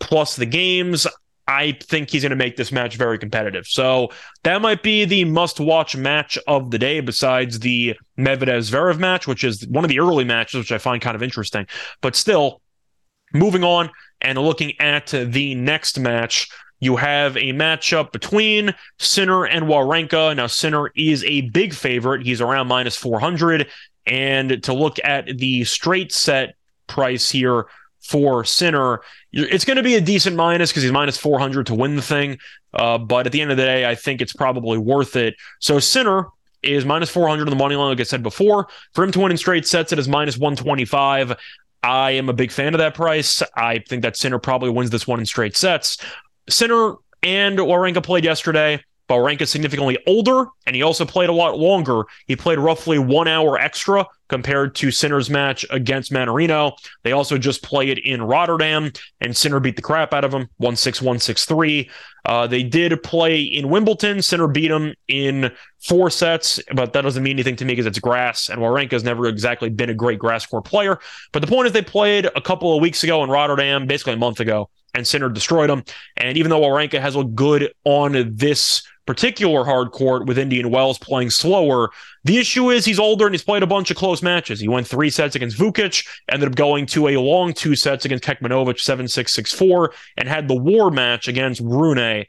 plus 0.00 0.36
the 0.36 0.46
games. 0.46 1.06
I 1.48 1.76
think 1.82 2.10
he's 2.10 2.22
going 2.22 2.30
to 2.30 2.36
make 2.36 2.56
this 2.56 2.72
match 2.72 2.96
very 2.96 3.18
competitive. 3.18 3.66
So 3.66 4.10
that 4.44 4.62
might 4.62 4.82
be 4.82 5.04
the 5.04 5.24
must 5.24 5.60
watch 5.60 5.96
match 5.96 6.38
of 6.46 6.70
the 6.70 6.78
day, 6.78 7.00
besides 7.00 7.58
the 7.58 7.96
Medvedev 8.16 8.70
Zverev 8.70 8.98
match, 8.98 9.26
which 9.26 9.44
is 9.44 9.66
one 9.66 9.84
of 9.84 9.88
the 9.88 9.98
early 9.98 10.24
matches, 10.24 10.58
which 10.58 10.72
I 10.72 10.78
find 10.78 11.02
kind 11.02 11.16
of 11.16 11.22
interesting. 11.22 11.66
But 12.00 12.16
still, 12.16 12.62
moving 13.34 13.64
on, 13.64 13.90
and 14.20 14.38
looking 14.38 14.72
at 14.80 15.08
the 15.08 15.54
next 15.56 15.98
match, 15.98 16.48
you 16.82 16.96
have 16.96 17.36
a 17.36 17.52
matchup 17.52 18.10
between 18.10 18.74
Sinner 18.98 19.46
and 19.46 19.66
Wawrinka. 19.66 20.34
Now, 20.34 20.48
Sinner 20.48 20.90
is 20.96 21.22
a 21.22 21.42
big 21.42 21.74
favorite. 21.74 22.26
He's 22.26 22.40
around 22.40 22.66
minus 22.66 22.96
400. 22.96 23.68
And 24.04 24.60
to 24.64 24.72
look 24.72 24.96
at 25.04 25.38
the 25.38 25.62
straight 25.62 26.10
set 26.10 26.56
price 26.88 27.30
here 27.30 27.66
for 28.00 28.44
Sinner, 28.44 29.00
it's 29.32 29.64
going 29.64 29.76
to 29.76 29.84
be 29.84 29.94
a 29.94 30.00
decent 30.00 30.34
minus 30.34 30.72
because 30.72 30.82
he's 30.82 30.90
minus 30.90 31.16
400 31.16 31.66
to 31.66 31.74
win 31.76 31.94
the 31.94 32.02
thing. 32.02 32.38
Uh, 32.74 32.98
but 32.98 33.26
at 33.26 33.32
the 33.32 33.40
end 33.40 33.52
of 33.52 33.56
the 33.56 33.62
day, 33.62 33.88
I 33.88 33.94
think 33.94 34.20
it's 34.20 34.32
probably 34.32 34.76
worth 34.76 35.14
it. 35.14 35.36
So, 35.60 35.78
Sinner 35.78 36.26
is 36.64 36.84
minus 36.84 37.10
400 37.10 37.44
on 37.44 37.50
the 37.50 37.54
money 37.54 37.76
line, 37.76 37.90
like 37.90 38.00
I 38.00 38.02
said 38.02 38.24
before. 38.24 38.66
For 38.92 39.04
him 39.04 39.12
to 39.12 39.20
win 39.20 39.30
in 39.30 39.38
straight 39.38 39.68
sets, 39.68 39.92
it 39.92 40.00
is 40.00 40.08
minus 40.08 40.36
125. 40.36 41.36
I 41.84 42.12
am 42.12 42.28
a 42.28 42.32
big 42.32 42.50
fan 42.50 42.74
of 42.74 42.78
that 42.78 42.94
price. 42.94 43.40
I 43.54 43.78
think 43.88 44.02
that 44.02 44.16
Sinner 44.16 44.40
probably 44.40 44.70
wins 44.70 44.90
this 44.90 45.06
one 45.06 45.20
in 45.20 45.26
straight 45.26 45.56
sets. 45.56 45.98
Sinner 46.48 46.94
and 47.22 47.58
Wawrinka 47.58 48.02
played 48.02 48.24
yesterday. 48.24 48.82
Wawrinka 49.12 49.46
significantly 49.46 49.98
older, 50.06 50.46
and 50.66 50.74
he 50.74 50.82
also 50.82 51.04
played 51.04 51.28
a 51.28 51.34
lot 51.34 51.58
longer. 51.58 52.04
He 52.26 52.34
played 52.34 52.58
roughly 52.58 52.98
one 52.98 53.28
hour 53.28 53.58
extra 53.58 54.06
compared 54.28 54.74
to 54.76 54.90
Sinner's 54.90 55.28
match 55.28 55.66
against 55.68 56.12
Mannarino. 56.12 56.72
They 57.02 57.12
also 57.12 57.36
just 57.36 57.62
played 57.62 57.90
it 57.90 58.02
in 58.06 58.22
Rotterdam, 58.22 58.90
and 59.20 59.36
Sinner 59.36 59.60
beat 59.60 59.76
the 59.76 59.82
crap 59.82 60.14
out 60.14 60.24
of 60.24 60.32
him, 60.32 60.48
1 60.56 60.76
6 60.76 61.02
1 61.02 61.18
6 61.18 61.44
3. 61.44 61.90
Uh, 62.24 62.46
they 62.46 62.62
did 62.62 63.02
play 63.02 63.42
in 63.42 63.68
Wimbledon. 63.68 64.22
Sinner 64.22 64.48
beat 64.48 64.70
him 64.70 64.94
in 65.08 65.52
four 65.80 66.08
sets, 66.08 66.58
but 66.74 66.94
that 66.94 67.02
doesn't 67.02 67.22
mean 67.22 67.34
anything 67.34 67.56
to 67.56 67.64
me 67.66 67.72
because 67.72 67.86
it's 67.86 67.98
grass, 67.98 68.48
and 68.48 68.60
Wawrinka 68.60 68.92
has 68.92 69.04
never 69.04 69.26
exactly 69.26 69.68
been 69.68 69.90
a 69.90 69.94
great 69.94 70.18
grass 70.18 70.46
court 70.46 70.64
player. 70.64 70.98
But 71.32 71.40
the 71.40 71.48
point 71.48 71.66
is, 71.66 71.72
they 71.72 71.82
played 71.82 72.30
a 72.34 72.40
couple 72.40 72.74
of 72.74 72.80
weeks 72.80 73.04
ago 73.04 73.22
in 73.22 73.28
Rotterdam, 73.28 73.86
basically 73.86 74.14
a 74.14 74.18
month 74.18 74.40
ago, 74.40 74.70
and 74.94 75.06
Sinner 75.06 75.28
destroyed 75.28 75.70
him. 75.70 75.84
And 76.16 76.36
even 76.36 76.50
though 76.50 76.60
Wawrinka 76.60 77.00
has 77.00 77.16
looked 77.16 77.34
good 77.34 77.72
on 77.84 78.36
this 78.36 78.82
particular 79.06 79.64
hard 79.64 79.90
court 79.90 80.26
with 80.26 80.38
Indian 80.38 80.70
Wells 80.70 80.98
playing 80.98 81.30
slower. 81.30 81.90
The 82.24 82.38
issue 82.38 82.70
is 82.70 82.84
he's 82.84 82.98
older 82.98 83.26
and 83.26 83.34
he's 83.34 83.42
played 83.42 83.62
a 83.62 83.66
bunch 83.66 83.90
of 83.90 83.96
close 83.96 84.22
matches. 84.22 84.60
He 84.60 84.68
went 84.68 84.86
three 84.86 85.10
sets 85.10 85.34
against 85.34 85.58
Vukic, 85.58 86.06
ended 86.28 86.48
up 86.48 86.54
going 86.54 86.86
to 86.86 87.08
a 87.08 87.16
long 87.18 87.52
two 87.52 87.74
sets 87.74 88.04
against 88.04 88.24
Kekmanovic, 88.24 88.78
7 88.78 89.08
6 89.08 89.32
6 89.32 89.52
4, 89.52 89.92
and 90.18 90.28
had 90.28 90.48
the 90.48 90.54
war 90.54 90.90
match 90.90 91.28
against 91.28 91.60
Rune. 91.60 92.24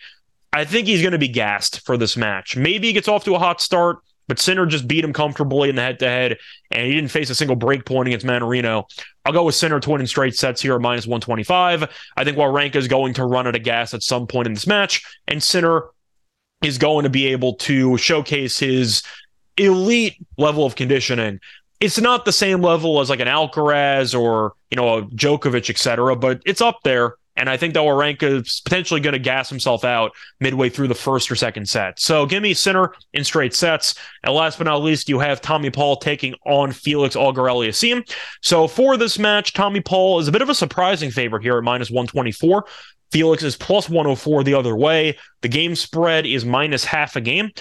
I 0.55 0.65
think 0.65 0.87
he's 0.87 1.01
going 1.01 1.13
to 1.13 1.19
be 1.19 1.27
gassed 1.27 1.85
for 1.85 1.97
this 1.97 2.15
match. 2.15 2.55
Maybe 2.55 2.87
he 2.87 2.93
gets 2.93 3.07
off 3.07 3.23
to 3.25 3.35
a 3.35 3.39
hot 3.39 3.61
start, 3.61 3.99
but 4.27 4.39
Sinner 4.39 4.65
just 4.65 4.87
beat 4.87 5.03
him 5.03 5.13
comfortably 5.13 5.69
in 5.69 5.75
the 5.75 5.81
head 5.81 5.99
to 5.99 6.07
head, 6.07 6.37
and 6.71 6.85
he 6.85 6.93
didn't 6.93 7.11
face 7.11 7.29
a 7.29 7.35
single 7.35 7.55
break 7.55 7.85
point 7.85 8.07
against 8.07 8.25
Mannarino. 8.25 8.85
I'll 9.25 9.33
go 9.33 9.43
with 9.43 9.55
Sinner 9.55 9.79
to 9.79 10.07
straight 10.07 10.35
sets 10.35 10.61
here 10.61 10.75
at 10.75 10.81
minus 10.81 11.07
125. 11.07 11.89
I 12.17 12.23
think 12.23 12.37
Wawrinka 12.37 12.75
is 12.75 12.87
going 12.87 13.13
to 13.15 13.25
run 13.25 13.47
out 13.47 13.55
of 13.55 13.63
gas 13.63 13.93
at 13.93 14.03
some 14.03 14.27
point 14.27 14.47
in 14.47 14.53
this 14.53 14.67
match, 14.67 15.03
and 15.27 15.41
Sinner 15.41 15.85
is 16.63 16.77
going 16.77 17.03
to 17.03 17.09
be 17.09 17.27
able 17.27 17.55
to 17.55 17.97
showcase 17.97 18.59
his 18.59 19.03
elite 19.57 20.15
level 20.37 20.65
of 20.65 20.75
conditioning. 20.75 21.39
It's 21.79 21.99
not 21.99 22.25
the 22.25 22.31
same 22.31 22.61
level 22.61 23.01
as 23.01 23.09
like 23.09 23.19
an 23.19 23.27
Alcaraz 23.27 24.17
or, 24.17 24.53
you 24.71 24.77
know, 24.77 24.99
a 24.99 25.01
Djokovic, 25.03 25.69
etc., 25.69 26.15
but 26.15 26.41
it's 26.45 26.61
up 26.61 26.79
there. 26.83 27.15
And 27.35 27.49
I 27.49 27.57
think 27.57 27.73
that 27.73 27.81
Wawrinka 27.81 28.41
is 28.41 28.61
potentially 28.63 28.99
going 28.99 29.13
to 29.13 29.19
gas 29.19 29.49
himself 29.49 29.83
out 29.83 30.11
midway 30.39 30.69
through 30.69 30.87
the 30.87 30.95
first 30.95 31.31
or 31.31 31.35
second 31.35 31.67
set. 31.67 31.99
So 31.99 32.25
give 32.25 32.43
me 32.43 32.53
Sinner 32.53 32.93
in 33.13 33.23
straight 33.23 33.55
sets. 33.55 33.95
And 34.23 34.33
last 34.33 34.57
but 34.57 34.65
not 34.65 34.83
least, 34.83 35.09
you 35.09 35.19
have 35.19 35.41
Tommy 35.41 35.69
Paul 35.69 35.97
taking 35.97 36.35
on 36.45 36.71
Felix 36.71 37.15
Auger-Aliassime. 37.15 38.07
So 38.41 38.67
for 38.67 38.97
this 38.97 39.17
match, 39.17 39.53
Tommy 39.53 39.81
Paul 39.81 40.19
is 40.19 40.27
a 40.27 40.31
bit 40.31 40.41
of 40.41 40.49
a 40.49 40.55
surprising 40.55 41.09
favorite 41.09 41.43
here 41.43 41.57
at 41.57 41.63
minus 41.63 41.89
124. 41.89 42.65
Felix 43.11 43.43
is 43.43 43.55
plus 43.55 43.89
104 43.89 44.43
the 44.43 44.55
other 44.55 44.75
way. 44.75 45.17
The 45.41 45.47
game 45.47 45.75
spread 45.75 46.25
is 46.25 46.45
minus 46.45 46.83
half 46.83 47.15
a 47.15 47.21
game 47.21 47.51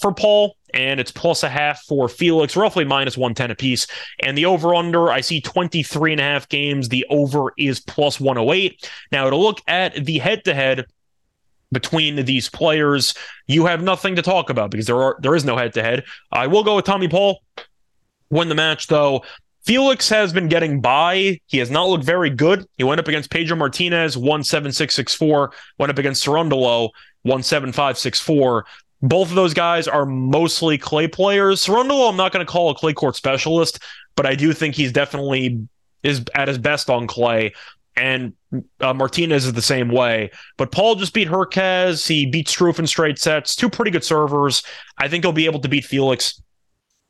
for 0.00 0.12
Paul, 0.12 0.56
and 0.74 1.00
it's 1.00 1.10
plus 1.10 1.42
a 1.42 1.48
half 1.48 1.82
for 1.82 2.08
Felix, 2.08 2.56
roughly 2.56 2.84
minus 2.84 3.16
110 3.16 3.50
apiece. 3.50 3.86
And 4.22 4.36
the 4.36 4.46
over 4.46 4.74
under, 4.74 5.10
I 5.10 5.20
see 5.20 5.40
23 5.40 6.12
and 6.12 6.20
a 6.20 6.24
half 6.24 6.48
games. 6.48 6.88
The 6.88 7.06
over 7.10 7.52
is 7.56 7.80
plus 7.80 8.20
108. 8.20 8.90
Now, 9.12 9.30
to 9.30 9.36
look 9.36 9.60
at 9.66 10.04
the 10.04 10.18
head 10.18 10.44
to 10.44 10.54
head, 10.54 10.86
between 11.72 12.24
these 12.24 12.48
players, 12.48 13.14
you 13.46 13.66
have 13.66 13.82
nothing 13.82 14.16
to 14.16 14.22
talk 14.22 14.50
about 14.50 14.70
because 14.70 14.86
there 14.86 15.02
are 15.02 15.18
there 15.20 15.34
is 15.34 15.44
no 15.44 15.56
head 15.56 15.74
to 15.74 15.82
head. 15.82 16.04
I 16.32 16.46
will 16.46 16.64
go 16.64 16.76
with 16.76 16.86
Tommy 16.86 17.08
Paul. 17.08 17.42
Win 18.30 18.48
the 18.48 18.54
match 18.54 18.86
though. 18.86 19.22
Felix 19.64 20.08
has 20.08 20.32
been 20.32 20.48
getting 20.48 20.80
by. 20.80 21.38
He 21.46 21.58
has 21.58 21.70
not 21.70 21.88
looked 21.88 22.04
very 22.04 22.30
good. 22.30 22.64
He 22.78 22.84
went 22.84 23.00
up 23.00 23.08
against 23.08 23.30
Pedro 23.30 23.54
Martinez, 23.54 24.14
17664, 24.14 25.52
went 25.78 25.90
up 25.90 25.98
against 25.98 26.24
Cerundolo, 26.24 26.88
17564. 27.24 28.64
Both 29.00 29.28
of 29.28 29.36
those 29.36 29.54
guys 29.54 29.86
are 29.86 30.04
mostly 30.04 30.76
clay 30.76 31.06
players. 31.06 31.64
Cerundolo, 31.64 32.10
I'm 32.10 32.16
not 32.16 32.32
going 32.32 32.44
to 32.44 32.50
call 32.50 32.70
a 32.70 32.74
clay 32.74 32.92
court 32.92 33.14
specialist, 33.16 33.78
but 34.16 34.26
I 34.26 34.34
do 34.34 34.52
think 34.52 34.74
he's 34.74 34.92
definitely 34.92 35.68
is 36.02 36.24
at 36.34 36.48
his 36.48 36.58
best 36.58 36.90
on 36.90 37.06
clay. 37.06 37.52
And 37.96 38.34
uh, 38.80 38.94
Martinez 38.94 39.44
is 39.44 39.52
the 39.52 39.62
same 39.62 39.88
way. 39.88 40.30
But 40.56 40.70
Paul 40.70 40.94
just 40.94 41.12
beat 41.12 41.28
Hurkacz. 41.28 42.06
He 42.06 42.26
beat 42.26 42.46
Struff 42.46 42.78
in 42.78 42.86
straight 42.86 43.18
sets. 43.18 43.56
Two 43.56 43.68
pretty 43.68 43.90
good 43.90 44.04
servers. 44.04 44.62
I 44.98 45.08
think 45.08 45.24
he'll 45.24 45.32
be 45.32 45.46
able 45.46 45.60
to 45.60 45.68
beat 45.68 45.84
Felix. 45.84 46.40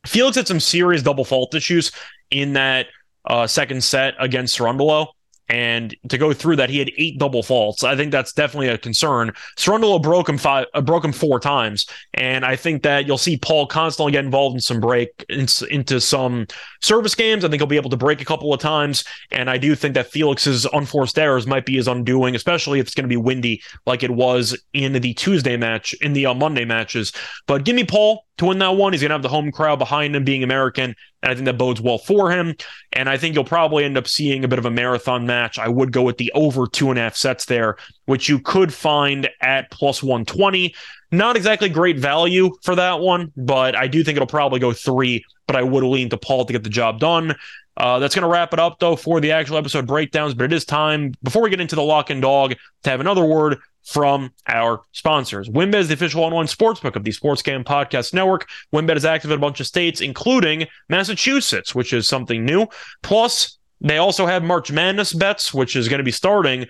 Felix 0.06 0.36
had 0.36 0.48
some 0.48 0.60
serious 0.60 1.02
double 1.02 1.24
fault 1.24 1.54
issues 1.54 1.92
in 2.30 2.54
that 2.54 2.86
uh, 3.26 3.46
second 3.46 3.84
set 3.84 4.14
against 4.18 4.58
Cerundolo. 4.58 5.08
And 5.48 5.94
to 6.08 6.18
go 6.18 6.32
through 6.32 6.56
that, 6.56 6.70
he 6.70 6.78
had 6.78 6.90
eight 6.98 7.18
double 7.18 7.42
faults. 7.42 7.82
I 7.82 7.96
think 7.96 8.12
that's 8.12 8.32
definitely 8.32 8.68
a 8.68 8.78
concern. 8.78 9.32
Cerundolo 9.56 10.02
broke 10.02 10.28
him 10.28 10.38
five, 10.38 10.66
uh, 10.74 10.80
broke 10.80 11.04
him 11.04 11.12
four 11.12 11.40
times, 11.40 11.86
and 12.14 12.44
I 12.44 12.54
think 12.56 12.82
that 12.82 13.06
you'll 13.06 13.18
see 13.18 13.36
Paul 13.36 13.66
constantly 13.66 14.12
get 14.12 14.24
involved 14.24 14.54
in 14.54 14.60
some 14.60 14.80
break 14.80 15.24
in, 15.28 15.46
into 15.70 16.00
some 16.00 16.46
service 16.82 17.14
games. 17.14 17.44
I 17.44 17.48
think 17.48 17.60
he'll 17.60 17.66
be 17.66 17.76
able 17.76 17.90
to 17.90 17.96
break 17.96 18.20
a 18.20 18.26
couple 18.26 18.52
of 18.52 18.60
times, 18.60 19.04
and 19.30 19.48
I 19.48 19.56
do 19.56 19.74
think 19.74 19.94
that 19.94 20.10
Felix's 20.10 20.66
unforced 20.66 21.18
errors 21.18 21.46
might 21.46 21.64
be 21.64 21.76
his 21.76 21.88
undoing, 21.88 22.34
especially 22.34 22.80
if 22.80 22.86
it's 22.86 22.94
going 22.94 23.04
to 23.04 23.08
be 23.08 23.16
windy 23.16 23.62
like 23.86 24.02
it 24.02 24.10
was 24.10 24.56
in 24.74 24.92
the 24.92 25.14
Tuesday 25.14 25.56
match, 25.56 25.94
in 25.94 26.12
the 26.12 26.26
uh, 26.26 26.34
Monday 26.34 26.64
matches. 26.64 27.12
But 27.46 27.64
give 27.64 27.74
me 27.74 27.84
Paul 27.84 28.24
to 28.38 28.46
win 28.46 28.58
that 28.58 28.76
one. 28.76 28.92
He's 28.92 29.02
going 29.02 29.10
to 29.10 29.14
have 29.14 29.22
the 29.22 29.28
home 29.28 29.52
crowd 29.52 29.78
behind 29.78 30.16
him, 30.16 30.24
being 30.24 30.42
American, 30.42 30.94
and 31.22 31.32
I 31.32 31.34
think 31.34 31.46
that 31.46 31.58
bodes 31.58 31.80
well 31.80 31.98
for 31.98 32.30
him. 32.30 32.54
And 32.92 33.08
I 33.08 33.16
think 33.16 33.34
you'll 33.34 33.44
probably 33.44 33.84
end 33.84 33.98
up 33.98 34.08
seeing 34.08 34.44
a 34.44 34.48
bit 34.48 34.58
of 34.58 34.66
a 34.66 34.70
marathon 34.70 35.26
match. 35.26 35.58
I 35.58 35.68
would 35.68 35.92
go 35.92 36.02
with 36.02 36.18
the 36.18 36.32
over 36.34 36.66
two 36.66 36.90
and 36.90 36.98
a 36.98 37.02
half 37.02 37.16
sets 37.16 37.44
there, 37.44 37.76
which 38.06 38.28
you 38.28 38.38
could 38.38 38.72
find 38.72 39.28
at 39.40 39.70
plus 39.70 40.02
120. 40.02 40.74
Not 41.10 41.36
exactly 41.36 41.68
great 41.68 41.98
value 41.98 42.50
for 42.62 42.74
that 42.74 43.00
one, 43.00 43.32
but 43.36 43.74
I 43.74 43.88
do 43.88 44.04
think 44.04 44.16
it'll 44.16 44.26
probably 44.26 44.60
go 44.60 44.72
three. 44.72 45.24
But 45.46 45.56
I 45.56 45.62
would 45.62 45.82
lean 45.82 46.10
to 46.10 46.18
Paul 46.18 46.44
to 46.44 46.52
get 46.52 46.62
the 46.62 46.70
job 46.70 47.00
done. 47.00 47.34
Uh, 47.78 48.00
that's 48.00 48.14
going 48.14 48.22
to 48.22 48.28
wrap 48.28 48.52
it 48.52 48.58
up, 48.58 48.80
though, 48.80 48.96
for 48.96 49.20
the 49.20 49.30
actual 49.30 49.56
episode 49.56 49.86
breakdowns. 49.86 50.34
But 50.34 50.44
it 50.44 50.52
is 50.52 50.64
time, 50.64 51.14
before 51.22 51.42
we 51.42 51.50
get 51.50 51.60
into 51.60 51.76
the 51.76 51.82
lock 51.82 52.10
and 52.10 52.20
dog, 52.20 52.54
to 52.82 52.90
have 52.90 53.00
another 53.00 53.24
word 53.24 53.58
from 53.88 54.30
our 54.46 54.82
sponsors. 54.92 55.48
WynnBET 55.48 55.76
is 55.76 55.88
the 55.88 55.94
official 55.94 56.22
online 56.22 56.46
sportsbook 56.46 56.94
of 56.94 57.04
the 57.04 57.10
Sports 57.10 57.40
Gambling 57.40 57.64
Podcast 57.64 58.12
Network. 58.12 58.46
WynnBET 58.74 58.96
is 58.96 59.06
active 59.06 59.30
in 59.30 59.38
a 59.38 59.40
bunch 59.40 59.60
of 59.60 59.66
states, 59.66 60.02
including 60.02 60.66
Massachusetts, 60.90 61.74
which 61.74 61.94
is 61.94 62.06
something 62.06 62.44
new. 62.44 62.66
Plus, 63.02 63.58
they 63.80 63.96
also 63.96 64.26
have 64.26 64.42
March 64.42 64.70
Madness 64.70 65.12
bets, 65.14 65.54
which 65.54 65.74
is 65.74 65.88
going 65.88 65.98
to 65.98 66.04
be 66.04 66.10
starting 66.10 66.66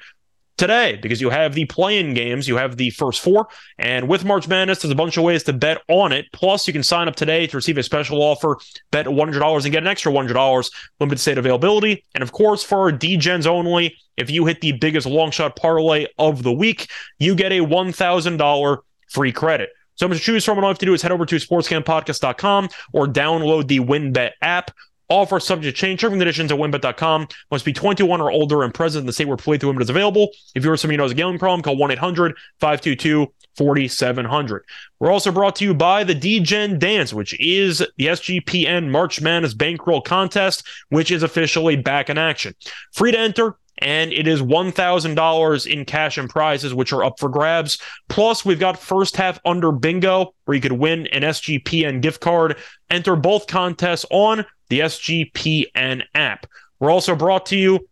today 0.59 0.99
because 1.01 1.21
you 1.21 1.31
have 1.31 1.55
the 1.55 1.65
play-in 1.67 2.13
games, 2.13 2.47
you 2.47 2.57
have 2.57 2.77
the 2.77 2.91
first 2.91 3.21
four, 3.21 3.49
and 3.79 4.09
with 4.09 4.25
March 4.25 4.47
Madness, 4.49 4.81
there's 4.81 4.93
a 4.93 4.97
bunch 4.97 5.17
of 5.17 5.25
ways 5.25 5.43
to 5.45 5.53
bet 5.53 5.81
on 5.89 6.13
it. 6.13 6.27
Plus, 6.33 6.67
you 6.67 6.73
can 6.73 6.83
sign 6.83 7.09
up 7.09 7.17
today 7.17 7.47
to 7.47 7.57
receive 7.57 7.79
a 7.79 7.83
special 7.83 8.23
offer, 8.23 8.59
bet 8.91 9.07
$100 9.07 9.65
and 9.65 9.73
get 9.73 9.83
an 9.83 9.89
extra 9.89 10.13
$100, 10.13 10.71
limited 11.01 11.21
state 11.21 11.39
availability. 11.39 12.05
And 12.15 12.23
of 12.23 12.33
course, 12.33 12.63
for 12.63 12.93
DGens 12.93 13.47
only, 13.47 13.97
if 14.17 14.31
you 14.31 14.45
hit 14.45 14.61
the 14.61 14.73
biggest 14.73 15.07
long 15.07 15.31
shot 15.31 15.57
parlay 15.57 16.07
of 16.19 16.43
the 16.43 16.53
week, 16.53 16.91
you 17.19 17.35
get 17.35 17.53
a 17.53 17.61
$1,000 17.61 18.79
free 19.09 19.33
credit. 19.33 19.71
So 19.99 20.07
much 20.07 20.19
to 20.19 20.23
choose 20.23 20.45
from. 20.45 20.59
All 20.59 20.65
you 20.65 20.69
have 20.69 20.79
to 20.79 20.87
do 20.87 20.95
is 20.95 21.03
head 21.03 21.11
over 21.11 21.27
to 21.27 21.37
sportscampodcast.com 21.37 22.69
or 22.93 23.07
download 23.07 23.67
the 23.67 23.81
WynnBET 23.81 24.31
app. 24.43 24.71
All 25.09 25.25
for 25.25 25.41
subject 25.41 25.77
to 25.77 25.81
change. 25.81 26.01
Terms 26.01 26.13
conditions 26.13 26.53
at 26.53 26.59
wynnbet.com. 26.59 27.29
Must 27.51 27.65
be 27.65 27.73
21 27.73 28.21
or 28.21 28.31
older 28.31 28.63
and 28.63 28.75
present 28.75 29.03
in 29.03 29.07
the 29.07 29.13
state 29.13 29.27
where 29.27 29.37
playthrough 29.39 29.65
limit 29.65 29.83
is 29.83 29.91
available. 29.91 30.29
If 30.55 30.65
you 30.65 30.71
or 30.71 30.77
somebody 30.77 30.99
knows 30.99 31.13
a 31.13 31.15
gambling 31.15 31.39
problem, 31.39 31.63
call 31.63 31.77
1 31.77 31.91
800 31.93 32.37
522 32.61 33.33
4700. 33.57 34.65
We're 35.01 35.11
also 35.11 35.33
brought 35.33 35.57
to 35.57 35.65
you 35.65 35.75
by 35.75 36.05
the 36.05 36.15
DGen 36.15 36.79
Dance, 36.79 37.13
which 37.13 37.39
is 37.41 37.79
the 37.97 38.07
SGPN 38.07 38.91
March 38.91 39.21
Madness 39.21 39.55
Bankroll 39.55 40.01
Contest, 40.01 40.67
which 40.91 41.11
is 41.11 41.23
officially 41.23 41.77
back 41.77 42.09
in 42.09 42.19
action. 42.19 42.55
Free 42.93 43.13
to 43.13 43.19
enter, 43.19 43.57
and 43.79 44.13
it 44.13 44.27
is 44.27 44.43
$1,000 44.43 45.67
in 45.67 45.85
cash 45.85 46.19
and 46.19 46.29
prizes, 46.31 46.75
which 46.75 46.93
are 46.93 47.05
up 47.05 47.19
for 47.19 47.29
grabs. 47.29 47.79
Plus, 48.09 48.45
we've 48.45 48.61
got 48.61 48.79
first 48.79 49.17
half 49.17 49.41
under 49.45 49.73
bingo, 49.73 50.35
where 50.45 50.55
you 50.55 50.61
could 50.61 50.73
win 50.73 51.07
an 51.09 51.23
SGPN 51.23 52.01
gift 52.01 52.21
card. 52.21 52.57
Enter 52.91 53.17
both 53.17 53.47
contests 53.47 54.07
on 54.11 54.45
the 54.69 54.81
SGPN 54.81 56.03
app. 56.15 56.47
We're 56.81 56.91
also 56.91 57.15
brought 57.17 57.47
to 57.47 57.57
you 57.57 57.89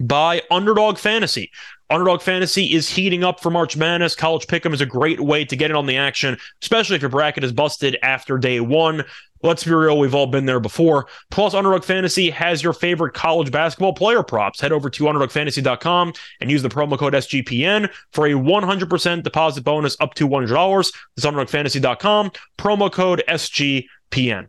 by 0.00 0.42
Underdog 0.50 0.98
Fantasy. 0.98 1.50
Underdog 1.90 2.20
Fantasy 2.20 2.74
is 2.74 2.90
heating 2.90 3.24
up 3.24 3.40
for 3.40 3.50
March 3.50 3.76
Madness. 3.76 4.14
College 4.14 4.46
Pick'em 4.46 4.74
is 4.74 4.80
a 4.80 4.86
great 4.86 5.20
way 5.20 5.44
to 5.44 5.56
get 5.56 5.70
in 5.70 5.76
on 5.76 5.86
the 5.86 5.96
action, 5.96 6.36
especially 6.62 6.96
if 6.96 7.02
your 7.02 7.10
bracket 7.10 7.44
is 7.44 7.52
busted 7.52 7.96
after 8.02 8.36
day 8.36 8.60
one. 8.60 9.04
Let's 9.42 9.64
be 9.64 9.72
real, 9.72 9.98
we've 9.98 10.14
all 10.14 10.26
been 10.26 10.46
there 10.46 10.60
before. 10.60 11.06
Plus, 11.30 11.54
Underdog 11.54 11.84
Fantasy 11.84 12.28
has 12.30 12.62
your 12.62 12.72
favorite 12.72 13.14
college 13.14 13.52
basketball 13.52 13.94
player 13.94 14.22
props. 14.22 14.60
Head 14.60 14.72
over 14.72 14.90
to 14.90 15.04
UnderdogFantasy.com 15.04 16.12
and 16.40 16.50
use 16.50 16.62
the 16.62 16.68
promo 16.68 16.98
code 16.98 17.14
SGPN 17.14 17.88
for 18.12 18.26
a 18.26 18.32
100% 18.32 19.22
deposit 19.22 19.62
bonus 19.62 19.96
up 20.00 20.14
to 20.14 20.28
$100. 20.28 20.92
It's 21.16 21.24
UnderdogFantasy.com, 21.24 22.32
promo 22.58 22.92
code 22.92 23.22
SGPN. 23.28 24.48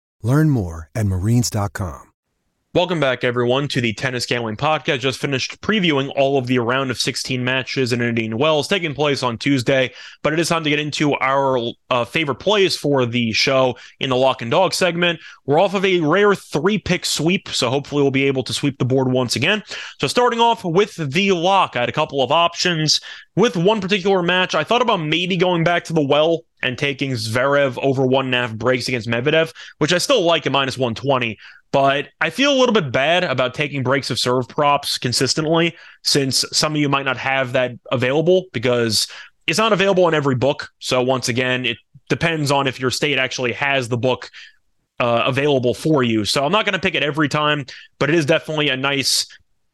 Learn 0.21 0.49
more 0.49 0.89
at 0.95 1.05
marines.com. 1.05 2.11
Welcome 2.73 3.01
back, 3.01 3.25
everyone, 3.25 3.67
to 3.67 3.81
the 3.81 3.91
Tennis 3.91 4.25
Gambling 4.25 4.55
Podcast. 4.55 4.99
Just 4.99 5.19
finished 5.19 5.59
previewing 5.59 6.09
all 6.15 6.37
of 6.37 6.47
the 6.47 6.57
round 6.59 6.89
of 6.89 6.97
16 6.97 7.43
matches 7.43 7.91
in 7.91 8.01
Indian 8.01 8.37
Wells 8.37 8.69
taking 8.69 8.93
place 8.93 9.23
on 9.23 9.37
Tuesday, 9.37 9.93
but 10.21 10.31
it 10.31 10.39
is 10.39 10.47
time 10.47 10.63
to 10.63 10.69
get 10.69 10.79
into 10.79 11.13
our 11.15 11.59
uh, 11.89 12.05
favorite 12.05 12.39
plays 12.39 12.77
for 12.77 13.05
the 13.05 13.33
show 13.33 13.75
in 13.99 14.09
the 14.09 14.15
lock 14.15 14.41
and 14.41 14.51
dog 14.51 14.73
segment. 14.73 15.19
We're 15.45 15.59
off 15.59 15.73
of 15.73 15.83
a 15.83 15.99
rare 15.99 16.33
three 16.33 16.77
pick 16.77 17.05
sweep, 17.05 17.49
so 17.49 17.69
hopefully 17.69 18.03
we'll 18.03 18.11
be 18.11 18.23
able 18.23 18.43
to 18.43 18.53
sweep 18.53 18.79
the 18.79 18.85
board 18.85 19.11
once 19.11 19.35
again. 19.35 19.63
So, 19.99 20.07
starting 20.07 20.39
off 20.39 20.63
with 20.63 20.95
the 20.95 21.33
lock, 21.33 21.75
I 21.75 21.81
had 21.81 21.89
a 21.89 21.91
couple 21.91 22.23
of 22.23 22.31
options. 22.31 23.01
With 23.35 23.57
one 23.57 23.81
particular 23.81 24.23
match, 24.23 24.55
I 24.55 24.63
thought 24.63 24.81
about 24.81 25.01
maybe 25.01 25.35
going 25.35 25.65
back 25.65 25.83
to 25.85 25.93
the 25.93 26.05
well 26.05 26.45
and 26.63 26.77
taking 26.77 27.11
Zverev 27.11 27.77
over 27.81 28.05
one 28.05 28.25
and 28.25 28.35
a 28.35 28.39
half 28.39 28.55
breaks 28.55 28.87
against 28.87 29.07
Medvedev, 29.07 29.53
which 29.79 29.93
I 29.93 29.97
still 29.97 30.21
like 30.21 30.45
at 30.45 30.51
minus 30.51 30.77
120. 30.77 31.37
But 31.71 32.09
I 32.19 32.29
feel 32.29 32.53
a 32.53 32.57
little 32.57 32.73
bit 32.73 32.91
bad 32.91 33.23
about 33.23 33.53
taking 33.53 33.81
breaks 33.83 34.09
of 34.09 34.19
serve 34.19 34.47
props 34.47 34.97
consistently 34.97 35.75
since 36.03 36.43
some 36.51 36.73
of 36.73 36.81
you 36.81 36.89
might 36.89 37.05
not 37.05 37.17
have 37.17 37.53
that 37.53 37.71
available 37.91 38.45
because 38.51 39.07
it's 39.47 39.57
not 39.57 39.73
available 39.73 40.07
in 40.07 40.13
every 40.13 40.35
book. 40.35 40.69
So 40.79 41.01
once 41.01 41.29
again, 41.29 41.65
it 41.65 41.77
depends 42.09 42.51
on 42.51 42.67
if 42.67 42.79
your 42.79 42.91
state 42.91 43.17
actually 43.17 43.53
has 43.53 43.87
the 43.87 43.97
book 43.97 44.29
uh, 44.99 45.23
available 45.25 45.73
for 45.73 46.03
you. 46.03 46.25
So 46.25 46.45
I'm 46.45 46.51
not 46.51 46.65
going 46.65 46.73
to 46.73 46.79
pick 46.79 46.93
it 46.93 47.03
every 47.03 47.29
time, 47.29 47.65
but 47.99 48.09
it 48.09 48.15
is 48.15 48.25
definitely 48.25 48.69
a 48.69 48.77
nice 48.77 49.25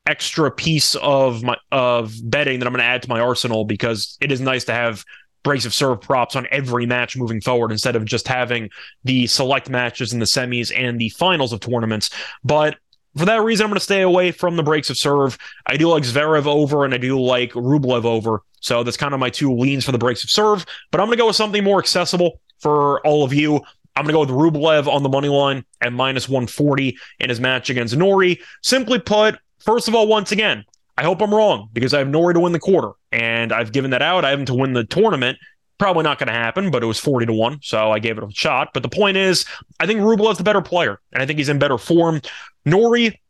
extra 0.08 0.50
piece 0.50 0.96
of 0.96 1.44
my 1.44 1.58
of 1.72 2.14
betting 2.24 2.60
that 2.60 2.66
I'm 2.66 2.72
going 2.72 2.82
to 2.82 2.86
add 2.86 3.02
to 3.04 3.10
my 3.10 3.20
arsenal 3.20 3.66
because 3.66 4.18
it 4.22 4.32
is 4.32 4.40
nice 4.40 4.64
to 4.66 4.74
have 4.74 5.04
breaks 5.44 5.66
of 5.66 5.74
serve 5.74 6.02
props 6.02 6.36
on 6.36 6.48
every 6.52 6.86
match 6.86 7.16
moving 7.16 7.42
forward 7.42 7.72
instead 7.72 7.96
of 7.96 8.06
just 8.06 8.28
having 8.28 8.70
the 9.04 9.28
select 9.28 9.70
matches 9.70 10.14
in 10.14 10.20
the 10.20 10.26
semis 10.26 10.72
and 10.76 11.00
the 11.00 11.10
finals 11.10 11.54
of 11.54 11.60
tournaments. 11.60 12.10
But 12.44 12.78
for 13.16 13.26
that 13.26 13.42
reason, 13.42 13.64
I'm 13.64 13.70
going 13.70 13.80
to 13.80 13.84
stay 13.84 14.02
away 14.02 14.32
from 14.32 14.56
the 14.56 14.64
breaks 14.64 14.90
of 14.90 14.98
serve. 14.98 15.38
I 15.66 15.78
do 15.78 15.88
like 15.90 16.04
Zverev 16.04 16.46
over 16.46 16.86
and 16.86 16.94
I 16.94 16.98
do 16.98 17.20
like 17.20 17.52
Rublev 17.54 18.06
over. 18.06 18.44
So 18.60 18.84
that's 18.84 18.98
kind 18.98 19.14
of 19.14 19.20
my 19.20 19.30
two 19.30 19.56
leans 19.56 19.86
for 19.86 19.92
the 19.92 19.98
breaks 19.98 20.24
of 20.24 20.30
serve. 20.30 20.66
But 20.92 21.02
I'm 21.02 21.08
going 21.08 21.18
to 21.18 21.22
go 21.22 21.28
with 21.28 21.36
something 21.36 21.64
more 21.64 21.80
accessible 21.80 22.42
for 22.60 23.06
all 23.06 23.24
of 23.24 23.34
you. 23.34 23.62
I'm 23.96 24.06
going 24.06 24.08
to 24.08 24.14
go 24.14 24.20
with 24.20 24.54
Rublev 24.54 24.88
on 24.88 25.02
the 25.02 25.10
money 25.10 25.30
line 25.30 25.66
at 25.82 25.92
minus 25.92 26.30
140 26.30 26.98
in 27.20 27.30
his 27.30 27.40
match 27.40 27.70
against 27.70 27.96
Norrie. 27.96 28.40
Simply 28.62 29.00
put, 29.00 29.40
first 29.60 29.88
of 29.88 29.96
all, 29.96 30.08
once 30.08 30.32
again, 30.32 30.66
I 30.98 31.04
hope 31.04 31.22
I'm 31.22 31.34
wrong 31.34 31.70
because 31.74 31.94
I 31.94 32.00
have 32.00 32.08
Norrie 32.08 32.34
to 32.34 32.40
win 32.40 32.54
the 32.54 32.60
quarter, 32.60 32.92
and 33.12 33.54
I've 33.54 33.72
given 33.72 33.92
that 33.92 34.02
out. 34.02 34.26
I 34.26 34.32
have 34.32 34.40
him 34.40 34.46
to 34.48 34.56
win 34.56 34.74
the 34.74 34.84
tournament. 34.84 35.38
Probably 35.78 36.02
not 36.02 36.18
going 36.18 36.28
to 36.28 36.34
happen, 36.34 36.72
but 36.72 36.82
it 36.82 36.88
was 36.88 37.00
40 37.00 37.28
to 37.28 37.34
1, 37.34 37.60
so 37.62 37.92
I 37.92 38.00
gave 38.00 38.18
it 38.18 38.24
a 38.24 38.32
shot. 38.32 38.70
But 38.74 38.82
the 38.82 38.90
point 38.90 39.16
is, 39.16 39.46
I 39.80 39.86
think 39.86 40.00
Rublev's 40.00 40.40
the 40.40 40.44
better 40.44 40.62
player, 40.62 41.00
and 41.14 41.22
I 41.22 41.28
think 41.28 41.38
he's 41.38 41.50
in 41.50 41.60
better 41.60 41.78
form. 41.78 42.22
Norrie 42.66 43.22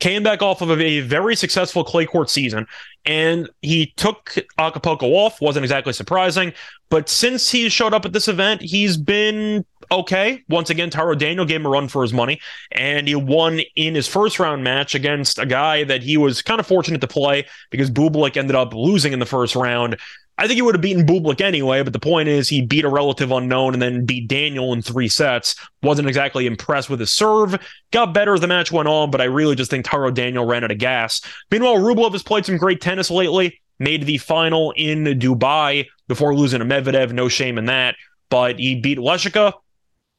came 0.00 0.22
back 0.22 0.42
off 0.42 0.60
of 0.60 0.80
a 0.80 1.00
very 1.00 1.34
successful 1.34 1.84
clay 1.84 2.06
court 2.06 2.30
season, 2.30 2.66
and 3.04 3.48
he 3.62 3.92
took 3.96 4.36
Acapulco 4.58 5.06
off. 5.08 5.40
Wasn't 5.40 5.64
exactly 5.64 5.92
surprising, 5.92 6.52
but 6.90 7.08
since 7.08 7.50
he 7.50 7.68
showed 7.68 7.94
up 7.94 8.04
at 8.04 8.12
this 8.12 8.28
event, 8.28 8.62
he's 8.62 8.96
been 8.96 9.64
okay. 9.90 10.42
Once 10.48 10.70
again, 10.70 10.90
Taro 10.90 11.14
Daniel 11.14 11.44
gave 11.44 11.60
him 11.60 11.66
a 11.66 11.70
run 11.70 11.88
for 11.88 12.02
his 12.02 12.12
money, 12.12 12.40
and 12.72 13.08
he 13.08 13.14
won 13.14 13.60
in 13.76 13.94
his 13.94 14.06
first 14.06 14.38
round 14.38 14.62
match 14.62 14.94
against 14.94 15.38
a 15.38 15.46
guy 15.46 15.84
that 15.84 16.02
he 16.02 16.16
was 16.16 16.42
kind 16.42 16.60
of 16.60 16.66
fortunate 16.66 17.00
to 17.00 17.08
play 17.08 17.46
because 17.70 17.90
Bublik 17.90 18.36
ended 18.36 18.56
up 18.56 18.74
losing 18.74 19.12
in 19.12 19.18
the 19.18 19.26
first 19.26 19.56
round. 19.56 19.98
I 20.38 20.46
think 20.46 20.54
he 20.54 20.62
would 20.62 20.76
have 20.76 20.82
beaten 20.82 21.04
Bublik 21.04 21.40
anyway, 21.40 21.82
but 21.82 21.92
the 21.92 21.98
point 21.98 22.28
is 22.28 22.48
he 22.48 22.62
beat 22.62 22.84
a 22.84 22.88
relative 22.88 23.32
unknown 23.32 23.72
and 23.72 23.82
then 23.82 24.06
beat 24.06 24.28
Daniel 24.28 24.72
in 24.72 24.82
three 24.82 25.08
sets. 25.08 25.56
Wasn't 25.82 26.06
exactly 26.06 26.46
impressed 26.46 26.88
with 26.88 27.00
his 27.00 27.12
serve. 27.12 27.58
Got 27.90 28.14
better 28.14 28.34
as 28.34 28.40
the 28.40 28.46
match 28.46 28.70
went 28.70 28.88
on, 28.88 29.10
but 29.10 29.20
I 29.20 29.24
really 29.24 29.56
just 29.56 29.68
think 29.68 29.84
Taro 29.84 30.12
Daniel 30.12 30.46
ran 30.46 30.62
out 30.62 30.70
of 30.70 30.78
gas. 30.78 31.20
Meanwhile, 31.50 31.78
Rublev 31.78 32.12
has 32.12 32.22
played 32.22 32.46
some 32.46 32.56
great 32.56 32.80
tennis 32.80 33.10
lately. 33.10 33.60
Made 33.80 34.06
the 34.06 34.18
final 34.18 34.72
in 34.76 35.04
Dubai 35.04 35.86
before 36.06 36.34
losing 36.36 36.60
to 36.60 36.64
Medvedev. 36.64 37.12
No 37.12 37.28
shame 37.28 37.58
in 37.58 37.66
that. 37.66 37.96
But 38.30 38.60
he 38.60 38.80
beat 38.80 38.98
Lehecka, 38.98 39.54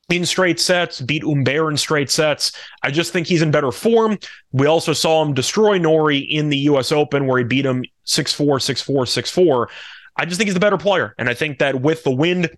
in 0.10 0.26
straight 0.26 0.60
sets, 0.60 1.02
beat 1.02 1.24
Humbert 1.24 1.72
in 1.72 1.78
straight 1.78 2.10
sets. 2.10 2.52
I 2.84 2.92
just 2.92 3.14
think 3.14 3.28
he's 3.28 3.42
in 3.42 3.52
better 3.52 3.72
form. 3.72 4.18
We 4.52 4.66
also 4.66 4.94
saw 4.94 5.24
him 5.24 5.34
destroy 5.34 5.78
Norrie 5.78 6.18
in 6.18 6.50
the 6.50 6.58
US 6.70 6.92
Open 6.92 7.28
where 7.28 7.38
he 7.38 7.44
beat 7.44 7.66
him 7.66 7.84
6 8.06 8.34
4, 8.34 8.60
6 8.60 8.82
4, 8.82 9.06
6 9.06 9.32
4. 9.32 9.70
I 10.20 10.26
just 10.26 10.38
think 10.38 10.50
he's 10.50 10.54
the 10.54 10.60
better 10.60 10.78
player. 10.78 11.16
And 11.18 11.30
I 11.30 11.34
think 11.34 11.60
that 11.60 11.82
with 11.82 12.04
the 12.04 12.12
wind 12.12 12.50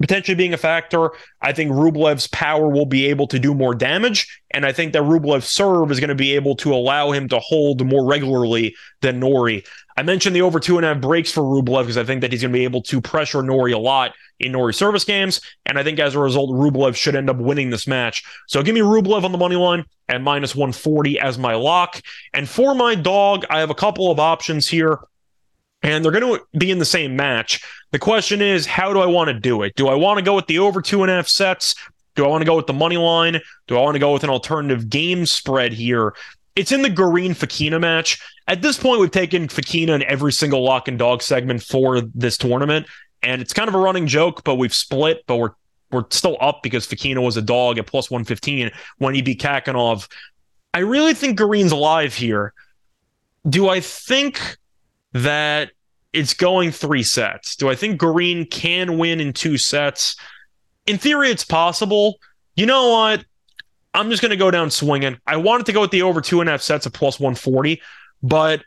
potentially 0.00 0.34
being 0.34 0.54
a 0.54 0.58
factor, 0.58 1.10
I 1.42 1.52
think 1.52 1.70
Rublev's 1.70 2.26
power 2.28 2.68
will 2.68 2.86
be 2.86 3.06
able 3.06 3.26
to 3.28 3.38
do 3.38 3.54
more 3.54 3.74
damage. 3.74 4.42
And 4.50 4.64
I 4.64 4.72
think 4.72 4.94
that 4.94 5.02
Rublev's 5.02 5.46
serve 5.46 5.90
is 5.90 6.00
going 6.00 6.08
to 6.08 6.14
be 6.14 6.34
able 6.34 6.56
to 6.56 6.74
allow 6.74 7.12
him 7.12 7.28
to 7.28 7.38
hold 7.38 7.84
more 7.84 8.06
regularly 8.06 8.74
than 9.02 9.20
Norrie. 9.20 9.62
I 9.98 10.02
mentioned 10.02 10.34
the 10.34 10.42
over 10.42 10.58
two 10.58 10.78
and 10.78 10.86
a 10.86 10.94
half 10.94 11.02
breaks 11.02 11.32
for 11.32 11.42
Rublev 11.42 11.82
because 11.82 11.98
I 11.98 12.04
think 12.04 12.22
that 12.22 12.32
he's 12.32 12.42
going 12.42 12.52
to 12.52 12.58
be 12.58 12.64
able 12.64 12.82
to 12.82 13.00
pressure 13.00 13.42
Norrie 13.42 13.72
a 13.72 13.78
lot 13.78 14.14
in 14.40 14.52
Norrie 14.52 14.74
service 14.74 15.04
games. 15.04 15.40
And 15.66 15.78
I 15.78 15.82
think 15.82 15.98
as 15.98 16.14
a 16.14 16.18
result, 16.18 16.50
Rublev 16.50 16.96
should 16.96 17.14
end 17.14 17.28
up 17.28 17.36
winning 17.36 17.70
this 17.70 17.86
match. 17.86 18.24
So 18.48 18.62
give 18.62 18.74
me 18.74 18.80
Rublev 18.80 19.24
on 19.24 19.32
the 19.32 19.38
money 19.38 19.56
line 19.56 19.84
at 20.08 20.22
minus 20.22 20.54
140 20.54 21.20
as 21.20 21.38
my 21.38 21.54
lock. 21.54 22.00
And 22.32 22.48
for 22.48 22.74
my 22.74 22.94
dog, 22.94 23.44
I 23.50 23.60
have 23.60 23.70
a 23.70 23.74
couple 23.74 24.10
of 24.10 24.18
options 24.18 24.68
here. 24.68 24.98
And 25.82 26.04
they're 26.04 26.12
going 26.12 26.38
to 26.38 26.58
be 26.58 26.70
in 26.70 26.78
the 26.78 26.84
same 26.84 27.16
match. 27.16 27.62
The 27.92 27.98
question 27.98 28.42
is, 28.42 28.66
how 28.66 28.92
do 28.92 29.00
I 29.00 29.06
want 29.06 29.28
to 29.28 29.34
do 29.34 29.62
it? 29.62 29.74
Do 29.76 29.88
I 29.88 29.94
want 29.94 30.18
to 30.18 30.24
go 30.24 30.34
with 30.34 30.46
the 30.46 30.58
over 30.58 30.82
two 30.82 31.02
and 31.02 31.10
a 31.10 31.14
half 31.14 31.28
sets? 31.28 31.74
Do 32.14 32.24
I 32.24 32.28
want 32.28 32.42
to 32.42 32.46
go 32.46 32.56
with 32.56 32.66
the 32.66 32.72
money 32.72 32.96
line? 32.96 33.40
Do 33.66 33.76
I 33.76 33.82
want 33.82 33.94
to 33.94 34.00
go 34.00 34.12
with 34.12 34.24
an 34.24 34.30
alternative 34.30 34.88
game 34.88 35.26
spread 35.26 35.72
here? 35.72 36.14
It's 36.56 36.72
in 36.72 36.82
the 36.82 36.88
Garin 36.88 37.32
Fokina 37.32 37.78
match. 37.78 38.18
At 38.48 38.62
this 38.62 38.78
point, 38.78 39.00
we've 39.00 39.10
taken 39.10 39.48
Fokina 39.48 39.94
in 39.94 40.02
every 40.04 40.32
single 40.32 40.64
lock 40.64 40.88
and 40.88 40.98
dog 40.98 41.22
segment 41.22 41.62
for 41.62 42.00
this 42.00 42.38
tournament 42.38 42.86
and 43.22 43.42
it's 43.42 43.52
kind 43.52 43.68
of 43.68 43.74
a 43.74 43.78
running 43.78 44.06
joke, 44.06 44.44
but 44.44 44.54
we've 44.54 44.74
split, 44.74 45.24
but 45.26 45.36
we're 45.36 45.50
we're 45.92 46.04
still 46.10 46.36
up 46.40 46.64
because 46.64 46.84
Fokina 46.86 47.22
was 47.22 47.36
a 47.36 47.42
dog 47.42 47.78
at 47.78 47.86
plus 47.86 48.10
115 48.10 48.72
when 48.98 49.14
he 49.14 49.22
beat 49.22 49.40
Khachanov. 49.40 50.08
I 50.74 50.80
really 50.80 51.14
think 51.14 51.38
Garin's 51.38 51.70
alive 51.70 52.12
here. 52.12 52.52
Do 53.48 53.68
I 53.68 53.78
think 53.78 54.56
that 55.22 55.70
it's 56.12 56.34
going 56.34 56.70
three 56.70 57.02
sets? 57.02 57.56
Do 57.56 57.68
I 57.68 57.74
think 57.74 58.00
Garin 58.00 58.46
can 58.46 58.98
win 58.98 59.20
in 59.20 59.32
two 59.32 59.58
sets? 59.58 60.16
In 60.86 60.98
theory, 60.98 61.30
it's 61.30 61.44
possible. 61.44 62.18
You 62.54 62.66
know 62.66 62.90
what? 62.90 63.24
I'm 63.94 64.10
just 64.10 64.22
going 64.22 64.30
to 64.30 64.36
go 64.36 64.50
down 64.50 64.70
swinging. 64.70 65.18
I 65.26 65.36
wanted 65.36 65.66
to 65.66 65.72
go 65.72 65.80
with 65.80 65.90
the 65.90 66.02
over 66.02 66.20
two 66.20 66.40
and 66.40 66.48
a 66.48 66.52
half 66.52 66.62
sets 66.62 66.86
of 66.86 66.92
plus 66.92 67.18
140, 67.18 67.80
but 68.22 68.62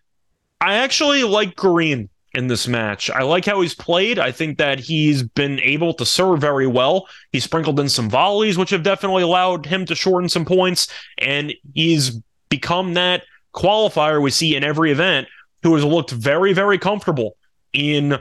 I 0.60 0.76
actually 0.76 1.24
like 1.24 1.56
Garin 1.56 2.10
in 2.34 2.47
this 2.47 2.68
match. 2.68 3.10
I 3.10 3.24
like 3.24 3.45
how 3.45 3.62
he's 3.62 3.76
played. 3.76 4.20
I 4.20 4.32
think 4.32 4.58
that 4.58 4.80
he's 4.80 5.24
been 5.24 5.60
able 5.60 5.93
to 5.95 6.06
serve 6.06 6.41
very 6.41 6.68
well. 6.68 7.08
He 7.32 7.39
sprinkled 7.39 7.80
in 7.80 7.89
some 7.89 8.10
volleys, 8.10 8.58
which 8.58 8.70
have 8.72 8.84
definitely 8.84 9.24
allowed 9.24 9.66
him 9.66 9.86
to 9.86 9.95
shorten 9.95 10.30
some 10.30 10.45
points, 10.45 10.88
and 11.18 11.54
he's 11.74 12.20
become 12.50 12.95
that 12.95 13.24
qualifier 13.54 14.22
we 14.22 14.32
see 14.32 14.56
in 14.56 14.64
every 14.64 14.91
event 14.91 15.28
who 15.64 15.74
has 15.76 15.84
looked 15.84 16.12
very, 16.12 16.53
very 16.53 16.78
comfortable 16.78 17.36
in 17.74 18.18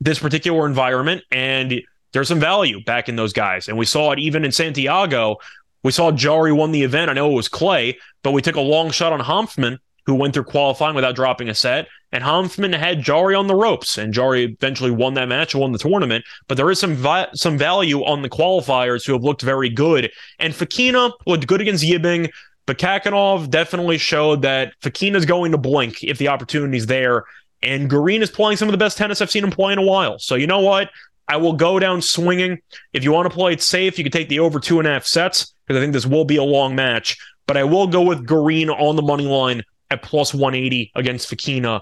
this 0.00 0.18
particular 0.18 0.66
environment. 0.66 1.22
And 1.30 1.82
there's 2.12 2.28
some 2.28 2.40
value 2.40 2.82
back 2.84 3.08
in 3.08 3.16
those 3.16 3.32
guys. 3.32 3.68
And 3.68 3.76
we 3.76 3.86
saw 3.86 4.12
it 4.12 4.18
even 4.18 4.44
in 4.44 4.52
Santiago. 4.52 5.36
We 5.82 5.92
saw 5.92 6.12
Jarry 6.12 6.52
won 6.52 6.72
the 6.72 6.82
event. 6.82 7.10
I 7.10 7.14
know 7.14 7.30
it 7.30 7.34
was 7.34 7.48
clay, 7.48 7.98
but 8.22 8.32
we 8.32 8.42
took 8.42 8.56
a 8.56 8.60
long 8.60 8.90
shot 8.90 9.12
on 9.12 9.20
Hanfmann 9.20 9.78
who 10.06 10.14
went 10.14 10.34
through 10.34 10.44
qualifying 10.44 10.94
without 10.94 11.16
dropping 11.16 11.48
a 11.48 11.54
set. 11.54 11.88
And 12.12 12.22
Hanfmann 12.22 12.76
had 12.78 13.02
Jarry 13.02 13.34
on 13.34 13.48
the 13.48 13.54
ropes, 13.54 13.98
and 13.98 14.14
Jarry 14.14 14.44
eventually 14.44 14.90
won 14.90 15.14
that 15.14 15.28
match 15.28 15.54
and 15.54 15.60
won 15.60 15.72
the 15.72 15.78
tournament. 15.78 16.24
But 16.46 16.56
there 16.56 16.70
is 16.70 16.78
some 16.78 16.94
vi- 16.94 17.28
some 17.34 17.58
value 17.58 18.04
on 18.04 18.22
the 18.22 18.30
qualifiers 18.30 19.04
who 19.04 19.14
have 19.14 19.24
looked 19.24 19.42
very 19.42 19.68
good. 19.68 20.10
And 20.38 20.54
Fokina 20.54 21.12
looked 21.26 21.46
good 21.46 21.60
against 21.60 21.82
Yibing, 21.82 22.30
but 22.66 22.78
Khachanov 22.78 23.50
definitely 23.50 23.98
showed 23.98 24.42
that 24.42 24.72
Fokina's 24.80 25.26
going 25.26 25.52
to 25.52 25.58
blink 25.58 26.02
if 26.02 26.18
the 26.18 26.28
opportunity's 26.28 26.86
there. 26.86 27.24
And 27.62 27.88
Garin 27.88 28.22
is 28.22 28.30
playing 28.30 28.56
some 28.56 28.68
of 28.68 28.72
the 28.72 28.78
best 28.78 28.98
tennis 28.98 29.20
I've 29.20 29.30
seen 29.30 29.44
him 29.44 29.50
play 29.50 29.72
in 29.72 29.78
a 29.78 29.82
while. 29.82 30.18
So 30.18 30.34
you 30.34 30.46
know 30.46 30.60
what? 30.60 30.90
I 31.28 31.36
will 31.38 31.54
go 31.54 31.78
down 31.78 32.02
swinging. 32.02 32.58
If 32.92 33.04
you 33.04 33.12
want 33.12 33.30
to 33.30 33.34
play 33.34 33.52
it 33.52 33.62
safe, 33.62 33.98
you 33.98 34.04
can 34.04 34.12
take 34.12 34.28
the 34.28 34.40
over 34.40 34.60
two 34.60 34.78
and 34.78 34.88
a 34.88 34.92
half 34.92 35.06
sets 35.06 35.54
because 35.66 35.78
I 35.78 35.82
think 35.82 35.94
this 35.94 36.06
will 36.06 36.24
be 36.24 36.36
a 36.36 36.42
long 36.42 36.74
match. 36.74 37.16
But 37.46 37.56
I 37.56 37.64
will 37.64 37.86
go 37.86 38.02
with 38.02 38.26
Garin 38.26 38.70
on 38.70 38.96
the 38.96 39.02
money 39.02 39.26
line 39.26 39.62
at 39.90 40.02
plus 40.02 40.34
180 40.34 40.92
against 40.94 41.30
Fokina. 41.30 41.80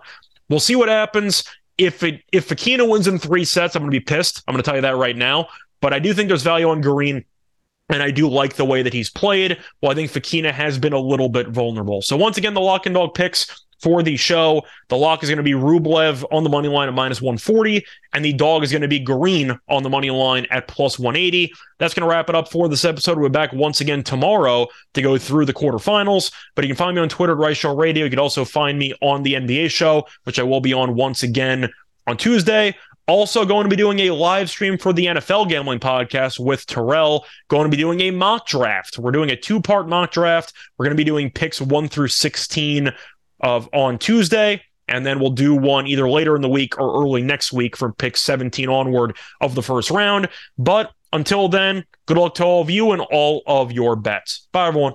We'll 0.48 0.60
see 0.60 0.76
what 0.76 0.88
happens. 0.88 1.44
If 1.78 2.02
it 2.02 2.22
if 2.32 2.48
Fokina 2.48 2.88
wins 2.88 3.08
in 3.08 3.18
three 3.18 3.44
sets, 3.44 3.74
I'm 3.74 3.82
going 3.82 3.90
to 3.90 3.98
be 3.98 4.04
pissed. 4.04 4.42
I'm 4.46 4.52
going 4.52 4.62
to 4.62 4.66
tell 4.66 4.76
you 4.76 4.82
that 4.82 4.96
right 4.96 5.16
now. 5.16 5.48
But 5.80 5.92
I 5.92 5.98
do 5.98 6.14
think 6.14 6.28
there's 6.28 6.42
value 6.42 6.68
on 6.68 6.80
Garin. 6.80 7.24
And 7.92 8.02
I 8.02 8.10
do 8.10 8.28
like 8.28 8.54
the 8.54 8.64
way 8.64 8.82
that 8.82 8.92
he's 8.92 9.10
played. 9.10 9.58
Well, 9.80 9.92
I 9.92 9.94
think 9.94 10.10
Fokina 10.10 10.50
has 10.50 10.78
been 10.78 10.92
a 10.92 10.98
little 10.98 11.28
bit 11.28 11.48
vulnerable. 11.48 12.02
So 12.02 12.16
once 12.16 12.38
again, 12.38 12.54
the 12.54 12.60
lock 12.60 12.86
and 12.86 12.94
dog 12.94 13.14
picks 13.14 13.64
for 13.82 14.02
the 14.02 14.16
show. 14.16 14.62
The 14.88 14.96
lock 14.96 15.22
is 15.22 15.28
going 15.28 15.38
to 15.38 15.42
be 15.42 15.52
Rublev 15.52 16.24
on 16.30 16.44
the 16.44 16.50
money 16.50 16.68
line 16.68 16.88
at 16.88 16.94
minus 16.94 17.20
140, 17.20 17.84
and 18.12 18.24
the 18.24 18.32
dog 18.32 18.62
is 18.62 18.70
going 18.70 18.82
to 18.82 18.88
be 18.88 19.00
Garin 19.00 19.58
on 19.68 19.82
the 19.82 19.90
money 19.90 20.10
line 20.10 20.46
at 20.50 20.68
plus 20.68 20.98
180. 20.98 21.52
That's 21.78 21.92
going 21.92 22.08
to 22.08 22.10
wrap 22.10 22.28
it 22.28 22.34
up 22.34 22.50
for 22.50 22.68
this 22.68 22.84
episode. 22.84 23.18
We're 23.18 23.28
back 23.28 23.52
once 23.52 23.80
again 23.80 24.04
tomorrow 24.04 24.68
to 24.94 25.02
go 25.02 25.18
through 25.18 25.46
the 25.46 25.52
quarterfinals. 25.52 26.32
But 26.54 26.64
you 26.64 26.68
can 26.68 26.76
find 26.76 26.94
me 26.94 27.02
on 27.02 27.08
Twitter 27.08 27.32
at 27.32 27.38
Rice 27.38 27.56
Show 27.56 27.74
Radio. 27.74 28.04
You 28.04 28.10
can 28.10 28.20
also 28.20 28.44
find 28.44 28.78
me 28.78 28.94
on 29.02 29.24
the 29.24 29.34
NBA 29.34 29.70
show, 29.70 30.06
which 30.24 30.38
I 30.38 30.44
will 30.44 30.60
be 30.60 30.72
on 30.72 30.94
once 30.94 31.24
again 31.24 31.68
on 32.06 32.16
Tuesday. 32.16 32.76
Also, 33.12 33.44
going 33.44 33.64
to 33.64 33.68
be 33.68 33.76
doing 33.76 33.98
a 34.00 34.10
live 34.10 34.48
stream 34.48 34.78
for 34.78 34.90
the 34.90 35.04
NFL 35.04 35.46
Gambling 35.46 35.80
Podcast 35.80 36.40
with 36.40 36.64
Terrell. 36.64 37.26
Going 37.48 37.64
to 37.64 37.68
be 37.68 37.76
doing 37.76 38.00
a 38.00 38.10
mock 38.10 38.46
draft. 38.46 38.98
We're 38.98 39.10
doing 39.10 39.28
a 39.28 39.36
two 39.36 39.60
part 39.60 39.86
mock 39.86 40.12
draft. 40.12 40.54
We're 40.78 40.86
going 40.86 40.96
to 40.96 40.98
be 40.98 41.04
doing 41.04 41.30
picks 41.30 41.60
one 41.60 41.88
through 41.88 42.08
16 42.08 42.90
of 43.40 43.68
on 43.74 43.98
Tuesday. 43.98 44.62
And 44.88 45.04
then 45.04 45.20
we'll 45.20 45.28
do 45.28 45.54
one 45.54 45.86
either 45.86 46.08
later 46.08 46.34
in 46.36 46.40
the 46.40 46.48
week 46.48 46.80
or 46.80 47.02
early 47.02 47.20
next 47.20 47.52
week 47.52 47.76
for 47.76 47.92
pick 47.92 48.16
17 48.16 48.70
onward 48.70 49.14
of 49.42 49.54
the 49.54 49.62
first 49.62 49.90
round. 49.90 50.30
But 50.56 50.90
until 51.12 51.48
then, 51.48 51.84
good 52.06 52.16
luck 52.16 52.36
to 52.36 52.44
all 52.44 52.62
of 52.62 52.70
you 52.70 52.92
and 52.92 53.02
all 53.02 53.42
of 53.46 53.72
your 53.72 53.94
bets. 53.94 54.48
Bye, 54.52 54.68
everyone. 54.68 54.94